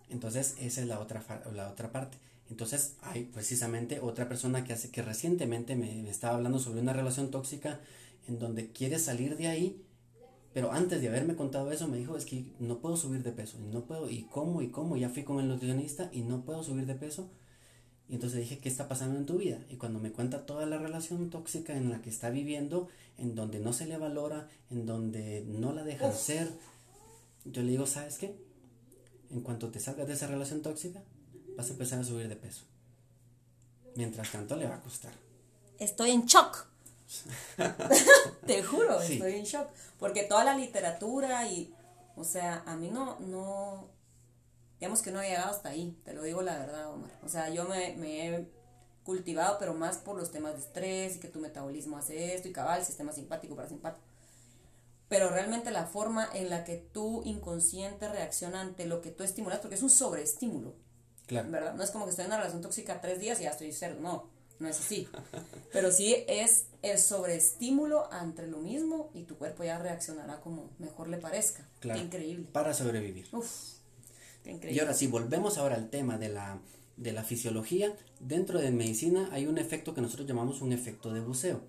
Entonces, 0.09 0.55
esa 0.59 0.81
es 0.81 0.87
la 0.87 0.99
otra, 0.99 1.23
la 1.55 1.69
otra 1.69 1.91
parte. 1.91 2.17
Entonces, 2.49 2.95
hay 3.01 3.23
precisamente 3.23 4.01
otra 4.01 4.27
persona 4.27 4.65
que 4.65 4.73
hace 4.73 4.91
que 4.91 5.01
recientemente 5.01 5.75
me, 5.75 6.03
me 6.03 6.09
estaba 6.09 6.35
hablando 6.35 6.59
sobre 6.59 6.81
una 6.81 6.93
relación 6.93 7.31
tóxica 7.31 7.79
en 8.27 8.39
donde 8.39 8.71
quiere 8.71 8.99
salir 8.99 9.37
de 9.37 9.47
ahí 9.47 9.81
pero 10.53 10.71
antes 10.71 11.01
de 11.01 11.07
haberme 11.07 11.35
contado 11.35 11.71
eso, 11.71 11.87
me 11.87 11.97
dijo, 11.97 12.15
es 12.15 12.25
que 12.25 12.45
no 12.59 12.79
puedo 12.79 12.95
subir 12.95 13.23
de 13.23 13.31
peso, 13.31 13.57
y 13.59 13.65
no 13.73 13.85
puedo, 13.85 14.09
y 14.09 14.23
cómo, 14.23 14.61
y 14.61 14.69
cómo, 14.69 14.97
ya 14.97 15.09
fui 15.09 15.23
con 15.23 15.39
el 15.39 15.47
nutricionista 15.47 16.09
y 16.11 16.21
no 16.21 16.45
puedo 16.45 16.63
subir 16.63 16.85
de 16.85 16.95
peso. 16.95 17.29
Y 18.07 18.15
entonces 18.15 18.41
dije, 18.41 18.59
¿qué 18.59 18.69
está 18.69 18.87
pasando 18.87 19.17
en 19.17 19.25
tu 19.25 19.37
vida? 19.37 19.59
Y 19.69 19.77
cuando 19.77 19.99
me 19.99 20.11
cuenta 20.11 20.45
toda 20.45 20.65
la 20.65 20.77
relación 20.77 21.29
tóxica 21.29 21.75
en 21.75 21.89
la 21.89 22.01
que 22.01 22.09
está 22.09 22.29
viviendo, 22.29 22.89
en 23.17 23.33
donde 23.33 23.59
no 23.59 23.73
se 23.73 23.87
le 23.87 23.97
valora, 23.97 24.49
en 24.69 24.85
donde 24.85 25.43
no 25.47 25.73
la 25.73 25.83
dejan 25.83 26.13
ser, 26.13 26.51
yo 27.45 27.63
le 27.63 27.71
digo, 27.71 27.87
¿sabes 27.87 28.17
qué? 28.19 28.35
En 29.31 29.41
cuanto 29.41 29.69
te 29.69 29.79
salgas 29.79 30.07
de 30.07 30.13
esa 30.13 30.27
relación 30.27 30.61
tóxica, 30.61 31.01
vas 31.57 31.69
a 31.69 31.73
empezar 31.73 31.99
a 31.99 32.03
subir 32.03 32.27
de 32.27 32.35
peso. 32.35 32.65
Mientras 33.95 34.31
tanto, 34.31 34.55
le 34.55 34.67
va 34.67 34.75
a 34.75 34.81
costar. 34.81 35.13
Estoy 35.79 36.11
en 36.11 36.25
shock. 36.25 36.72
Te 38.45 38.63
juro, 38.63 38.99
estoy 39.01 39.35
en 39.35 39.43
shock. 39.43 39.67
Porque 39.99 40.23
toda 40.23 40.43
la 40.43 40.55
literatura 40.55 41.47
y, 41.47 41.73
o 42.15 42.23
sea, 42.23 42.63
a 42.65 42.75
mí 42.75 42.89
no, 42.89 43.19
no, 43.19 43.87
digamos 44.79 45.01
que 45.01 45.11
no 45.11 45.21
he 45.21 45.29
llegado 45.29 45.51
hasta 45.51 45.69
ahí, 45.69 45.97
te 46.03 46.13
lo 46.13 46.23
digo 46.23 46.41
la 46.41 46.57
verdad, 46.57 46.91
Omar. 46.91 47.11
O 47.23 47.29
sea, 47.29 47.49
yo 47.49 47.65
me, 47.65 47.95
me 47.95 48.27
he 48.27 48.47
cultivado, 49.03 49.57
pero 49.59 49.73
más 49.73 49.97
por 49.97 50.17
los 50.17 50.31
temas 50.31 50.53
de 50.53 50.59
estrés 50.59 51.15
y 51.15 51.19
que 51.19 51.27
tu 51.27 51.39
metabolismo 51.39 51.97
hace 51.97 52.35
esto 52.35 52.47
y 52.47 52.53
cabal, 52.53 52.83
sistema 52.83 53.11
simpático, 53.11 53.55
parasimpático. 53.55 54.03
Pero 55.09 55.29
realmente 55.29 55.71
la 55.71 55.85
forma 55.85 56.27
en 56.33 56.49
la 56.49 56.63
que 56.63 56.75
tu 56.75 57.21
inconsciente 57.23 58.07
reacciona 58.09 58.61
ante 58.61 58.85
lo 58.85 59.01
que 59.01 59.11
tú 59.11 59.23
estimulas, 59.23 59.59
porque 59.59 59.75
es 59.75 59.83
un 59.83 59.89
sobreestímulo. 59.89 60.73
Claro. 61.27 61.49
¿Verdad? 61.51 61.73
No 61.75 61.83
es 61.83 61.91
como 61.91 62.05
que 62.05 62.11
estoy 62.11 62.25
en 62.25 62.31
una 62.31 62.37
relación 62.37 62.61
tóxica 62.61 62.99
tres 62.99 63.19
días 63.19 63.39
y 63.39 63.43
ya 63.43 63.51
estoy 63.51 63.71
cero. 63.71 63.97
No, 63.99 64.29
no 64.63 64.69
es 64.69 64.79
así. 64.79 65.07
Pero 65.71 65.91
sí 65.91 66.15
es 66.27 66.65
el 66.81 66.97
sobreestímulo 66.97 68.11
ante 68.11 68.47
lo 68.47 68.59
mismo 68.59 69.11
y 69.13 69.23
tu 69.23 69.37
cuerpo 69.37 69.63
ya 69.63 69.77
reaccionará 69.77 70.39
como 70.41 70.71
mejor 70.79 71.09
le 71.09 71.17
parezca. 71.17 71.67
Claro, 71.79 71.99
qué 71.99 72.05
increíble. 72.05 72.47
Para 72.51 72.73
sobrevivir. 72.73 73.27
Uf, 73.31 73.73
increíble. 74.45 74.73
Y 74.73 74.79
ahora 74.79 74.93
si 74.93 75.07
volvemos 75.07 75.57
ahora 75.57 75.75
al 75.75 75.89
tema 75.89 76.17
de 76.17 76.29
la, 76.29 76.59
de 76.97 77.11
la 77.11 77.23
fisiología, 77.23 77.95
dentro 78.19 78.59
de 78.59 78.71
medicina 78.71 79.29
hay 79.31 79.45
un 79.45 79.57
efecto 79.57 79.93
que 79.93 80.01
nosotros 80.01 80.27
llamamos 80.27 80.61
un 80.61 80.73
efecto 80.73 81.13
de 81.13 81.19
buceo. 81.19 81.61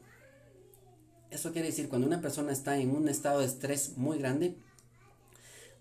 Eso 1.30 1.52
quiere 1.52 1.68
decir, 1.68 1.88
cuando 1.88 2.06
una 2.06 2.20
persona 2.20 2.52
está 2.52 2.78
en 2.78 2.94
un 2.94 3.08
estado 3.08 3.40
de 3.40 3.46
estrés 3.46 3.96
muy 3.96 4.18
grande, 4.18 4.54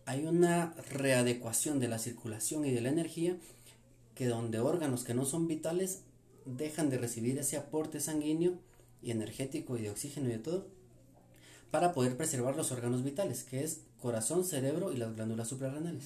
hay 0.05 0.25
una 0.25 0.73
readecuación 0.89 1.79
de 1.79 1.87
la 1.87 1.99
circulación 1.99 2.65
y 2.65 2.71
de 2.71 2.81
la 2.81 2.89
energía 2.89 3.37
que 4.15 4.27
donde 4.27 4.59
órganos 4.59 5.03
que 5.03 5.13
no 5.13 5.25
son 5.25 5.47
vitales 5.47 6.01
dejan 6.45 6.89
de 6.89 6.97
recibir 6.97 7.37
ese 7.37 7.57
aporte 7.57 7.99
sanguíneo 7.99 8.57
y 9.01 9.11
energético 9.11 9.77
y 9.77 9.81
de 9.81 9.89
oxígeno 9.89 10.29
y 10.29 10.33
de 10.33 10.39
todo 10.39 10.67
para 11.71 11.91
poder 11.91 12.15
preservar 12.15 12.55
los 12.55 12.71
órganos 12.71 13.03
vitales, 13.03 13.43
que 13.43 13.63
es 13.63 13.79
corazón, 13.99 14.45
cerebro 14.45 14.91
y 14.91 14.97
las 14.97 15.15
glándulas 15.15 15.47
suprarrenales. 15.47 16.05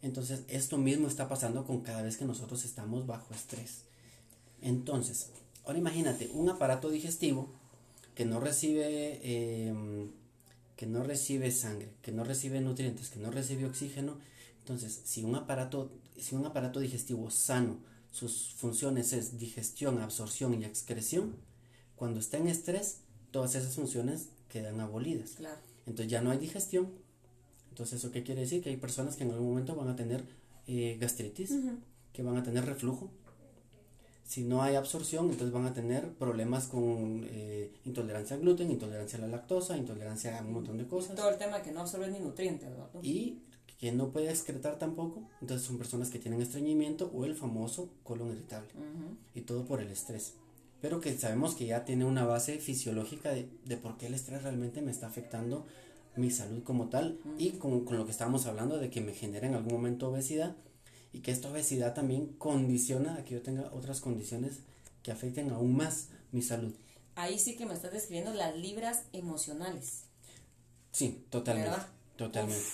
Entonces, 0.00 0.44
esto 0.48 0.78
mismo 0.78 1.08
está 1.08 1.28
pasando 1.28 1.66
con 1.66 1.82
cada 1.82 2.02
vez 2.02 2.16
que 2.16 2.24
nosotros 2.24 2.64
estamos 2.64 3.06
bajo 3.06 3.34
estrés. 3.34 3.82
Entonces, 4.62 5.28
ahora 5.66 5.78
imagínate 5.78 6.30
un 6.32 6.48
aparato 6.48 6.88
digestivo 6.88 7.50
que 8.14 8.24
no 8.24 8.40
recibe 8.40 9.20
em, 9.22 10.10
que 10.76 10.86
no 10.86 11.02
recibe 11.02 11.50
sangre, 11.50 11.90
que 12.00 12.10
no 12.10 12.24
recibe 12.24 12.60
nutrientes, 12.60 13.10
que 13.10 13.20
no 13.20 13.30
recibe 13.30 13.66
oxígeno. 13.66 14.18
Entonces, 14.60 15.02
si 15.04 15.22
un 15.22 15.34
aparato 15.36 15.90
si 16.18 16.34
un 16.34 16.46
aparato 16.46 16.80
digestivo 16.80 17.30
sano 17.30 17.78
sus 18.12 18.54
funciones 18.54 19.12
es 19.12 19.38
digestión, 19.38 20.00
absorción 20.00 20.60
y 20.60 20.64
excreción, 20.64 21.34
cuando 21.96 22.20
está 22.20 22.36
en 22.36 22.46
estrés, 22.46 22.98
todas 23.30 23.54
esas 23.54 23.74
funciones 23.74 24.28
quedan 24.48 24.80
abolidas. 24.80 25.36
Entonces 25.86 26.10
ya 26.10 26.20
no 26.20 26.30
hay 26.30 26.38
digestión. 26.38 26.88
Entonces, 27.70 27.98
¿eso 27.98 28.12
qué 28.12 28.22
quiere 28.22 28.42
decir? 28.42 28.62
Que 28.62 28.68
hay 28.68 28.76
personas 28.76 29.16
que 29.16 29.24
en 29.24 29.30
algún 29.30 29.48
momento 29.48 29.74
van 29.74 29.88
a 29.88 29.96
tener 29.96 30.24
eh, 30.66 30.98
gastritis, 31.00 31.54
que 32.12 32.22
van 32.22 32.36
a 32.36 32.42
tener 32.42 32.66
reflujo. 32.66 33.10
Si 34.24 34.44
no 34.44 34.62
hay 34.62 34.74
absorción, 34.74 35.30
entonces 35.30 35.52
van 35.52 35.64
a 35.64 35.72
tener 35.72 36.12
problemas 36.14 36.66
con 36.66 37.26
eh, 37.30 37.72
intolerancia 37.84 38.36
al 38.36 38.42
gluten, 38.42 38.70
intolerancia 38.70 39.18
a 39.18 39.22
la 39.22 39.28
lactosa, 39.28 39.76
intolerancia 39.76 40.38
a 40.38 40.42
un 40.42 40.52
montón 40.52 40.76
de 40.76 40.86
cosas. 40.86 41.16
Todo 41.16 41.30
el 41.30 41.38
tema 41.38 41.62
que 41.62 41.72
no 41.72 41.80
absorben 41.80 42.12
ni 42.12 42.20
nutrientes, 42.20 42.68
¿verdad? 42.68 42.88
Y 43.02 43.38
que 43.82 43.90
no 43.90 44.12
puede 44.12 44.30
excretar 44.30 44.78
tampoco, 44.78 45.28
entonces 45.40 45.66
son 45.66 45.76
personas 45.76 46.08
que 46.08 46.20
tienen 46.20 46.40
estreñimiento 46.40 47.10
o 47.12 47.24
el 47.24 47.34
famoso 47.34 47.90
colon 48.04 48.30
irritable. 48.30 48.70
Y 49.34 49.40
todo 49.40 49.64
por 49.64 49.80
el 49.80 49.90
estrés. 49.90 50.34
Pero 50.80 51.00
que 51.00 51.18
sabemos 51.18 51.56
que 51.56 51.66
ya 51.66 51.84
tiene 51.84 52.04
una 52.04 52.24
base 52.24 52.60
fisiológica 52.60 53.32
de, 53.32 53.48
de 53.64 53.76
por 53.76 53.96
qué 53.96 54.06
el 54.06 54.14
estrés 54.14 54.44
realmente 54.44 54.82
me 54.82 54.92
está 54.92 55.08
afectando 55.08 55.66
mi 56.14 56.30
salud 56.30 56.62
como 56.62 56.90
tal 56.90 57.18
y 57.38 57.54
con, 57.54 57.84
con, 57.84 57.96
lo 57.96 58.04
que 58.04 58.12
estábamos 58.12 58.46
hablando 58.46 58.78
de 58.78 58.88
que 58.88 59.00
me 59.00 59.14
genera 59.14 59.48
en 59.48 59.54
algún 59.54 59.72
momento 59.72 60.10
obesidad 60.10 60.54
y 61.12 61.18
que 61.18 61.32
esta 61.32 61.50
obesidad 61.50 61.92
también 61.92 62.28
condiciona 62.38 63.16
a 63.16 63.24
que 63.24 63.34
yo 63.34 63.42
tenga 63.42 63.68
otras 63.72 64.00
condiciones 64.00 64.60
que 65.02 65.10
afecten 65.10 65.50
aún 65.50 65.76
más 65.76 66.10
mi 66.30 66.42
salud. 66.42 66.72
Ahí 67.16 67.36
sí 67.36 67.56
que 67.56 67.66
me 67.66 67.74
estás 67.74 67.92
describiendo 67.92 68.32
las 68.32 68.56
libras 68.56 69.02
emocionales. 69.12 70.04
Sí, 70.92 71.26
totalmente. 71.30 71.80
Totalmente. 72.16 72.64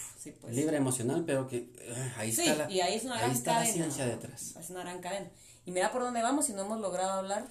Pues. 0.41 0.55
Libre 0.55 0.77
emocional, 0.77 1.25
pero 1.25 1.47
que 1.47 1.71
eh, 1.79 2.13
ahí 2.17 2.31
está 2.31 2.55
la, 2.55 2.71
y 2.71 2.81
ahí 2.81 2.95
es 2.95 3.05
una 3.05 3.19
gran 3.19 3.41
cadena, 3.41 3.73
ciencia 3.73 4.07
detrás. 4.07 4.57
Es 4.57 4.71
una 4.71 4.81
gran 4.81 5.01
cadena. 5.01 5.31
Y 5.65 5.71
mira 5.71 5.93
por 5.93 6.03
dónde 6.03 6.23
vamos 6.23 6.47
si 6.47 6.53
no 6.53 6.63
hemos 6.63 6.81
logrado 6.81 7.13
hablar 7.13 7.47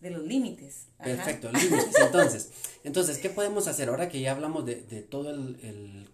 de 0.00 0.10
los 0.10 0.22
límites. 0.24 0.86
Perfecto, 1.02 1.50
límites. 1.52 1.96
Entonces, 2.00 2.50
entonces, 2.84 3.18
¿qué 3.18 3.30
podemos 3.30 3.66
hacer 3.66 3.88
ahora 3.88 4.08
que 4.08 4.20
ya 4.20 4.32
hablamos 4.32 4.64
de, 4.64 4.76
de 4.82 5.02
todo 5.02 5.30
el, 5.30 6.08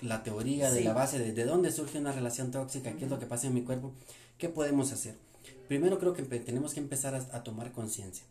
la 0.00 0.22
teoría, 0.22 0.70
de 0.70 0.82
la 0.82 0.92
base, 0.92 1.18
de, 1.18 1.32
de, 1.32 1.44
dónde 1.44 1.72
surge 1.72 1.98
una 1.98 2.12
relación 2.12 2.50
tóxica, 2.50 2.92
qué 2.92 3.04
es 3.04 3.10
lo 3.10 3.18
que 3.18 3.26
pasa 3.26 3.46
en 3.46 3.54
mi 3.54 3.62
cuerpo? 3.62 3.92
¿Qué 4.38 4.48
podemos 4.48 4.92
hacer? 4.92 5.16
Primero 5.68 5.98
creo 5.98 6.12
que 6.12 6.22
tenemos 6.22 6.74
que 6.74 6.80
empezar 6.80 7.14
a 7.14 7.42
tomar 7.42 7.72
conciencia. 7.72 8.24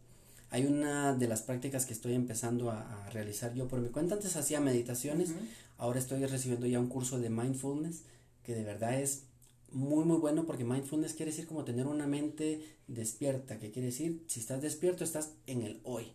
Hay 0.53 0.67
una 0.67 1.15
de 1.15 1.27
las 1.27 1.41
prácticas 1.41 1.87
que 1.87 1.93
estoy 1.93 2.13
empezando 2.13 2.69
a, 2.69 3.09
realizar 3.11 3.55
yo 3.55 3.67
por 3.67 3.79
mi 3.79 3.89
cuenta. 3.89 4.13
Antes 4.13 4.35
hacía 4.35 4.59
meditaciones, 4.59 5.31
ahora 5.79 5.97
estoy 5.97 6.23
recibiendo 6.27 6.67
ya 6.67 6.79
un 6.79 6.89
curso 6.89 7.19
de 7.19 7.31
mindfulness 7.31 8.03
que 8.43 8.53
de 8.53 8.63
verdad 8.63 8.99
es 8.99 9.23
muy 9.71 10.05
muy 10.05 10.17
bueno 10.17 10.45
porque 10.45 10.63
mindfulness 10.63 11.13
quiere 11.13 11.31
decir 11.31 11.47
como 11.47 11.63
tener 11.63 11.87
una 11.87 12.05
mente 12.05 12.77
despierta, 12.87 13.57
que 13.57 13.71
quiere 13.71 13.87
decir 13.87 14.23
si 14.27 14.41
estás 14.41 14.61
despierto 14.61 15.03
estás 15.03 15.31
en 15.47 15.63
el 15.63 15.81
hoy. 15.85 16.13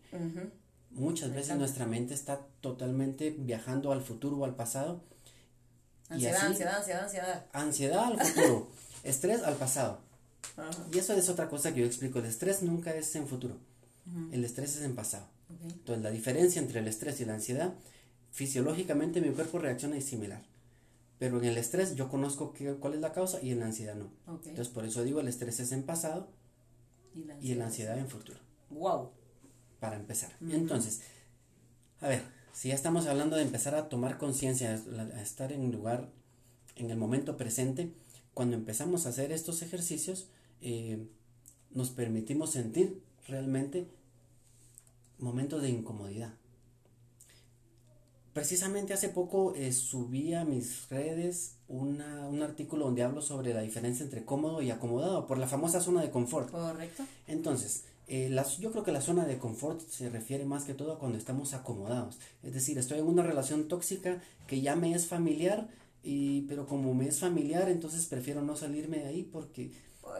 Muchas 0.92 1.34
veces 1.34 1.56
nuestra 1.56 1.86
mente 1.86 2.14
está 2.14 2.38
totalmente 2.60 3.34
viajando 3.36 3.90
al 3.90 4.02
futuro 4.02 4.36
o 4.36 4.44
al 4.44 4.54
pasado. 4.54 5.02
Ansiedad, 6.10 6.46
ansiedad, 6.46 6.76
ansiedad, 6.76 7.02
ansiedad. 7.02 7.46
Ansiedad 7.52 8.04
al 8.04 8.20
futuro, 8.20 8.68
estrés 9.02 9.42
al 9.42 9.56
pasado. 9.56 9.98
Y 10.92 10.98
eso 10.98 11.12
es 11.14 11.28
otra 11.28 11.48
cosa 11.48 11.74
que 11.74 11.80
yo 11.80 11.86
explico. 11.86 12.20
El 12.20 12.26
estrés 12.26 12.62
nunca 12.62 12.94
es 12.94 13.16
en 13.16 13.26
futuro. 13.26 13.56
El 14.32 14.44
estrés 14.44 14.76
es 14.76 14.82
en 14.82 14.94
pasado. 14.94 15.26
Entonces, 15.62 16.02
la 16.02 16.10
diferencia 16.10 16.60
entre 16.60 16.80
el 16.80 16.88
estrés 16.88 17.20
y 17.20 17.24
la 17.24 17.34
ansiedad, 17.34 17.74
fisiológicamente 18.30 19.20
mi 19.20 19.30
cuerpo 19.30 19.58
reacciona 19.58 20.00
similar. 20.00 20.42
Pero 21.18 21.38
en 21.38 21.44
el 21.46 21.58
estrés 21.58 21.96
yo 21.96 22.08
conozco 22.08 22.52
qué, 22.52 22.74
cuál 22.74 22.94
es 22.94 23.00
la 23.00 23.12
causa 23.12 23.40
y 23.42 23.50
en 23.50 23.60
la 23.60 23.66
ansiedad 23.66 23.94
no. 23.94 24.10
Entonces, 24.26 24.68
por 24.68 24.84
eso 24.84 25.02
digo, 25.02 25.20
el 25.20 25.28
estrés 25.28 25.58
es 25.60 25.72
en 25.72 25.82
pasado 25.82 26.28
y 27.40 27.54
la 27.54 27.66
ansiedad, 27.66 27.98
en 27.98 28.08
futuro. 28.08 28.38
Wow. 28.70 29.10
Para 29.80 29.96
empezar. 29.96 30.36
Entonces, 30.40 31.00
a 32.00 32.08
ver, 32.08 32.22
si 32.52 32.68
ya 32.68 32.74
estamos 32.74 33.06
hablando 33.06 33.36
de 33.36 33.42
empezar 33.42 33.74
a 33.74 33.88
tomar 33.88 34.18
conciencia, 34.18 34.70
a 34.70 35.22
estar 35.22 35.52
en 35.52 35.60
un 35.60 35.72
lugar, 35.72 36.10
en 36.76 36.90
el 36.90 36.96
momento 36.96 37.36
presente, 37.36 37.92
cuando 38.34 38.56
empezamos 38.56 39.06
a 39.06 39.08
hacer 39.08 39.32
estos 39.32 39.62
ejercicios, 39.62 40.28
eh, 40.60 41.06
nos 41.70 41.90
permitimos 41.90 42.50
sentir 42.50 43.02
realmente 43.26 43.88
momentos 45.18 45.62
de 45.62 45.70
incomodidad. 45.70 46.34
Precisamente 48.32 48.94
hace 48.94 49.08
poco 49.08 49.54
eh, 49.56 49.72
subí 49.72 50.32
a 50.34 50.44
mis 50.44 50.88
redes 50.88 51.56
una, 51.66 52.28
un 52.28 52.42
artículo 52.42 52.84
donde 52.84 53.02
hablo 53.02 53.20
sobre 53.20 53.52
la 53.52 53.62
diferencia 53.62 54.04
entre 54.04 54.24
cómodo 54.24 54.62
y 54.62 54.70
acomodado 54.70 55.26
por 55.26 55.38
la 55.38 55.48
famosa 55.48 55.80
zona 55.80 56.02
de 56.02 56.10
confort. 56.10 56.50
Correcto. 56.50 57.04
Entonces, 57.26 57.84
eh, 58.06 58.34
yo 58.58 58.70
creo 58.70 58.84
que 58.84 58.92
la 58.92 59.02
zona 59.02 59.26
de 59.26 59.38
confort 59.38 59.80
se 59.80 60.08
refiere 60.08 60.46
más 60.46 60.64
que 60.64 60.72
todo 60.72 60.92
a 60.92 60.98
cuando 60.98 61.18
estamos 61.18 61.52
acomodados. 61.52 62.18
Es 62.42 62.54
decir, 62.54 62.78
estoy 62.78 63.00
en 63.00 63.06
una 63.06 63.22
relación 63.22 63.68
tóxica 63.68 64.22
que 64.46 64.62
ya 64.62 64.76
me 64.76 64.94
es 64.94 65.06
familiar, 65.06 65.68
y, 66.02 66.42
pero 66.42 66.66
como 66.66 66.94
me 66.94 67.08
es 67.08 67.18
familiar, 67.18 67.68
entonces 67.68 68.06
prefiero 68.06 68.40
no 68.40 68.56
salirme 68.56 69.00
de 69.00 69.06
ahí 69.06 69.22
porque 69.24 69.72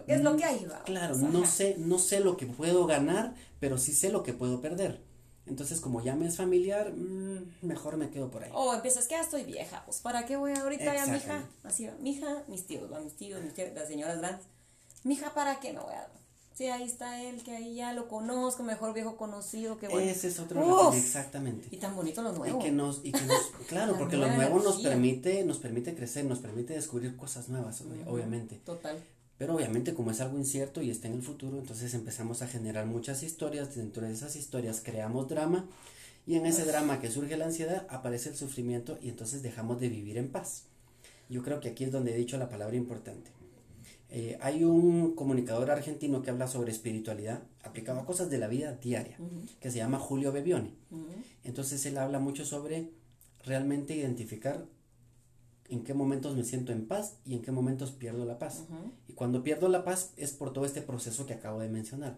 es 0.06 0.22
lo 0.22 0.36
que 0.36 0.44
hay. 0.44 0.66
Claro, 0.84 1.16
no 1.16 1.46
sé, 1.46 1.76
no 1.78 1.98
sé 1.98 2.20
lo 2.20 2.36
que 2.36 2.46
puedo 2.46 2.86
ganar, 2.86 3.34
pero 3.60 3.78
sí 3.78 3.92
sé 3.92 4.10
lo 4.10 4.22
que 4.22 4.32
puedo 4.32 4.60
perder. 4.60 5.02
Entonces, 5.46 5.80
como 5.80 6.02
ya 6.02 6.14
me 6.14 6.26
es 6.26 6.36
familiar, 6.36 6.92
mm, 6.94 7.66
mejor 7.66 7.96
me 7.96 8.10
quedo 8.10 8.30
por 8.30 8.44
ahí. 8.44 8.50
O 8.52 8.74
empiezas 8.74 9.06
que 9.06 9.14
ya 9.14 9.22
estoy 9.22 9.44
vieja, 9.44 9.82
pues 9.86 9.98
¿para 9.98 10.26
qué 10.26 10.36
voy 10.36 10.52
ahorita 10.52 10.94
ya, 10.94 11.06
mija? 11.06 11.48
Así 11.64 11.86
va, 11.86 11.94
mija, 12.00 12.44
mis 12.48 12.66
tíos, 12.66 12.90
mis 13.02 13.16
tíos, 13.16 13.42
mis 13.42 13.54
tíos, 13.54 13.70
las 13.74 13.88
señoras 13.88 14.18
grandes. 14.18 14.46
Mija, 15.04 15.32
¿para 15.32 15.58
qué 15.60 15.72
no 15.72 15.84
voy 15.84 15.94
a 15.94 16.06
Sí, 16.58 16.66
ahí 16.66 16.82
está 16.82 17.22
él, 17.22 17.40
que 17.44 17.52
ahí 17.52 17.76
ya 17.76 17.92
lo 17.92 18.08
conozco, 18.08 18.64
mejor 18.64 18.92
viejo 18.92 19.16
conocido, 19.16 19.78
que 19.78 19.86
bueno. 19.86 20.10
Ese 20.10 20.26
es 20.26 20.40
otro 20.40 20.92
exactamente. 20.92 21.68
Y 21.70 21.76
tan 21.76 21.94
bonito 21.94 22.20
lo 22.20 22.32
nuevo. 22.32 22.58
Y 22.58 22.60
que 22.60 22.72
nos, 22.72 23.00
y 23.04 23.12
que 23.12 23.20
nos 23.20 23.42
claro, 23.68 23.96
porque 23.96 24.16
lo 24.16 24.26
nuevo 24.26 24.58
nos 24.58 24.82
permite, 24.82 25.44
nos 25.44 25.58
permite 25.58 25.94
crecer, 25.94 26.24
nos 26.24 26.40
permite 26.40 26.74
descubrir 26.74 27.16
cosas 27.16 27.48
nuevas, 27.48 27.80
obviamente. 28.08 28.56
Total. 28.64 28.98
Pero 29.38 29.54
obviamente 29.54 29.94
como 29.94 30.10
es 30.10 30.20
algo 30.20 30.36
incierto 30.36 30.82
y 30.82 30.90
está 30.90 31.06
en 31.06 31.14
el 31.14 31.22
futuro, 31.22 31.58
entonces 31.58 31.94
empezamos 31.94 32.42
a 32.42 32.48
generar 32.48 32.86
muchas 32.86 33.22
historias, 33.22 33.74
dentro 33.74 34.04
de 34.04 34.12
esas 34.12 34.34
historias 34.36 34.82
creamos 34.84 35.28
drama 35.28 35.66
y 36.26 36.34
en 36.34 36.44
ese 36.44 36.64
drama 36.64 37.00
que 37.00 37.10
surge 37.10 37.36
la 37.36 37.46
ansiedad 37.46 37.86
aparece 37.88 38.30
el 38.30 38.36
sufrimiento 38.36 38.98
y 39.00 39.08
entonces 39.08 39.42
dejamos 39.42 39.80
de 39.80 39.88
vivir 39.88 40.18
en 40.18 40.28
paz. 40.28 40.64
Yo 41.30 41.42
creo 41.42 41.60
que 41.60 41.68
aquí 41.68 41.84
es 41.84 41.92
donde 41.92 42.12
he 42.12 42.16
dicho 42.16 42.36
la 42.36 42.48
palabra 42.48 42.76
importante. 42.76 43.30
Eh, 44.10 44.38
hay 44.40 44.64
un 44.64 45.14
comunicador 45.14 45.70
argentino 45.70 46.22
que 46.22 46.30
habla 46.30 46.48
sobre 46.48 46.72
espiritualidad 46.72 47.42
aplicado 47.62 48.00
a 48.00 48.06
cosas 48.06 48.30
de 48.30 48.38
la 48.38 48.48
vida 48.48 48.72
diaria, 48.72 49.18
que 49.60 49.70
se 49.70 49.78
llama 49.78 49.98
Julio 49.98 50.32
Bebione. 50.32 50.72
Entonces 51.44 51.84
él 51.86 51.98
habla 51.98 52.18
mucho 52.18 52.44
sobre 52.44 52.90
realmente 53.44 53.94
identificar 53.94 54.64
en 55.68 55.84
qué 55.84 55.94
momentos 55.94 56.34
me 56.34 56.44
siento 56.44 56.72
en 56.72 56.86
paz 56.86 57.16
y 57.24 57.34
en 57.34 57.42
qué 57.42 57.52
momentos 57.52 57.90
pierdo 57.92 58.24
la 58.24 58.38
paz. 58.38 58.64
Y 59.06 59.12
cuando 59.12 59.42
pierdo 59.42 59.68
la 59.68 59.84
paz 59.84 60.12
es 60.16 60.32
por 60.32 60.52
todo 60.52 60.64
este 60.64 60.82
proceso 60.82 61.26
que 61.26 61.34
acabo 61.34 61.60
de 61.60 61.68
mencionar. 61.68 62.16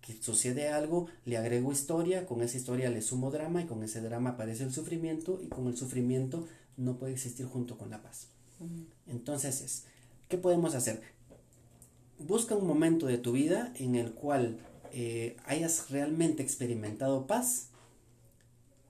Que 0.00 0.20
sucede 0.20 0.68
algo, 0.68 1.06
le 1.24 1.36
agrego 1.36 1.72
historia, 1.72 2.26
con 2.26 2.42
esa 2.42 2.56
historia 2.56 2.90
le 2.90 3.02
sumo 3.02 3.30
drama 3.30 3.62
y 3.62 3.66
con 3.66 3.82
ese 3.82 4.00
drama 4.00 4.30
aparece 4.30 4.64
el 4.64 4.72
sufrimiento 4.72 5.40
y 5.42 5.48
con 5.48 5.68
el 5.68 5.76
sufrimiento 5.76 6.46
no 6.76 6.96
puede 6.98 7.12
existir 7.12 7.46
junto 7.46 7.78
con 7.78 7.90
la 7.90 8.02
paz. 8.02 8.28
Entonces 9.06 9.60
es, 9.60 9.84
¿qué 10.28 10.38
podemos 10.38 10.74
hacer? 10.74 11.02
Busca 12.18 12.54
un 12.54 12.66
momento 12.66 13.06
de 13.06 13.18
tu 13.18 13.32
vida 13.32 13.72
en 13.76 13.96
el 13.96 14.12
cual 14.12 14.58
eh, 14.92 15.36
hayas 15.46 15.90
realmente 15.90 16.42
experimentado 16.42 17.26
paz 17.26 17.68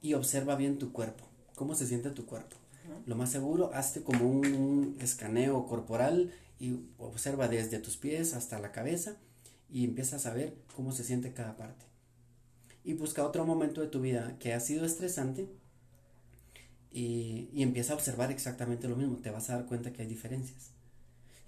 y 0.02 0.14
observa 0.14 0.56
bien 0.56 0.78
tu 0.78 0.92
cuerpo. 0.92 1.24
¿Cómo 1.54 1.74
se 1.74 1.86
siente 1.86 2.10
tu 2.10 2.26
cuerpo? 2.26 2.56
Lo 3.06 3.16
más 3.16 3.30
seguro, 3.30 3.70
hazte 3.74 4.02
como 4.02 4.28
un, 4.28 4.96
escaneo 5.00 5.66
corporal 5.66 6.32
y 6.60 6.80
observa 6.98 7.48
desde 7.48 7.78
tus 7.78 7.96
pies 7.96 8.34
hasta 8.34 8.58
la 8.58 8.72
cabeza 8.72 9.16
y 9.70 9.84
empiezas 9.84 10.26
a 10.26 10.34
ver 10.34 10.54
cómo 10.76 10.92
se 10.92 11.04
siente 11.04 11.32
cada 11.32 11.56
parte. 11.56 11.84
Y 12.84 12.94
busca 12.94 13.26
otro 13.26 13.44
momento 13.44 13.80
de 13.80 13.88
tu 13.88 14.00
vida 14.00 14.36
que 14.38 14.52
ha 14.52 14.60
sido 14.60 14.84
estresante 14.84 15.48
y, 16.90 17.48
y 17.52 17.62
empieza 17.62 17.92
a 17.92 17.96
observar 17.96 18.30
exactamente 18.30 18.88
lo 18.88 18.96
mismo. 18.96 19.18
Te 19.18 19.30
vas 19.30 19.50
a 19.50 19.56
dar 19.56 19.66
cuenta 19.66 19.92
que 19.92 20.02
hay 20.02 20.08
diferencias. 20.08 20.70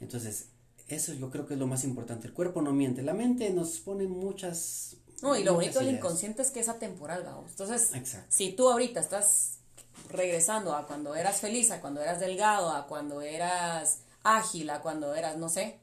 Entonces, 0.00 0.48
eso 0.88 1.14
yo 1.14 1.30
creo 1.30 1.46
que 1.46 1.54
es 1.54 1.60
lo 1.60 1.66
más 1.66 1.84
importante. 1.84 2.26
El 2.26 2.34
cuerpo 2.34 2.62
no 2.62 2.72
miente, 2.72 3.02
la 3.02 3.14
mente 3.14 3.50
nos 3.50 3.78
pone 3.78 4.06
muchas... 4.06 4.96
No, 5.22 5.36
y 5.36 5.44
lo 5.44 5.54
bonito 5.54 5.78
del 5.78 5.94
inconsciente 5.94 6.42
es 6.42 6.50
que 6.50 6.60
es 6.60 6.68
atemporal, 6.68 7.22
vamos. 7.24 7.50
Entonces, 7.50 7.92
si 8.28 8.52
tú 8.52 8.68
ahorita 8.68 9.00
estás 9.00 9.60
regresando 10.08 10.74
a 10.74 10.86
cuando 10.86 11.14
eras 11.14 11.40
feliz, 11.40 11.70
a 11.70 11.80
cuando 11.80 12.00
eras 12.00 12.20
delgado, 12.20 12.70
a 12.70 12.86
cuando 12.86 13.20
eras 13.20 14.00
ágil, 14.22 14.70
a 14.70 14.80
cuando 14.80 15.14
eras, 15.14 15.36
no 15.36 15.48
sé, 15.48 15.78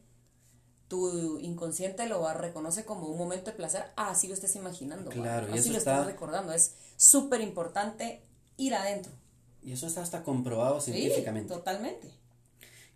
tu 0.88 1.40
inconsciente 1.40 2.06
lo 2.08 2.34
reconoce 2.34 2.84
como 2.84 3.08
un 3.08 3.18
momento 3.18 3.52
de 3.52 3.56
placer, 3.56 3.86
así 3.96 4.28
lo 4.28 4.34
estés 4.34 4.56
imaginando. 4.58 5.10
Claro, 5.10 5.48
así 5.54 5.70
lo 5.70 5.78
estás 5.78 6.06
recordando. 6.06 6.52
Es 6.52 6.76
súper 6.98 7.40
importante 7.40 8.22
ir 8.58 8.76
adentro. 8.76 9.14
Y 9.64 9.72
eso 9.72 9.88
está 9.88 10.02
hasta 10.02 10.24
comprobado 10.24 10.82
científicamente. 10.82 11.54
totalmente. 11.54 12.10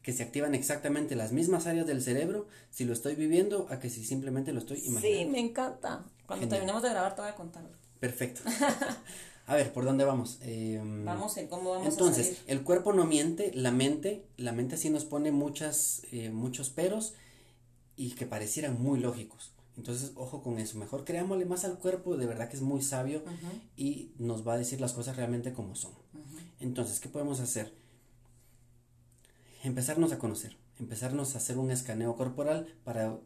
Que 0.02 0.12
se 0.12 0.24
activan 0.24 0.54
exactamente 0.56 1.16
las 1.16 1.32
mismas 1.32 1.68
áreas 1.68 1.88
del 1.88 2.02
cerebro 2.02 2.48
si 2.70 2.86
lo 2.86 2.94
estoy 2.94 3.16
viviendo 3.16 3.68
a 3.70 3.80
que 3.80 3.90
si 3.90 4.04
simplemente 4.04 4.52
lo 4.52 4.60
estoy 4.60 4.80
imaginando. 4.86 5.08
Sí, 5.08 5.26
me 5.26 5.40
encanta. 5.40 6.04
Cuando 6.28 6.48
terminemos 6.48 6.84
de 6.84 6.90
grabar 6.90 7.16
te 7.16 7.22
voy 7.22 7.32
a 7.32 7.36
contar. 7.36 7.64
Perfecto. 8.00 8.42
A 9.48 9.56
ver, 9.56 9.74
¿por 9.74 9.86
dónde 9.86 10.06
vamos? 10.06 10.40
Em, 10.42 11.06
vamos 11.06 11.38
en 11.38 11.48
cómo 11.48 11.72
vamos 11.72 11.88
entonces, 11.88 12.28
a 12.28 12.36
salir. 12.36 12.44
el 12.48 12.64
cuerpo 12.64 12.94
no 12.94 13.06
miente, 13.06 13.52
la 13.54 13.72
mente, 13.72 14.26
la 14.38 14.52
mente 14.52 14.76
sí 14.76 14.90
nos 14.90 15.06
pone 15.06 15.32
muchas, 15.32 16.02
eh, 16.12 16.32
muchos 16.32 16.70
peros 16.72 17.14
y 17.96 18.12
que 18.12 18.26
parecieran 18.26 18.82
muy 18.82 19.00
lógicos. 19.00 19.52
Entonces, 19.78 20.14
ojo 20.16 20.42
con 20.42 20.58
eso. 20.58 20.78
Mejor 20.78 21.04
creámosle 21.04 21.46
más 21.46 21.66
al 21.66 21.78
cuerpo, 21.78 22.18
de 22.18 22.26
verdad 22.26 22.50
que 22.50 22.56
es 22.56 22.62
muy 22.62 22.82
sabio 22.82 23.24
y 23.76 24.12
nos 24.18 24.48
va 24.48 24.54
a 24.54 24.58
decir 24.58 24.80
las 24.82 24.94
cosas 24.94 25.18
realmente 25.18 25.54
como 25.54 25.76
son. 25.76 25.92
Entonces, 26.60 27.00
¿qué 27.00 27.10
podemos 27.10 27.40
hacer? 27.40 27.74
Empezarnos 29.64 30.12
a 30.12 30.18
conocer, 30.18 30.58
empezarnos 30.80 31.36
a 31.36 31.40
hacer 31.40 31.58
un 31.58 31.72
escaneo 31.72 32.16
corporal 32.16 32.74
para 32.84 33.20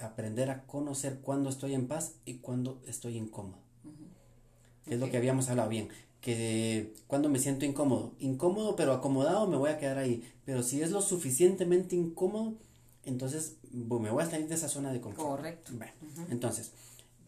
aprender 0.00 0.50
a 0.50 0.64
conocer 0.66 1.18
cuándo 1.20 1.50
estoy 1.50 1.74
en 1.74 1.88
paz 1.88 2.14
y 2.24 2.34
cuándo 2.34 2.80
estoy 2.86 3.16
incómodo. 3.16 3.67
Es 4.88 4.98
lo 4.98 5.10
que 5.10 5.16
habíamos 5.16 5.48
hablado 5.48 5.68
bien. 5.68 5.88
Que 6.20 6.94
cuando 7.06 7.28
me 7.28 7.38
siento 7.38 7.64
incómodo, 7.64 8.14
incómodo 8.18 8.74
pero 8.76 8.92
acomodado 8.92 9.46
me 9.46 9.56
voy 9.56 9.70
a 9.70 9.78
quedar 9.78 9.98
ahí. 9.98 10.22
Pero 10.44 10.62
si 10.62 10.82
es 10.82 10.90
lo 10.90 11.00
suficientemente 11.00 11.94
incómodo, 11.94 12.54
entonces 13.04 13.56
me 13.72 14.10
voy 14.10 14.22
a 14.22 14.30
salir 14.30 14.48
de 14.48 14.54
esa 14.54 14.68
zona 14.68 14.92
de 14.92 15.00
confort. 15.00 15.28
Correcto. 15.28 15.72
Entonces, 16.30 16.72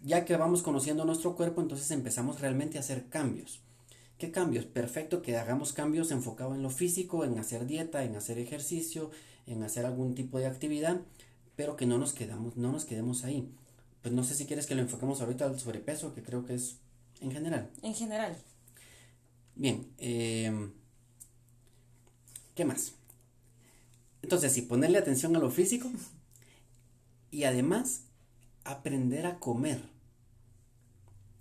ya 0.03 0.25
que 0.25 0.37
vamos 0.37 0.63
conociendo 0.63 1.05
nuestro 1.05 1.37
cuerpo, 1.37 1.61
entonces 1.61 1.91
empezamos 1.91 2.41
realmente 2.41 2.79
a 2.79 2.81
hacer 2.81 3.09
cambios. 3.09 3.61
¿Qué 4.19 4.31
cambios? 4.31 4.67
Perfecto 4.67 5.23
que 5.23 5.39
hagamos 5.39 5.73
cambios 5.73 6.11
enfocados 6.11 6.55
en 6.55 6.63
lo 6.63 6.71
físico, 6.71 7.25
en 7.25 7.39
hacer 7.39 7.67
dieta, 7.67 8.05
en 8.05 8.17
hacer 8.17 8.39
ejercicio, 8.39 9.11
en 9.47 9.63
hacer 9.63 9.87
algún 9.87 10.15
tipo 10.15 10.39
de 10.39 10.47
actividad, 10.47 11.01
pero 11.57 11.77
que 11.77 11.87
no 11.87 11.97
nos 11.97 12.13
quedamos, 12.13 12.57
no 12.57 12.71
nos 12.71 12.85
quedemos 12.85 13.25
ahí. 13.25 13.49
Pues 14.03 14.15
no 14.15 14.23
sé 14.23 14.35
si 14.35 14.45
quieres 14.47 14.67
que 14.67 14.75
lo 14.75 14.83
enfoquemos 14.83 15.21
ahorita 15.21 15.47
al 15.47 15.59
sobrepeso, 15.59 16.15
que 16.15 16.23
creo 16.23 16.45
que 16.45 16.55
es 16.55 16.77
en 17.21 17.33
general. 17.33 17.71
En 17.83 17.95
general. 17.95 18.37
Bien, 19.55 19.93
em, 19.99 20.73
¿qué 22.55 22.65
más? 22.65 22.95
Entonces, 24.23 24.53
sí, 24.53 24.63
ponerle 24.63 24.99
atención 24.99 25.35
a 25.37 25.39
lo 25.39 25.51
físico 25.51 25.91
y 27.31 27.45
además 27.45 28.05
aprender 28.65 29.27
a 29.27 29.39
comer. 29.39 29.83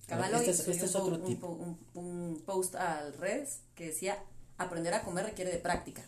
este, 0.07 0.51
este 0.51 0.85
es 0.85 0.95
otro 0.95 1.15
un, 1.15 1.23
tipo. 1.23 1.47
Un, 1.93 2.41
post 2.45 2.75
al 2.75 3.13
redes 3.13 3.61
que 3.75 3.87
decía, 3.87 4.17
aprender 4.57 4.93
a 4.93 5.03
comer 5.03 5.25
requiere 5.25 5.51
de 5.51 5.59
práctica. 5.59 6.03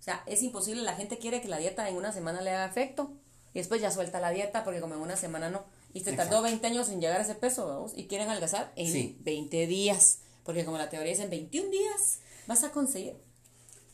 O 0.00 0.02
sea, 0.02 0.22
es 0.26 0.42
imposible, 0.42 0.82
la 0.82 0.96
gente 0.96 1.18
quiere 1.18 1.40
que 1.40 1.48
la 1.48 1.58
dieta 1.58 1.88
en 1.88 1.96
una 1.96 2.12
semana 2.12 2.42
le 2.42 2.50
haga 2.50 2.66
efecto 2.66 3.12
y 3.54 3.58
después 3.58 3.80
ya 3.80 3.90
suelta 3.90 4.20
la 4.20 4.30
dieta 4.30 4.64
porque 4.64 4.80
como 4.80 4.94
en 4.94 5.00
una 5.00 5.16
semana 5.16 5.48
no. 5.48 5.64
Y 5.94 6.00
se 6.00 6.12
tardó 6.12 6.42
20 6.42 6.66
años 6.66 6.88
en 6.90 7.00
llegar 7.00 7.20
a 7.20 7.22
ese 7.22 7.36
peso, 7.36 7.66
vamos, 7.66 7.92
y 7.96 8.06
quieren 8.06 8.28
adelgazar 8.28 8.72
en 8.76 9.16
20 9.22 9.66
días. 9.66 10.18
Porque 10.42 10.64
como 10.64 10.76
la 10.76 10.90
teoría 10.90 11.12
es 11.12 11.20
en 11.20 11.30
21 11.30 11.70
días, 11.70 12.18
vas 12.46 12.64
a 12.64 12.72
conseguir. 12.72 13.14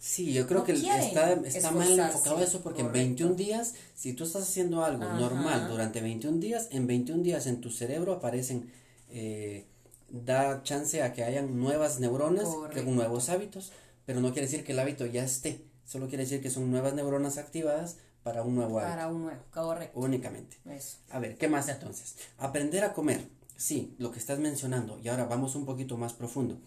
Sí, 0.00 0.32
yo 0.32 0.46
creo 0.46 0.64
que 0.64 0.72
está, 0.72 1.32
está 1.44 1.70
mal 1.72 1.98
enfocado 1.98 2.42
eso 2.42 2.62
porque 2.62 2.80
en 2.80 2.90
21 2.90 3.34
días, 3.34 3.74
si 3.94 4.14
tú 4.14 4.24
estás 4.24 4.44
haciendo 4.44 4.82
algo 4.82 5.04
normal 5.04 5.68
durante 5.68 6.00
21 6.00 6.38
días, 6.38 6.68
en 6.70 6.86
21 6.86 7.22
días 7.22 7.46
en 7.46 7.60
tu 7.60 7.70
cerebro 7.70 8.14
aparecen, 8.14 8.72
eh, 9.10 9.66
da 10.08 10.62
chance 10.62 11.02
a 11.02 11.12
que 11.12 11.22
hayan 11.22 11.58
nuevas 11.58 12.00
neuronas 12.00 12.48
con 12.48 12.96
nuevos 12.96 13.28
hábitos, 13.28 13.72
pero 14.06 14.22
no 14.22 14.32
quiere 14.32 14.48
decir 14.48 14.64
que 14.64 14.72
el 14.72 14.78
hábito 14.78 15.04
ya 15.04 15.22
esté, 15.22 15.66
solo 15.84 16.08
quiere 16.08 16.24
decir 16.24 16.40
que 16.40 16.48
son 16.48 16.70
nuevas 16.70 16.94
neuronas 16.94 17.36
activadas 17.36 17.98
para 18.22 18.42
un 18.42 18.54
nuevo 18.54 18.78
hábito. 18.78 18.94
Para 18.94 19.08
un 19.08 19.22
nuevo, 19.22 19.42
correcto. 19.52 19.98
Únicamente. 19.98 20.56
Eso. 20.70 20.98
A 21.10 21.18
ver, 21.18 21.36
¿qué 21.36 21.48
más 21.48 21.68
entonces? 21.68 22.16
Aprender 22.38 22.84
a 22.84 22.92
comer. 22.92 23.28
Sí, 23.56 23.94
lo 23.98 24.10
que 24.10 24.18
estás 24.18 24.38
mencionando. 24.38 24.98
Y 24.98 25.08
ahora 25.08 25.26
vamos 25.26 25.54
un 25.54 25.66
poquito 25.66 25.96
más 25.96 26.12
profundo. 26.12 26.58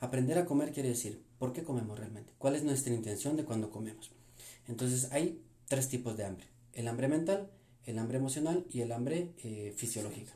Aprender 0.00 0.38
a 0.38 0.46
comer 0.46 0.72
quiere 0.72 0.90
decir, 0.90 1.22
¿por 1.38 1.52
qué 1.52 1.62
comemos 1.62 1.98
realmente? 1.98 2.32
¿Cuál 2.38 2.56
es 2.56 2.62
nuestra 2.62 2.94
intención 2.94 3.36
de 3.36 3.44
cuando 3.44 3.70
comemos? 3.70 4.10
Entonces 4.66 5.12
hay 5.12 5.42
tres 5.66 5.88
tipos 5.88 6.16
de 6.16 6.24
hambre. 6.24 6.46
El 6.72 6.88
hambre 6.88 7.08
mental, 7.08 7.50
el 7.84 7.98
hambre 7.98 8.18
emocional 8.18 8.64
y 8.70 8.82
el 8.82 8.92
hambre 8.92 9.32
eh, 9.42 9.74
fisiológica. 9.76 10.32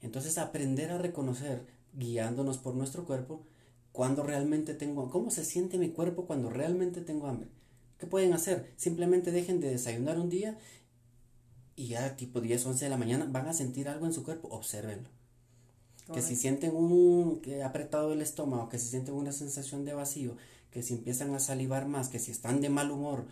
Entonces 0.00 0.38
aprender 0.38 0.90
a 0.90 0.98
reconocer, 0.98 1.66
guiándonos 1.92 2.58
por 2.58 2.74
nuestro 2.74 3.04
cuerpo, 3.04 3.46
cuando 3.92 4.22
realmente 4.22 4.74
tengo, 4.74 5.10
cómo 5.10 5.30
se 5.30 5.44
siente 5.44 5.78
mi 5.78 5.90
cuerpo 5.90 6.26
cuando 6.26 6.50
realmente 6.50 7.00
tengo 7.00 7.26
hambre. 7.26 7.48
¿Qué 7.98 8.06
pueden 8.06 8.32
hacer? 8.32 8.72
Simplemente 8.76 9.32
dejen 9.32 9.60
de 9.60 9.70
desayunar 9.70 10.18
un 10.18 10.30
día 10.30 10.56
y 11.74 11.88
ya 11.88 12.16
tipo 12.16 12.40
10, 12.40 12.66
11 12.66 12.84
de 12.84 12.90
la 12.90 12.96
mañana 12.96 13.26
van 13.30 13.46
a 13.46 13.52
sentir 13.52 13.88
algo 13.88 14.06
en 14.06 14.12
su 14.12 14.24
cuerpo, 14.24 14.48
observenlo. 14.48 15.10
Que 16.12 16.22
si 16.22 16.36
sienten 16.36 16.74
un 16.74 17.40
que 17.42 17.62
apretado 17.62 18.14
el 18.14 18.22
estómago, 18.22 18.70
que 18.70 18.78
si 18.78 18.88
sienten 18.88 19.14
una 19.14 19.30
sensación 19.30 19.84
de 19.84 19.92
vacío, 19.92 20.36
que 20.70 20.82
si 20.82 20.94
empiezan 20.94 21.34
a 21.34 21.38
salivar 21.38 21.86
más, 21.86 22.08
que 22.08 22.18
si 22.18 22.30
están 22.30 22.62
de 22.62 22.70
mal 22.70 22.90
humor, 22.90 23.26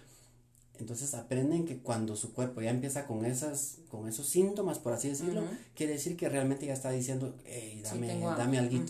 entonces 0.78 1.14
aprenden 1.14 1.64
que 1.64 1.78
cuando 1.78 2.16
su 2.16 2.34
cuerpo 2.34 2.60
ya 2.60 2.70
empieza 2.70 3.06
con 3.06 3.24
esas, 3.24 3.78
con 3.90 4.08
esos 4.08 4.26
síntomas, 4.26 4.78
por 4.78 4.92
así 4.92 5.08
decirlo, 5.08 5.42
quiere 5.74 5.94
decir 5.94 6.18
que 6.18 6.28
realmente 6.28 6.66
ya 6.66 6.74
está 6.74 6.90
diciendo, 6.90 7.34
hey, 7.46 7.80
dame, 7.82 8.20
dame 8.20 8.58
algo. 8.58 8.84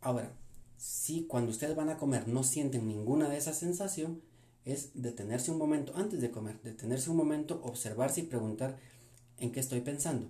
Ahora, 0.00 0.32
si 0.76 1.24
cuando 1.24 1.52
ustedes 1.52 1.76
van 1.76 1.90
a 1.90 1.98
comer 1.98 2.26
no 2.26 2.42
sienten 2.42 2.88
ninguna 2.88 3.28
de 3.28 3.36
esas 3.36 3.56
sensaciones, 3.58 4.18
es 4.68 4.90
detenerse 4.94 5.50
un 5.50 5.58
momento 5.58 5.92
antes 5.96 6.20
de 6.20 6.30
comer, 6.30 6.60
detenerse 6.62 7.10
un 7.10 7.16
momento, 7.16 7.60
observarse 7.64 8.20
y 8.20 8.24
preguntar 8.24 8.76
en 9.38 9.50
qué 9.50 9.60
estoy 9.60 9.80
pensando. 9.80 10.28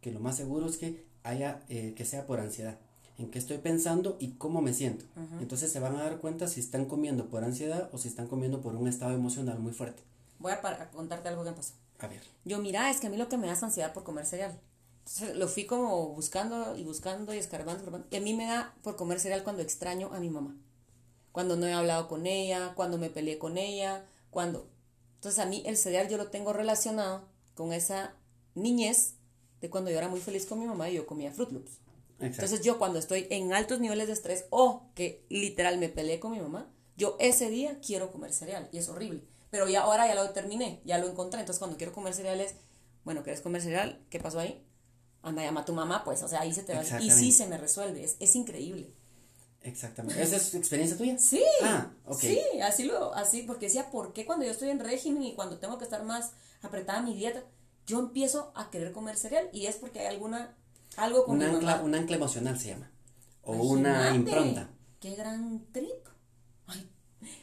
Que 0.00 0.10
lo 0.10 0.20
más 0.20 0.36
seguro 0.36 0.66
es 0.66 0.78
que 0.78 1.04
haya, 1.22 1.60
eh, 1.68 1.92
que 1.96 2.04
sea 2.04 2.26
por 2.26 2.40
ansiedad. 2.40 2.78
En 3.18 3.30
qué 3.30 3.38
estoy 3.38 3.58
pensando 3.58 4.16
y 4.20 4.32
cómo 4.32 4.62
me 4.62 4.72
siento. 4.72 5.04
Entonces 5.40 5.72
se 5.72 5.80
van 5.80 5.96
a 5.96 6.04
dar 6.04 6.18
cuenta 6.18 6.46
si 6.46 6.60
están 6.60 6.84
comiendo 6.84 7.28
por 7.28 7.42
ansiedad 7.42 7.90
o 7.92 7.98
si 7.98 8.06
están 8.06 8.28
comiendo 8.28 8.60
por 8.62 8.76
un 8.76 8.86
estado 8.86 9.12
emocional 9.12 9.58
muy 9.58 9.72
fuerte. 9.72 10.02
Voy 10.38 10.52
a, 10.52 10.90
contarte 10.90 11.28
algo 11.28 11.42
que 11.42 11.50
me 11.50 11.56
pasó. 11.56 11.74
A 11.98 12.06
ver. 12.06 12.22
Yo, 12.44 12.60
mira, 12.60 12.90
es 12.90 13.00
que 13.00 13.08
a 13.08 13.10
mí 13.10 13.16
lo 13.16 13.28
que 13.28 13.36
me 13.36 13.48
da 13.48 13.54
es 13.54 13.62
ansiedad 13.62 13.92
por 13.92 14.04
comer 14.04 14.24
cereal. 14.24 14.56
Entonces 14.98 15.36
lo 15.36 15.48
fui 15.48 15.66
como 15.66 16.10
buscando 16.10 16.76
y 16.76 16.84
buscando 16.84 17.34
y 17.34 17.38
escarbando, 17.38 18.04
Y 18.10 18.16
a 18.16 18.20
mí 18.20 18.34
me 18.34 18.46
da 18.46 18.72
por 18.82 18.94
comer 18.94 19.18
cereal 19.18 19.42
cuando 19.42 19.62
extraño 19.62 20.10
a 20.12 20.20
mi 20.20 20.30
mamá. 20.30 20.54
Cuando 21.38 21.54
no 21.54 21.68
he 21.68 21.72
hablado 21.72 22.08
con 22.08 22.26
ella, 22.26 22.72
cuando 22.74 22.98
me 22.98 23.10
peleé 23.10 23.38
con 23.38 23.58
ella, 23.58 24.04
cuando... 24.28 24.68
Entonces 25.14 25.38
a 25.38 25.46
mí 25.46 25.62
el 25.66 25.76
cereal 25.76 26.08
yo 26.08 26.16
lo 26.16 26.30
tengo 26.30 26.52
relacionado 26.52 27.28
con 27.54 27.72
esa 27.72 28.16
niñez 28.56 29.14
de 29.60 29.70
cuando 29.70 29.88
yo 29.88 29.98
era 29.98 30.08
muy 30.08 30.18
feliz 30.18 30.46
con 30.46 30.58
mi 30.58 30.66
mamá 30.66 30.90
y 30.90 30.94
yo 30.94 31.06
comía 31.06 31.30
Fruit 31.30 31.52
Loops. 31.52 31.78
Entonces 32.18 32.62
yo 32.62 32.76
cuando 32.80 32.98
estoy 32.98 33.28
en 33.30 33.52
altos 33.52 33.78
niveles 33.78 34.08
de 34.08 34.14
estrés 34.14 34.46
o 34.50 34.90
que 34.96 35.24
literal 35.28 35.78
me 35.78 35.88
peleé 35.88 36.18
con 36.18 36.32
mi 36.32 36.40
mamá, 36.40 36.72
yo 36.96 37.16
ese 37.20 37.48
día 37.50 37.78
quiero 37.86 38.10
comer 38.10 38.32
cereal 38.32 38.68
y 38.72 38.78
es 38.78 38.88
horrible. 38.88 39.22
Pero 39.50 39.68
ya 39.68 39.82
ahora 39.82 40.08
ya 40.08 40.16
lo 40.16 40.28
terminé, 40.30 40.82
ya 40.84 40.98
lo 40.98 41.06
encontré. 41.06 41.38
Entonces 41.38 41.60
cuando 41.60 41.76
quiero 41.76 41.92
comer 41.92 42.14
cereal 42.14 42.40
es, 42.40 42.56
bueno, 43.04 43.22
¿quieres 43.22 43.42
comer 43.42 43.62
cereal? 43.62 44.04
¿Qué 44.10 44.18
pasó 44.18 44.40
ahí? 44.40 44.66
Anda, 45.22 45.44
llama 45.44 45.60
a 45.60 45.64
tu 45.64 45.72
mamá, 45.72 46.02
pues, 46.02 46.20
o 46.24 46.26
sea, 46.26 46.40
ahí 46.40 46.52
se 46.52 46.64
te 46.64 46.74
va. 46.74 46.82
Y 47.00 47.12
sí 47.12 47.30
se 47.30 47.46
me 47.46 47.58
resuelve, 47.58 48.02
es, 48.02 48.16
es 48.18 48.34
increíble. 48.34 48.92
Exactamente. 49.68 50.22
¿Esa 50.22 50.36
es 50.36 50.54
experiencia 50.54 50.96
tuya? 50.96 51.18
Sí. 51.18 51.44
Ah, 51.62 51.90
ok. 52.04 52.20
Sí, 52.20 52.40
así 52.62 52.84
lo, 52.84 53.14
así, 53.14 53.42
porque 53.42 53.66
decía, 53.66 53.90
¿por 53.90 54.12
qué 54.12 54.26
cuando 54.26 54.44
yo 54.44 54.50
estoy 54.50 54.70
en 54.70 54.80
régimen 54.80 55.22
y 55.22 55.34
cuando 55.34 55.58
tengo 55.58 55.78
que 55.78 55.84
estar 55.84 56.02
más 56.04 56.32
apretada 56.62 57.02
mi 57.02 57.14
dieta? 57.14 57.44
yo 57.88 57.98
empiezo 57.98 58.52
a 58.54 58.70
querer 58.70 58.92
comer 58.92 59.16
cereal 59.16 59.48
y 59.52 59.66
es 59.66 59.76
porque 59.76 60.00
hay 60.00 60.06
alguna, 60.06 60.54
algo 60.96 61.24
con 61.24 61.36
un 61.36 61.42
ancla, 61.42 61.80
Un 61.82 61.94
ancla 61.94 62.16
emocional 62.16 62.58
se 62.60 62.68
llama, 62.68 62.92
o 63.42 63.54
una 63.54 64.14
impronta. 64.14 64.70
Qué 65.00 65.14
gran 65.14 65.64
trip. 65.72 66.06
Ay, 66.66 66.86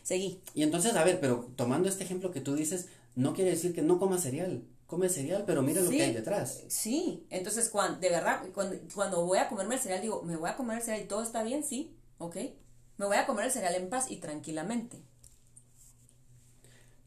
seguí. 0.04 0.42
Y 0.54 0.62
entonces, 0.62 0.96
a 0.96 1.04
ver, 1.04 1.20
pero 1.20 1.52
tomando 1.56 1.90
este 1.90 2.04
ejemplo 2.04 2.32
que 2.32 2.42
tú 2.42 2.54
dices, 2.54 2.88
no 3.16 3.34
quiere 3.34 3.50
decir 3.52 3.74
que 3.74 3.82
no 3.82 3.98
coma 3.98 4.20
cereal. 4.20 4.64
Come 4.86 5.10
cereal, 5.10 5.46
pero 5.48 5.64
mira 5.64 5.82
lo 5.82 5.90
que 5.90 6.04
hay 6.04 6.14
detrás. 6.14 6.62
Sí, 6.68 7.26
entonces 7.32 7.70
cuando, 7.70 8.00
de 8.00 8.10
verdad, 8.12 8.44
cuando, 8.54 8.78
cuando 8.94 9.26
voy 9.26 9.40
a 9.40 9.50
comerme 9.50 9.76
el 9.76 9.82
cereal, 9.82 10.02
digo, 10.02 10.22
me 10.22 10.36
voy 10.36 10.48
a 10.48 10.56
comer 10.56 10.78
el 10.78 10.84
cereal 10.84 11.06
y 11.06 11.08
todo 11.08 11.24
está 11.24 11.42
bien, 11.42 11.64
sí, 11.64 11.98
ok. 12.18 12.38
Me 12.98 13.06
voy 13.06 13.18
a 13.18 13.26
comer 13.26 13.46
el 13.46 13.52
cereal 13.52 13.76
en 13.76 13.90
paz 13.90 14.10
y 14.10 14.18
tranquilamente. 14.18 15.02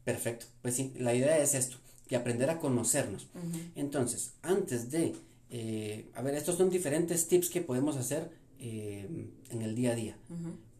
Perfecto, 0.03 0.45
pues 0.61 0.75
sí, 0.75 0.93
la 0.97 1.13
idea 1.13 1.37
es 1.37 1.53
esto 1.53 1.77
y 2.09 2.15
aprender 2.15 2.49
a 2.49 2.59
conocernos. 2.59 3.27
Entonces, 3.75 4.33
antes 4.41 4.89
de, 4.89 5.15
eh, 5.51 6.09
a 6.15 6.21
ver, 6.21 6.33
estos 6.33 6.57
son 6.57 6.69
diferentes 6.69 7.27
tips 7.27 7.49
que 7.49 7.61
podemos 7.61 7.97
hacer 7.97 8.31
eh, 8.59 9.07
en 9.51 9.61
el 9.61 9.75
día 9.75 9.91
a 9.91 9.95
día. 9.95 10.17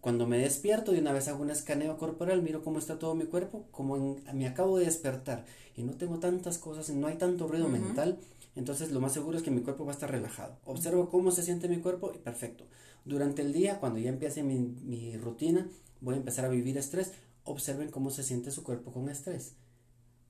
Cuando 0.01 0.25
me 0.25 0.39
despierto, 0.39 0.91
de 0.91 0.99
una 0.99 1.11
vez 1.11 1.27
hago 1.27 1.43
un 1.43 1.51
escaneo 1.51 1.97
corporal, 1.97 2.41
miro 2.41 2.63
cómo 2.63 2.79
está 2.79 2.97
todo 2.97 3.13
mi 3.15 3.25
cuerpo, 3.25 3.65
como 3.71 4.17
me 4.33 4.47
acabo 4.47 4.79
de 4.79 4.85
despertar 4.85 5.45
y 5.75 5.83
no 5.83 5.93
tengo 5.93 6.19
tantas 6.19 6.57
cosas, 6.57 6.89
no 6.89 7.07
hay 7.07 7.17
tanto 7.17 7.47
ruido 7.47 7.67
mental, 7.67 8.17
entonces 8.55 8.91
lo 8.91 8.99
más 8.99 9.13
seguro 9.13 9.37
es 9.37 9.43
que 9.43 9.51
mi 9.51 9.61
cuerpo 9.61 9.85
va 9.85 9.91
a 9.91 9.93
estar 9.93 10.09
relajado. 10.09 10.57
Observo 10.65 11.09
cómo 11.09 11.31
se 11.31 11.43
siente 11.43 11.67
mi 11.67 11.77
cuerpo 11.77 12.11
y 12.15 12.17
perfecto. 12.17 12.65
Durante 13.05 13.41
el 13.41 13.53
día, 13.53 13.79
cuando 13.79 13.99
ya 13.99 14.09
empiece 14.09 14.43
mi, 14.43 14.59
mi 14.59 15.17
rutina, 15.17 15.67
voy 16.01 16.15
a 16.15 16.17
empezar 16.17 16.45
a 16.45 16.49
vivir 16.49 16.77
estrés, 16.77 17.13
observen 17.43 17.89
cómo 17.91 18.11
se 18.11 18.23
siente 18.23 18.51
su 18.51 18.63
cuerpo 18.63 18.91
con 18.91 19.09
estrés 19.09 19.55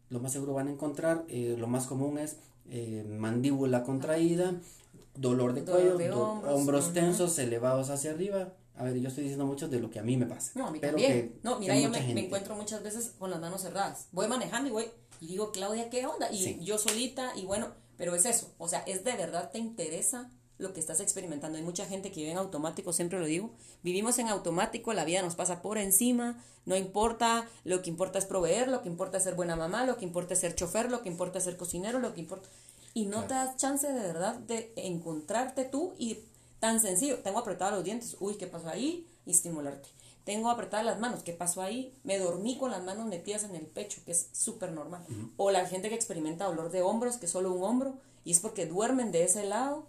lo 0.09 0.19
más 0.19 0.31
seguro 0.31 0.53
van 0.53 0.67
a 0.67 0.71
encontrar, 0.71 1.25
eh, 1.29 1.55
lo 1.57 1.67
más 1.67 1.85
común 1.85 2.17
es 2.17 2.37
eh, 2.69 3.05
mandíbula 3.07 3.83
contraída, 3.83 4.55
dolor 5.15 5.53
de 5.53 5.63
cuello, 5.63 6.21
hombros, 6.47 6.93
tensos, 6.93 7.37
elevados 7.39 7.89
hacia 7.89 8.11
arriba. 8.11 8.53
A 8.75 8.83
ver, 8.83 8.97
yo 8.97 9.09
estoy 9.09 9.23
diciendo 9.23 9.45
mucho 9.45 9.67
de 9.67 9.79
lo 9.79 9.89
que 9.89 9.99
a 9.99 10.03
mí 10.03 10.17
me 10.17 10.25
pasa. 10.25 10.51
No, 10.55 10.67
a 10.67 10.71
mí 10.71 10.79
también. 10.79 11.39
no, 11.43 11.59
mira, 11.59 11.77
yo 11.77 11.89
me, 11.89 11.97
encuentro 12.19 12.55
muchas 12.55 12.81
veces 12.81 13.13
con 13.19 13.29
las 13.29 13.39
manos 13.39 13.61
cerradas. 13.61 14.07
Voy 14.11 14.27
manejando 14.27 14.69
y 14.69 14.71
voy 14.71 14.85
y 15.19 15.27
digo, 15.27 15.51
Claudia, 15.51 15.89
¿qué 15.89 16.05
onda? 16.05 16.31
Y 16.31 16.63
yo 16.63 16.77
solita 16.77 17.33
y 17.35 17.45
bueno, 17.45 17.67
pero 17.97 18.15
es 18.15 18.25
eso. 18.25 18.53
O 18.57 18.69
sea, 18.69 18.79
es 18.87 19.03
de 19.03 19.15
verdad 19.15 19.51
te 19.51 19.59
interesa 19.59 20.31
lo 20.59 20.73
que 20.73 20.79
estás 20.79 20.99
experimentando. 20.99 21.57
Hay 21.57 21.63
mucha 21.63 21.85
gente 21.85 22.11
que 22.11 22.19
vive 22.19 22.31
en 22.31 22.37
automático, 22.37 22.93
siempre 22.93 23.19
lo 23.19 23.25
digo. 23.25 23.49
Vivimos 23.81 24.19
en 24.19 24.27
automático, 24.27 24.93
la 24.93 25.05
vida 25.05 25.21
nos 25.23 25.35
pasa 25.35 25.61
por 25.61 25.77
encima, 25.77 26.43
no 26.65 26.75
importa, 26.75 27.49
lo 27.63 27.81
que 27.81 27.89
importa 27.89 28.19
es 28.19 28.25
proveer, 28.25 28.67
lo 28.67 28.83
que 28.83 28.89
importa 28.89 29.17
es 29.17 29.23
ser 29.23 29.35
buena 29.35 29.55
mamá, 29.55 29.85
lo 29.85 29.97
que 29.97 30.05
importa 30.05 30.33
es 30.33 30.41
ser 30.41 30.53
chofer, 30.53 30.91
lo 30.91 31.01
que 31.01 31.09
importa 31.09 31.39
es 31.39 31.45
ser 31.45 31.57
cocinero, 31.57 31.99
lo 31.99 32.13
que 32.13 32.19
importa... 32.19 32.47
Y 32.93 33.05
no 33.05 33.23
te 33.23 33.33
das 33.35 33.55
chance 33.55 33.87
de 33.87 33.99
verdad 33.99 34.35
de 34.35 34.73
encontrarte 34.75 35.63
tú 35.63 35.93
y 35.97 36.19
tan 36.59 36.81
sencillo, 36.81 37.19
tengo 37.19 37.39
apretados 37.39 37.75
los 37.75 37.83
dientes, 37.83 38.17
uy, 38.19 38.35
¿qué 38.35 38.45
pasó 38.45 38.67
ahí? 38.67 39.07
Y 39.25 39.31
estimularte. 39.31 39.87
Tengo 40.25 40.49
apretadas 40.49 40.85
las 40.85 40.99
manos, 40.99 41.23
¿qué 41.23 41.31
pasó 41.31 41.61
ahí? 41.61 41.95
Me 42.03 42.19
dormí 42.19 42.57
con 42.57 42.71
las 42.71 42.83
manos 42.83 43.05
metidas 43.05 43.45
en 43.45 43.55
el 43.55 43.65
pecho, 43.65 44.01
que 44.05 44.11
es 44.11 44.27
súper 44.33 44.71
normal. 44.71 45.05
O 45.37 45.51
la 45.51 45.65
gente 45.65 45.87
que 45.89 45.95
experimenta 45.95 46.45
dolor 46.45 46.69
de 46.69 46.81
hombros, 46.81 47.17
que 47.17 47.27
es 47.27 47.31
solo 47.31 47.53
un 47.53 47.63
hombro, 47.63 47.97
y 48.25 48.31
es 48.31 48.39
porque 48.39 48.65
duermen 48.65 49.11
de 49.11 49.23
ese 49.23 49.45
lado 49.45 49.87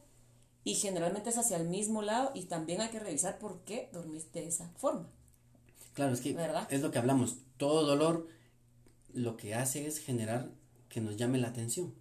y 0.65 0.75
generalmente 0.75 1.31
es 1.31 1.39
hacia 1.39 1.57
el 1.57 1.69
mismo 1.69 2.03
lado 2.03 2.33
y 2.35 2.45
también 2.45 2.81
hay 2.81 2.91
que 2.91 3.01
revisar 3.01 3.39
por 3.39 3.61
qué 3.65 3.89
dormiste 3.93 4.41
de 4.41 4.49
esa 4.49 4.69
forma. 4.77 5.09
Claro, 5.95 6.13
es 6.13 6.21
que 6.21 6.37
es 6.71 6.81
lo 6.81 6.91
que 6.91 6.99
hablamos. 6.99 7.39
Todo 7.57 7.85
dolor 7.85 8.27
lo 9.13 9.37
que 9.37 9.55
hace 9.55 9.87
es 9.87 9.99
generar 9.99 10.51
que 10.89 11.01
nos 11.01 11.17
llame 11.17 11.39
la 11.39 11.49
atención. 11.49 11.95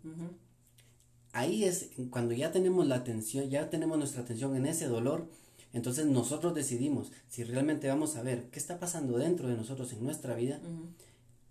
Ahí 1.31 1.63
es 1.63 1.89
cuando 2.09 2.33
ya 2.33 2.51
tenemos 2.51 2.87
la 2.87 2.95
atención, 2.95 3.49
ya 3.49 3.69
tenemos 3.69 3.97
nuestra 3.97 4.23
atención 4.23 4.55
en 4.55 4.65
ese 4.65 4.87
dolor, 4.87 5.29
entonces 5.73 6.07
nosotros 6.07 6.55
decidimos 6.55 7.11
si 7.27 7.43
realmente 7.43 7.87
vamos 7.87 8.15
a 8.15 8.23
ver 8.23 8.49
qué 8.49 8.57
está 8.57 8.79
pasando 8.79 9.17
dentro 9.17 9.47
de 9.47 9.55
nosotros 9.55 9.93
en 9.93 10.03
nuestra 10.03 10.35
vida 10.35 10.59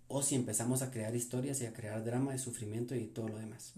o 0.09 0.21
si 0.21 0.35
empezamos 0.35 0.81
a 0.81 0.91
crear 0.91 1.15
historias 1.15 1.61
y 1.61 1.65
a 1.65 1.73
crear 1.73 2.03
drama 2.03 2.35
y 2.35 2.39
sufrimiento 2.39 2.95
y 2.95 3.07
todo 3.07 3.29
lo 3.29 3.37
demás. 3.37 3.73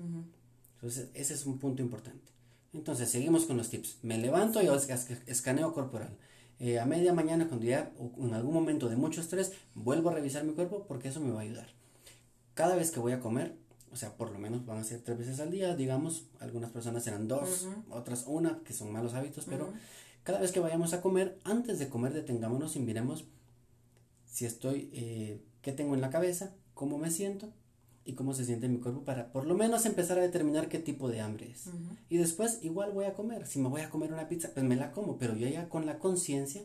Entonces, 0.76 1.10
ese 1.14 1.36
es 1.36 1.46
un 1.46 1.60
punto 1.60 1.84
importante. 1.84 2.32
Entonces, 2.74 3.10
seguimos 3.10 3.46
con 3.46 3.58
los 3.58 3.70
tips. 3.70 3.98
Me 4.02 4.18
levanto 4.18 4.62
y 4.62 4.68
escaneo 5.28 5.74
corporal. 5.74 6.18
Eh, 6.60 6.80
a 6.80 6.86
media 6.86 7.14
mañana, 7.14 7.48
cuando 7.48 7.66
ya 7.66 7.92
en 8.18 8.34
algún 8.34 8.54
momento 8.54 8.88
de 8.88 8.96
mucho 8.96 9.20
estrés, 9.20 9.52
vuelvo 9.74 10.10
a 10.10 10.14
revisar 10.14 10.44
mi 10.44 10.54
cuerpo 10.54 10.86
porque 10.88 11.10
eso 11.10 11.20
me 11.20 11.32
va 11.32 11.40
a 11.40 11.44
ayudar. 11.44 11.68
Cada 12.54 12.76
vez 12.76 12.92
que 12.92 13.00
voy 13.00 13.14
a 13.14 13.20
comer, 13.20 13.56
o 13.92 13.96
sea, 13.96 14.16
por 14.16 14.32
lo 14.32 14.38
menos 14.38 14.66
van 14.66 14.78
a 14.78 14.84
ser 14.84 15.02
tres 15.02 15.18
veces 15.18 15.40
al 15.40 15.52
día, 15.52 15.76
digamos, 15.76 16.26
algunas 16.40 16.70
personas 16.70 17.04
serán 17.04 17.28
dos, 17.28 17.68
otras 17.90 18.26
una, 18.28 18.60
que 18.64 18.74
son 18.74 18.92
malos 18.92 19.16
hábitos, 19.16 19.46
pero 19.46 19.74
cada 20.24 20.40
vez 20.40 20.52
que 20.52 20.60
vayamos 20.60 20.94
a 20.94 21.02
comer, 21.02 21.40
antes 21.44 21.80
de 21.80 21.90
comer 21.90 22.14
detengámonos 22.14 22.76
y 22.76 22.80
miremos 22.80 23.26
si 24.28 24.46
estoy, 24.46 24.90
eh, 24.94 25.42
qué 25.62 25.72
tengo 25.72 25.96
en 25.96 26.02
la 26.02 26.10
cabeza, 26.10 26.54
cómo 26.74 26.98
me 26.98 27.10
siento 27.10 27.52
y 28.04 28.14
cómo 28.14 28.34
se 28.34 28.46
siente 28.46 28.68
mi 28.68 28.80
cuerpo 28.80 29.04
para 29.04 29.32
por 29.32 29.46
lo 29.46 29.56
menos 29.56 29.86
empezar 29.86 30.18
a 30.18 30.22
determinar 30.22 30.70
qué 30.70 30.80
tipo 30.80 31.10
de 31.10 31.22
hambre 31.22 31.52
es. 31.52 31.66
Y 32.10 32.18
después 32.18 32.60
igual 32.62 32.92
voy 32.92 33.06
a 33.06 33.14
comer. 33.14 33.46
Si 33.48 33.60
me 33.60 33.70
voy 33.70 33.82
a 33.82 33.90
comer 33.90 34.12
una 34.14 34.28
pizza, 34.28 34.50
pues 34.54 34.66
me 34.66 34.76
la 34.76 34.92
como, 34.92 35.18
pero 35.18 35.36
yo 35.36 35.48
ya 35.48 35.70
con 35.70 35.86
la 35.86 36.00
conciencia 36.00 36.64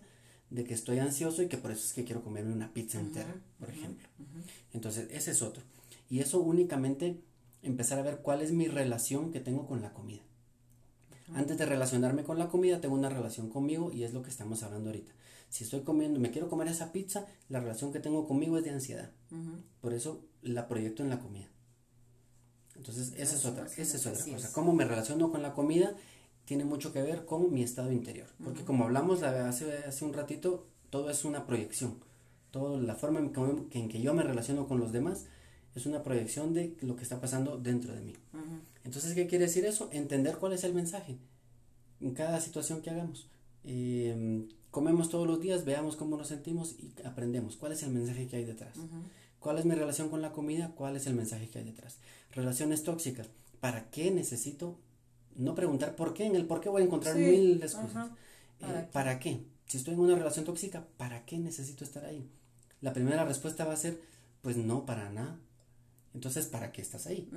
de 0.50 0.64
que 0.64 0.74
estoy 0.74 0.98
ansioso 0.98 1.42
y 1.42 1.48
que 1.48 1.58
por 1.58 1.70
eso 1.70 1.84
es 1.84 1.92
que 1.92 2.04
quiero 2.04 2.22
comerme 2.22 2.52
una 2.52 2.72
pizza 2.72 3.00
entera, 3.00 3.34
por 3.58 3.68
ejemplo. 3.68 4.08
Entonces, 4.72 5.08
ese 5.10 5.32
es 5.32 5.42
otro. 5.42 5.62
Y 6.08 6.20
eso 6.20 6.40
únicamente 6.40 7.20
empezar 7.62 7.98
a 7.98 8.02
ver 8.02 8.18
cuál 8.18 8.42
es 8.42 8.52
mi 8.52 8.68
relación 8.68 9.32
que 9.32 9.40
tengo 9.40 9.66
con 9.66 9.82
la 9.82 9.92
comida. 9.92 10.22
Antes 11.34 11.58
de 11.58 11.66
relacionarme 11.66 12.22
con 12.22 12.38
la 12.38 12.48
comida, 12.48 12.80
tengo 12.80 12.94
una 12.94 13.08
relación 13.08 13.50
conmigo 13.50 13.90
y 13.92 14.04
es 14.04 14.14
lo 14.14 14.22
que 14.22 14.30
estamos 14.30 14.62
hablando 14.62 14.90
ahorita. 14.90 15.12
Si 15.56 15.64
estoy 15.64 15.80
comiendo, 15.80 16.20
me 16.20 16.30
quiero 16.30 16.50
comer 16.50 16.68
esa 16.68 16.92
pizza, 16.92 17.24
la 17.48 17.60
relación 17.60 17.90
que 17.90 17.98
tengo 17.98 18.28
conmigo 18.28 18.58
es 18.58 18.64
de 18.64 18.72
ansiedad. 18.72 19.10
Por 19.80 19.94
eso 19.94 20.20
la 20.42 20.68
proyecto 20.68 21.02
en 21.02 21.08
la 21.08 21.18
comida. 21.18 21.48
Entonces, 22.74 23.14
esa 23.16 23.36
es 23.36 23.46
otra, 23.46 23.64
esa 23.64 23.96
es 23.96 24.06
otra 24.06 24.22
cosa. 24.34 24.52
Cómo 24.52 24.74
me 24.74 24.84
relaciono 24.84 25.32
con 25.32 25.40
la 25.40 25.54
comida 25.54 25.94
tiene 26.44 26.66
mucho 26.66 26.92
que 26.92 27.00
ver 27.00 27.24
con 27.24 27.54
mi 27.54 27.62
estado 27.62 27.90
interior. 27.90 28.26
Porque 28.44 28.64
como 28.64 28.84
hablamos 28.84 29.22
hace, 29.22 29.72
hace 29.72 30.04
un 30.04 30.12
ratito, 30.12 30.66
todo 30.90 31.08
es 31.08 31.24
una 31.24 31.46
proyección. 31.46 32.00
Toda 32.50 32.78
la 32.78 32.94
forma 32.94 33.20
en 33.20 33.32
que, 33.32 33.78
en 33.78 33.88
que 33.88 34.02
yo 34.02 34.12
me 34.12 34.24
relaciono 34.24 34.68
con 34.68 34.78
los 34.78 34.92
demás 34.92 35.24
es 35.74 35.86
una 35.86 36.02
proyección 36.02 36.52
de 36.52 36.76
lo 36.82 36.96
que 36.96 37.02
está 37.02 37.18
pasando 37.18 37.56
dentro 37.56 37.94
de 37.94 38.02
mí. 38.02 38.12
Entonces, 38.84 39.14
¿qué 39.14 39.26
quiere 39.26 39.46
decir 39.46 39.64
eso? 39.64 39.88
Entender 39.90 40.36
cuál 40.36 40.52
es 40.52 40.64
el 40.64 40.74
mensaje 40.74 41.16
en 42.02 42.12
cada 42.12 42.42
situación 42.42 42.82
que 42.82 42.90
hagamos. 42.90 43.26
Em, 43.64 44.48
comemos 44.76 45.08
todos 45.08 45.26
los 45.26 45.40
días, 45.40 45.64
veamos 45.64 45.96
cómo 45.96 46.18
nos 46.18 46.28
sentimos 46.28 46.76
y 46.78 46.92
aprendemos 47.02 47.56
cuál 47.56 47.72
es 47.72 47.82
el 47.82 47.92
mensaje 47.92 48.26
que 48.26 48.36
hay 48.36 48.44
detrás. 48.44 48.76
¿Cuál 49.40 49.56
es 49.56 49.64
mi 49.64 49.74
relación 49.74 50.10
con 50.10 50.20
la 50.20 50.32
comida? 50.32 50.72
¿Cuál 50.76 50.96
es 50.96 51.06
el 51.06 51.14
mensaje 51.14 51.48
que 51.48 51.60
hay 51.60 51.64
detrás? 51.64 51.96
Relaciones 52.32 52.82
tóxicas. 52.82 53.30
¿Para 53.58 53.88
qué 53.88 54.10
necesito? 54.10 54.78
No 55.34 55.54
preguntar 55.54 55.96
por 55.96 56.12
qué, 56.12 56.26
en 56.26 56.36
el 56.36 56.44
por 56.44 56.60
qué 56.60 56.68
voy 56.68 56.82
a 56.82 56.84
encontrar 56.84 57.16
mil 57.16 57.62
excusas. 57.62 58.10
Eh, 58.60 58.86
¿Para 58.92 59.18
qué? 59.18 59.46
Si 59.64 59.78
estoy 59.78 59.94
en 59.94 60.00
una 60.00 60.14
relación 60.14 60.44
tóxica, 60.44 60.86
¿para 60.98 61.24
qué 61.24 61.38
necesito 61.38 61.82
estar 61.82 62.04
ahí? 62.04 62.28
La 62.82 62.92
primera 62.92 63.24
respuesta 63.24 63.64
va 63.64 63.72
a 63.72 63.78
ser, 63.78 63.98
pues 64.42 64.58
no, 64.58 64.84
para 64.84 65.08
nada. 65.08 65.38
Entonces, 66.12 66.48
¿para 66.48 66.70
qué 66.72 66.82
estás 66.82 67.06
ahí? 67.06 67.30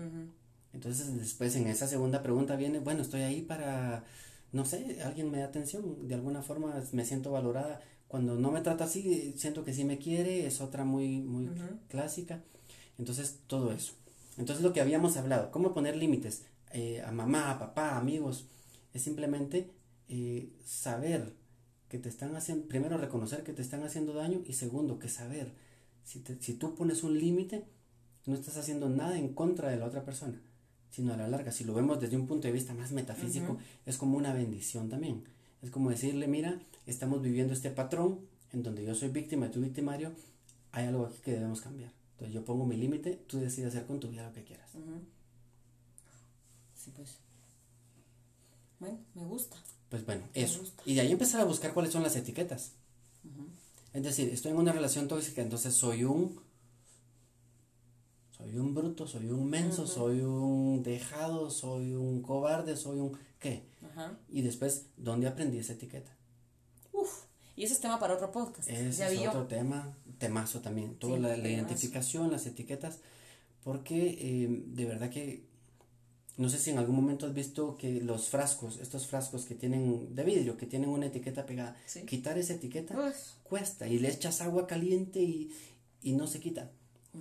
Entonces, 0.73 1.17
después 1.17 1.55
en 1.55 1.67
esa 1.67 1.87
segunda 1.87 2.21
pregunta 2.21 2.57
viene, 2.57 2.79
bueno, 2.79 3.01
estoy 3.01 3.21
ahí 3.21 3.43
para, 3.43 4.03
no 4.51 4.65
sé, 4.65 5.01
alguien 5.03 5.31
me 5.31 5.39
da 5.39 5.45
atención, 5.45 6.07
de 6.07 6.15
alguna 6.15 6.41
forma 6.41 6.81
me 6.91 7.05
siento 7.05 7.31
valorada. 7.31 7.81
Cuando 8.07 8.35
no 8.35 8.51
me 8.51 8.61
trata 8.61 8.85
así, 8.85 9.33
siento 9.37 9.63
que 9.63 9.73
sí 9.73 9.83
me 9.83 9.99
quiere, 9.99 10.47
es 10.47 10.61
otra 10.61 10.83
muy, 10.83 11.21
muy 11.21 11.49
clásica. 11.87 12.43
Entonces, 12.97 13.39
todo 13.47 13.71
eso. 13.71 13.93
Entonces, 14.37 14.63
lo 14.63 14.73
que 14.73 14.81
habíamos 14.81 15.17
hablado, 15.17 15.51
cómo 15.51 15.73
poner 15.73 15.95
límites 15.95 16.45
eh, 16.71 17.01
a 17.05 17.11
mamá, 17.11 17.51
a 17.51 17.59
papá, 17.59 17.97
amigos, 17.97 18.47
es 18.93 19.03
simplemente 19.03 19.69
eh, 20.07 20.51
saber 20.65 21.35
que 21.87 21.99
te 21.99 22.09
están 22.09 22.35
haciendo, 22.35 22.67
primero 22.67 22.97
reconocer 22.97 23.43
que 23.43 23.53
te 23.53 23.61
están 23.61 23.83
haciendo 23.83 24.13
daño 24.13 24.41
y 24.45 24.53
segundo, 24.53 24.99
que 24.99 25.09
saber, 25.09 25.53
si, 26.03 26.23
si 26.39 26.53
tú 26.53 26.75
pones 26.75 27.03
un 27.03 27.17
límite, 27.17 27.65
no 28.25 28.35
estás 28.35 28.57
haciendo 28.57 28.89
nada 28.89 29.17
en 29.17 29.33
contra 29.33 29.69
de 29.69 29.77
la 29.77 29.85
otra 29.85 30.05
persona, 30.05 30.41
sino 30.91 31.13
a 31.13 31.17
la 31.17 31.27
larga, 31.27 31.51
si 31.51 31.63
lo 31.63 31.73
vemos 31.73 31.99
desde 31.99 32.17
un 32.17 32.27
punto 32.27 32.47
de 32.47 32.53
vista 32.53 32.73
más 32.73 32.91
metafísico, 32.91 33.57
es 33.85 33.97
como 33.97 34.17
una 34.17 34.33
bendición 34.33 34.89
también. 34.89 35.23
Es 35.61 35.69
como 35.69 35.89
decirle, 35.89 36.27
mira, 36.27 36.59
estamos 36.85 37.21
viviendo 37.21 37.53
este 37.53 37.69
patrón 37.69 38.19
en 38.53 38.63
donde 38.63 38.83
yo 38.83 38.95
soy 38.95 39.09
víctima 39.09 39.47
y 39.47 39.51
tú 39.51 39.61
victimario, 39.61 40.11
hay 40.71 40.87
algo 40.87 41.05
aquí 41.05 41.19
que 41.23 41.31
debemos 41.31 41.61
cambiar. 41.61 41.91
Entonces 42.13 42.33
yo 42.33 42.43
pongo 42.43 42.65
mi 42.65 42.75
límite, 42.75 43.21
tú 43.27 43.39
decides 43.39 43.69
hacer 43.69 43.85
con 43.85 43.99
tu 43.99 44.09
vida 44.09 44.27
lo 44.27 44.33
que 44.33 44.43
quieras. 44.43 44.69
Sí, 46.75 46.91
pues. 46.95 47.17
Bueno, 48.79 48.99
me 49.13 49.25
gusta. 49.25 49.57
Pues 49.89 50.05
bueno, 50.05 50.23
eso. 50.33 50.61
Y 50.85 50.95
de 50.95 51.01
ahí 51.01 51.11
empezar 51.11 51.41
a 51.41 51.45
buscar 51.45 51.73
cuáles 51.73 51.91
son 51.91 52.03
las 52.03 52.15
etiquetas. 52.15 52.73
Es 53.93 54.03
decir, 54.03 54.29
estoy 54.29 54.51
en 54.51 54.57
una 54.57 54.71
relación 54.71 55.07
tóxica, 55.07 55.41
entonces 55.41 55.73
soy 55.73 56.03
un 56.03 56.39
soy 58.49 58.59
un 58.59 58.73
bruto, 58.73 59.05
soy 59.05 59.29
un 59.29 59.47
menso, 59.47 59.85
soy 59.85 60.21
un 60.21 60.81
dejado, 60.81 61.51
soy 61.51 61.93
un 61.93 62.23
cobarde, 62.23 62.75
soy 62.75 62.99
un 62.99 63.15
qué. 63.39 63.63
Y 64.29 64.41
después, 64.41 64.87
¿dónde 64.97 65.27
aprendí 65.27 65.59
esa 65.59 65.73
etiqueta? 65.73 66.11
Uf, 66.91 67.25
y 67.55 67.63
ese 67.63 67.75
es 67.75 67.79
tema 67.79 67.99
para 67.99 68.15
otro 68.15 68.31
podcast. 68.31 68.67
Ese 68.67 69.13
es 69.13 69.27
otro 69.27 69.45
tema, 69.45 69.95
temazo 70.17 70.61
también. 70.61 70.95
Toda 70.95 71.19
la, 71.19 71.37
identificación, 71.37 72.31
las 72.31 72.47
etiquetas, 72.47 72.99
porque 73.63 74.17
eh, 74.19 74.63
de 74.65 74.85
verdad 74.85 75.11
que 75.11 75.47
no 76.37 76.49
sé 76.49 76.57
si 76.57 76.71
en 76.71 76.79
algún 76.79 76.95
momento 76.95 77.27
has 77.27 77.33
visto 77.33 77.77
que 77.77 78.01
los 78.01 78.29
frascos, 78.29 78.79
estos 78.79 79.05
frascos 79.05 79.45
que 79.45 79.53
tienen 79.53 80.15
de 80.15 80.23
vidrio, 80.23 80.57
que 80.57 80.65
tienen 80.65 80.89
una 80.89 81.05
etiqueta 81.05 81.45
pegada, 81.45 81.75
quitar 82.07 82.37
esa 82.39 82.53
etiqueta 82.53 82.95
cuesta 83.43 83.87
y 83.87 83.99
le 83.99 84.09
echas 84.09 84.41
agua 84.41 84.65
caliente 84.65 85.19
y, 85.19 85.51
y 86.01 86.13
no 86.13 86.25
se 86.25 86.39
quita. 86.39 86.71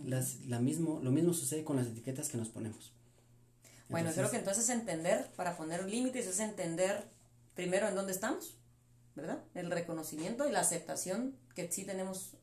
Las, 0.05 0.41
la 0.47 0.61
mismo, 0.61 1.01
lo 1.03 1.11
mismo 1.11 1.32
sucede 1.32 1.64
con 1.64 1.76
las 1.76 1.86
etiquetas 1.86 2.28
que 2.28 2.36
nos 2.36 2.49
ponemos. 2.49 2.93
bueno, 3.89 4.11
creo 4.14 4.30
que 4.30 4.36
entonces 4.36 4.68
entender, 4.68 5.30
para 5.36 5.57
poner 5.57 5.84
límites, 5.84 6.26
es 6.26 6.41
entender 6.41 7.05
primero 7.55 7.89
en 7.89 7.95
dónde 7.95 8.12
estamos, 8.12 8.57
¿verdad? 9.14 9.43
El 9.55 9.70
reconocimiento 9.70 10.47
y 10.47 10.53
la 10.53 10.61
aceptación 10.61 11.34
que 11.55 11.70
sí 11.72 11.84
tenemos 11.84 12.34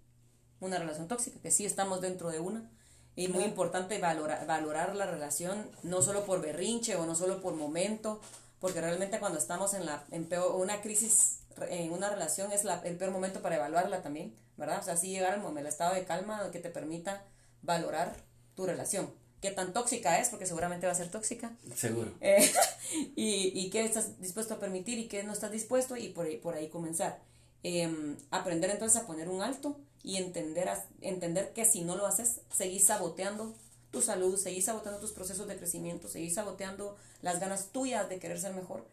una 0.60 0.80
relación 0.80 1.08
tóxica, 1.08 1.40
que 1.40 1.52
sí 1.52 1.66
estamos 1.66 2.02
dentro 2.02 2.30
de 2.30 2.40
una. 2.40 2.70
Y 3.16 3.30
muy 3.30 3.46
importante 3.46 3.98
valorar, 4.00 4.46
valorar 4.46 4.96
la 4.96 5.06
relación, 5.06 5.70
no 5.84 6.02
solo 6.02 6.26
por 6.26 6.42
berrinche 6.42 6.98
o 6.98 7.06
no 7.06 7.16
solo 7.16 7.42
por 7.42 7.56
momento, 7.56 8.20
porque 8.60 8.82
realmente 8.82 9.20
cuando 9.20 9.40
estamos 9.40 9.74
en, 9.74 9.86
la, 9.86 10.04
en 10.12 10.26
peor, 10.26 10.56
una 10.56 10.82
crisis, 10.82 11.40
en 11.70 11.92
una 11.92 12.10
relación, 12.10 12.52
es 12.52 12.64
la, 12.64 12.82
el 12.84 12.98
peor 12.98 13.12
momento 13.12 13.42
para 13.42 13.56
evaluarla 13.56 14.02
también, 14.02 14.36
¿verdad? 14.58 14.80
O 14.80 14.84
sea, 14.84 14.98
sí 14.98 15.10
llegar 15.10 15.34
al 15.34 15.58
el 15.58 15.68
estado 15.68 15.96
de 15.96 16.04
calma 16.06 16.52
que 16.52 16.60
te 16.60 16.70
permita 16.70 17.24
valorar 17.62 18.16
tu 18.56 18.66
relación. 18.66 19.10
Qué 19.42 19.52
tan 19.52 19.74
tóxica 19.74 20.20
es, 20.20 20.30
porque 20.30 20.46
seguramente 20.46 20.88
va 20.88 20.94
a 20.94 20.96
ser 20.96 21.10
tóxica. 21.10 21.52
Seguro. 21.76 22.12
Eh, 22.22 22.52
y, 23.16 23.52
y 23.54 23.70
qué 23.70 23.84
estás 23.84 24.20
dispuesto 24.20 24.56
a 24.56 24.60
permitir 24.60 24.98
y 24.98 25.08
qué 25.08 25.24
no 25.24 25.34
estás 25.34 25.52
dispuesto 25.52 25.98
y 25.98 26.10
por 26.10 26.26
ahí, 26.26 26.38
por 26.38 26.56
ahí 26.56 26.70
comenzar. 26.70 27.20
Em, 27.68 28.16
aprender 28.30 28.70
entonces 28.70 29.02
a 29.02 29.08
poner 29.08 29.28
un 29.28 29.42
alto 29.42 29.76
y 30.04 30.18
entender, 30.18 30.70
entender 31.02 31.52
que 31.54 31.66
si 31.66 31.82
no 31.82 31.96
lo 31.96 32.06
haces, 32.06 32.42
seguís 32.56 32.86
saboteando 32.86 33.56
tu 33.90 34.04
salud, 34.04 34.38
seguís 34.38 34.66
saboteando 34.66 35.00
tus 35.00 35.14
procesos 35.14 35.48
de 35.48 35.58
crecimiento, 35.58 36.08
seguís 36.08 36.36
saboteando 36.36 36.96
las 37.24 37.40
ganas 37.40 37.70
tuyas 37.72 38.08
de 38.08 38.20
querer 38.20 38.40
ser 38.40 38.54
mejor. 38.54 38.86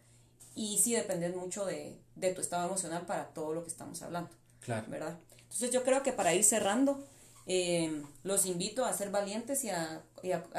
Y 0.55 0.78
sí 0.78 0.94
dependes 0.94 1.34
mucho 1.34 1.64
de, 1.64 1.98
de 2.14 2.32
tu 2.32 2.40
estado 2.40 2.66
emocional 2.66 3.07
para 3.07 3.28
todo 3.28 3.55
lo 3.55 3.62
que 3.62 3.70
estamos 3.70 4.03
hablando. 4.03 4.30
Claro. 4.61 4.86
¿Verdad? 4.88 5.18
Entonces 5.42 5.70
yo 5.70 5.82
creo 5.82 6.03
que 6.03 6.12
para 6.12 6.34
ir 6.34 6.44
cerrando, 6.44 7.05
eh, 7.46 8.03
los 8.22 8.46
invito 8.46 8.84
a 8.84 8.92
ser 8.92 9.11
valientes 9.11 9.64
y 9.64 9.70
a, 9.70 10.03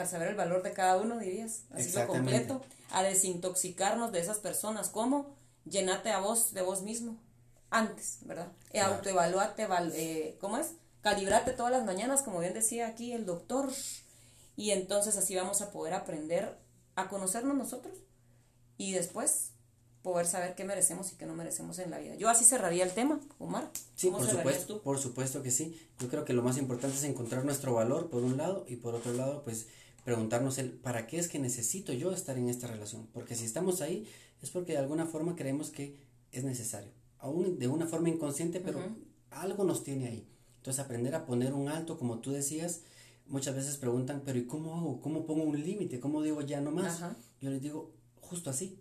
saber 0.06 0.30
el 0.30 0.36
valor 0.36 0.64
de 0.64 0.74
cada 0.74 0.98
uno, 0.98 1.18
dirías, 1.18 1.64
así 1.72 1.91
lo 1.98 2.08
completo, 2.08 2.62
a 2.91 3.04
desintoxicarnos 3.04 4.12
de 4.12 4.20
esas 4.20 4.39
personas, 4.39 4.89
¿cómo? 4.89 5.36
Llenate 5.66 6.12
a 6.12 6.20
vos 6.20 6.54
de 6.54 6.62
vos 6.62 6.82
mismo, 6.82 7.18
antes, 7.70 8.20
¿verdad? 8.22 8.52
E 8.72 8.82
autoevaluate, 8.82 9.68
eh, 9.94 10.38
¿cómo 10.41 10.58
es? 10.58 10.74
Calibrate 11.02 11.54
todas 11.54 11.72
las 11.72 11.86
mañanas, 11.86 12.22
como 12.22 12.39
bien 12.39 12.54
decía 12.54 12.88
aquí 12.88 13.14
el 13.14 13.26
doctor, 13.26 13.72
y 14.58 14.72
entonces 14.72 15.18
así 15.18 15.36
vamos 15.36 15.62
a 15.62 15.72
poder 15.72 15.94
aprender 15.94 16.58
a 16.96 17.08
conocernos 17.08 17.58
nosotros 17.58 17.98
y 18.78 18.91
después 18.91 19.53
poder 20.04 20.28
saber 20.28 20.54
qué 20.54 20.66
merecemos 20.66 21.12
y 21.14 21.16
qué 21.16 21.26
no 21.26 21.34
merecemos 21.34 21.80
en 21.80 21.89
la 21.89 21.97
vida. 21.97 22.16
Yo 22.16 22.30
así 22.30 22.43
cerraría 22.43 22.84
el 22.84 22.91
tema, 22.91 23.20
Omar. 23.39 23.72
Sí, 23.95 24.10
por 24.10 24.30
supuesto, 24.30 24.82
por 24.82 24.99
supuesto 24.99 25.41
que 25.41 25.49
sí. 25.49 25.80
Yo 25.99 26.10
creo 26.10 26.26
que 26.26 26.34
lo 26.34 26.43
más 26.43 26.58
importante 26.58 26.97
es 26.97 27.04
encontrar 27.06 27.45
nuestro 27.45 27.74
valor 27.74 28.10
por 28.10 28.22
un 28.22 28.38
lado 28.38 28.66
y 28.68 28.76
por 28.76 28.93
otro 28.93 29.14
lado, 29.14 29.43
pues 29.43 29.68
preguntarnos 30.04 30.58
el 30.58 30.72
para 30.72 31.08
qué 31.08 31.18
es 31.18 31.30
que 31.30 31.39
necesito 31.39 31.93
yo 31.93 32.12
estar 32.12 32.38
en 32.38 32.49
esta 32.49 32.68
relación, 32.68 33.08
porque 33.14 33.36
si 33.36 33.45
estamos 33.45 33.82
ahí 33.82 34.06
es 34.41 34.49
porque 34.49 34.74
de 34.74 34.80
alguna 34.80 35.06
forma 35.06 35.38
creemos 35.38 35.70
que 35.70 35.97
es 36.34 36.43
necesario, 36.43 36.91
aún 37.20 37.58
de 37.58 37.70
una 37.70 37.88
forma 37.88 38.10
inconsciente, 38.10 38.60
pero 38.60 38.80
algo 39.32 39.64
nos 39.64 39.86
tiene 39.86 40.08
ahí. 40.08 40.28
Entonces 40.58 40.84
aprender 40.84 41.16
a 41.16 41.26
poner 41.26 41.54
un 41.54 41.70
alto, 41.70 41.97
como 41.97 42.20
tú 42.20 42.32
decías, 42.32 42.82
muchas 43.26 43.56
veces 43.56 43.78
preguntan, 43.78 44.22
pero 44.26 44.38
¿y 44.38 44.45
cómo 44.45 44.76
hago? 44.76 44.99
¿Cómo 44.99 45.26
pongo 45.26 45.43
un 45.43 45.64
límite? 45.64 46.01
¿Cómo 46.01 46.22
digo 46.22 46.41
ya 46.41 46.60
no 46.60 46.72
más? 46.72 46.99
Yo 47.39 47.49
les 47.49 47.62
digo, 47.62 47.93
justo 48.20 48.49
así 48.49 48.78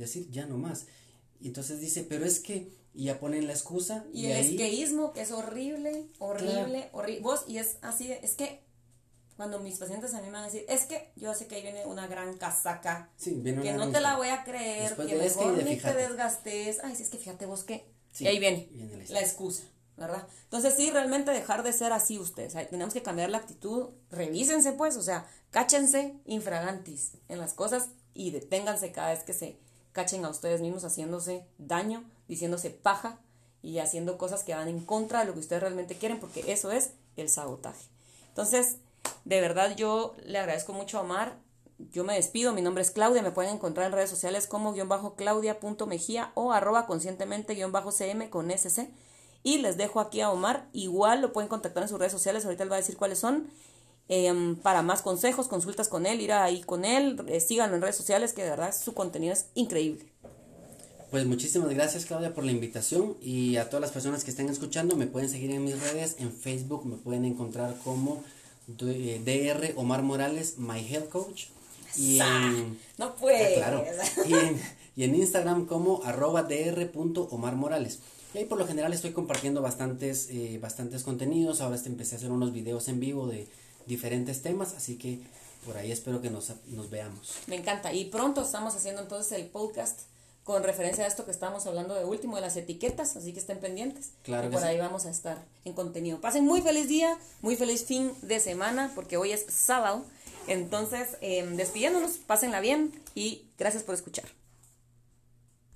decir 0.00 0.28
ya 0.30 0.46
no 0.46 0.56
más. 0.56 0.86
Y 1.40 1.48
entonces 1.48 1.80
dice, 1.80 2.04
pero 2.08 2.24
es 2.24 2.40
que, 2.40 2.72
y 2.92 3.04
ya 3.04 3.18
ponen 3.18 3.46
la 3.46 3.52
excusa. 3.52 4.04
Y, 4.12 4.26
el 4.26 4.46
esqueísmo, 4.46 5.12
que 5.12 5.22
es 5.22 5.30
horrible, 5.30 6.08
horrible, 6.18 6.90
horrible. 6.92 7.20
Vos, 7.20 7.44
y 7.46 7.58
es 7.58 7.76
así, 7.82 8.12
es 8.12 8.34
que 8.34 8.62
cuando 9.40 9.58
mis 9.58 9.78
pacientes 9.78 10.12
a 10.12 10.20
mí 10.20 10.26
me 10.26 10.32
van 10.32 10.42
a 10.42 10.46
decir, 10.46 10.66
es 10.68 10.82
que 10.82 11.12
yo 11.16 11.32
sé 11.32 11.46
que 11.46 11.54
ahí 11.54 11.62
viene 11.62 11.86
una 11.86 12.06
gran 12.06 12.36
casaca, 12.36 13.10
que 13.24 13.72
no 13.72 13.90
te 13.90 14.00
la 14.00 14.16
voy 14.16 14.28
a 14.28 14.44
creer, 14.44 14.94
que 14.94 15.14
mejor 15.14 15.64
ni 15.64 15.76
te 15.76 15.94
desgastes. 15.94 16.78
Ay, 16.82 16.94
si 16.94 17.04
es 17.04 17.08
que 17.08 17.16
fíjate 17.16 17.46
vos 17.46 17.64
que, 17.64 17.86
y 18.18 18.26
ahí 18.26 18.38
viene, 18.38 18.68
la 19.08 19.20
excusa, 19.20 19.62
¿verdad? 19.96 20.28
Entonces 20.44 20.74
sí, 20.76 20.90
realmente 20.90 21.30
dejar 21.30 21.62
de 21.62 21.72
ser 21.72 21.94
así 21.94 22.18
ustedes. 22.18 22.52
tenemos 22.68 22.92
que 22.92 23.02
cambiar 23.02 23.30
la 23.30 23.38
actitud. 23.38 23.88
Revísense 24.10 24.72
pues, 24.72 24.96
o 24.96 25.02
sea, 25.02 25.26
cáchense 25.50 26.16
infragantis 26.26 27.12
en 27.28 27.38
las 27.38 27.54
cosas 27.54 27.88
y 28.12 28.32
deténganse 28.32 28.92
cada 28.92 29.12
vez 29.14 29.22
que 29.22 29.32
se 29.32 29.58
cachen 29.92 30.24
a 30.24 30.30
ustedes 30.30 30.60
mismos 30.60 30.84
haciéndose 30.84 31.44
daño, 31.58 32.04
diciéndose 32.28 32.70
paja 32.70 33.18
y 33.62 33.78
haciendo 33.78 34.18
cosas 34.18 34.44
que 34.44 34.54
van 34.54 34.68
en 34.68 34.84
contra 34.84 35.20
de 35.20 35.26
lo 35.26 35.34
que 35.34 35.40
ustedes 35.40 35.62
realmente 35.62 35.96
quieren, 35.96 36.20
porque 36.20 36.52
eso 36.52 36.70
es 36.70 36.92
el 37.16 37.28
sabotaje. 37.28 37.84
Entonces, 38.28 38.76
de 39.24 39.40
verdad 39.40 39.76
yo 39.76 40.14
le 40.24 40.38
agradezco 40.38 40.72
mucho 40.72 40.98
a 40.98 41.02
Omar. 41.02 41.36
Yo 41.90 42.04
me 42.04 42.14
despido, 42.14 42.52
mi 42.52 42.62
nombre 42.62 42.82
es 42.82 42.90
Claudia, 42.90 43.22
me 43.22 43.30
pueden 43.30 43.54
encontrar 43.54 43.86
en 43.86 43.92
redes 43.92 44.10
sociales 44.10 44.46
como 44.46 44.72
guion 44.72 44.88
bajo 44.88 45.14
claudia.mejía 45.14 46.32
o 46.34 46.52
arroba 46.52 46.86
conscientemente 46.86 47.54
guion 47.54 47.72
bajo 47.72 47.90
cm 47.90 48.28
con 48.28 48.50
sc. 48.50 48.88
Y 49.42 49.58
les 49.58 49.78
dejo 49.78 50.00
aquí 50.00 50.20
a 50.20 50.30
Omar, 50.30 50.68
igual 50.72 51.22
lo 51.22 51.32
pueden 51.32 51.48
contactar 51.48 51.82
en 51.82 51.88
sus 51.88 51.98
redes 51.98 52.12
sociales, 52.12 52.44
ahorita 52.44 52.62
él 52.62 52.70
va 52.70 52.76
a 52.76 52.80
decir 52.80 52.98
cuáles 52.98 53.18
son. 53.18 53.50
Em, 54.12 54.56
para 54.56 54.82
más 54.82 55.02
consejos, 55.02 55.46
consultas 55.46 55.86
con 55.86 56.04
él, 56.04 56.20
ir 56.20 56.32
ahí 56.32 56.62
con 56.62 56.84
él, 56.84 57.22
eh, 57.28 57.38
síganlo 57.38 57.76
en 57.76 57.82
redes 57.82 57.94
sociales, 57.94 58.32
que 58.32 58.42
de 58.42 58.50
verdad 58.50 58.74
su 58.76 58.92
contenido 58.92 59.32
es 59.32 59.46
increíble. 59.54 60.04
Pues 61.12 61.26
muchísimas 61.26 61.70
gracias 61.70 62.06
Claudia 62.06 62.34
por 62.34 62.44
la 62.44 62.50
invitación 62.50 63.16
y 63.22 63.54
a 63.54 63.68
todas 63.68 63.80
las 63.80 63.92
personas 63.92 64.24
que 64.24 64.32
estén 64.32 64.48
escuchando 64.48 64.96
me 64.96 65.06
pueden 65.06 65.28
seguir 65.28 65.52
en 65.52 65.64
mis 65.64 65.80
redes, 65.80 66.16
en 66.18 66.32
Facebook 66.32 66.86
me 66.86 66.96
pueden 66.96 67.24
encontrar 67.24 67.76
como 67.84 68.24
DR 68.66 69.64
eh, 69.64 69.74
Omar 69.76 70.02
Morales, 70.02 70.58
My 70.58 70.80
Health 70.80 71.08
Coach. 71.08 71.44
Y 71.96 72.18
en, 72.18 72.80
no 72.98 73.14
puede. 73.14 73.54
claro, 73.54 73.84
y, 74.96 75.04
en, 75.04 75.14
Instagram 75.14 75.66
como 75.66 76.02
arroba 76.02 76.48
Omar 77.30 77.54
Morales. 77.54 78.00
Y 78.34 78.38
ahí 78.38 78.44
por 78.44 78.58
lo 78.58 78.66
general 78.66 78.92
estoy 78.92 79.12
compartiendo 79.12 79.62
bastantes, 79.62 80.28
eh, 80.30 80.58
bastantes 80.60 81.04
contenidos. 81.04 81.60
Ahora 81.60 81.78
empecé 81.84 82.16
a 82.16 82.18
hacer 82.18 82.32
unos 82.32 82.52
videos 82.52 82.88
en 82.88 82.98
vivo 82.98 83.28
de 83.28 83.48
diferentes 83.86 84.42
temas, 84.42 84.74
así 84.74 84.96
que 84.96 85.20
por 85.64 85.76
ahí 85.76 85.92
espero 85.92 86.22
que 86.22 86.30
nos, 86.30 86.52
nos 86.68 86.90
veamos. 86.90 87.34
Me 87.46 87.56
encanta. 87.56 87.92
Y 87.92 88.06
pronto 88.06 88.42
estamos 88.42 88.74
haciendo 88.74 89.02
entonces 89.02 89.32
el 89.32 89.46
podcast 89.46 90.00
con 90.44 90.64
referencia 90.64 91.04
a 91.04 91.06
esto 91.06 91.24
que 91.24 91.30
estábamos 91.30 91.66
hablando 91.66 91.94
de 91.94 92.04
último, 92.04 92.36
de 92.36 92.42
las 92.42 92.56
etiquetas, 92.56 93.16
así 93.16 93.32
que 93.32 93.40
estén 93.40 93.58
pendientes. 93.58 94.12
Claro. 94.22 94.48
Y 94.48 94.50
por 94.50 94.64
ahí 94.64 94.78
vamos 94.78 95.06
a 95.06 95.10
estar 95.10 95.38
en 95.64 95.74
contenido. 95.74 96.20
Pasen 96.20 96.44
muy 96.44 96.62
feliz 96.62 96.88
día, 96.88 97.16
muy 97.42 97.56
feliz 97.56 97.84
fin 97.84 98.12
de 98.22 98.40
semana, 98.40 98.90
porque 98.94 99.16
hoy 99.16 99.32
es 99.32 99.44
sábado. 99.48 100.04
Entonces, 100.48 101.08
eh, 101.20 101.46
despidiéndonos, 101.56 102.12
pásenla 102.26 102.60
bien 102.60 102.92
y 103.14 103.44
gracias 103.58 103.82
por 103.82 103.94
escuchar. 103.94 104.24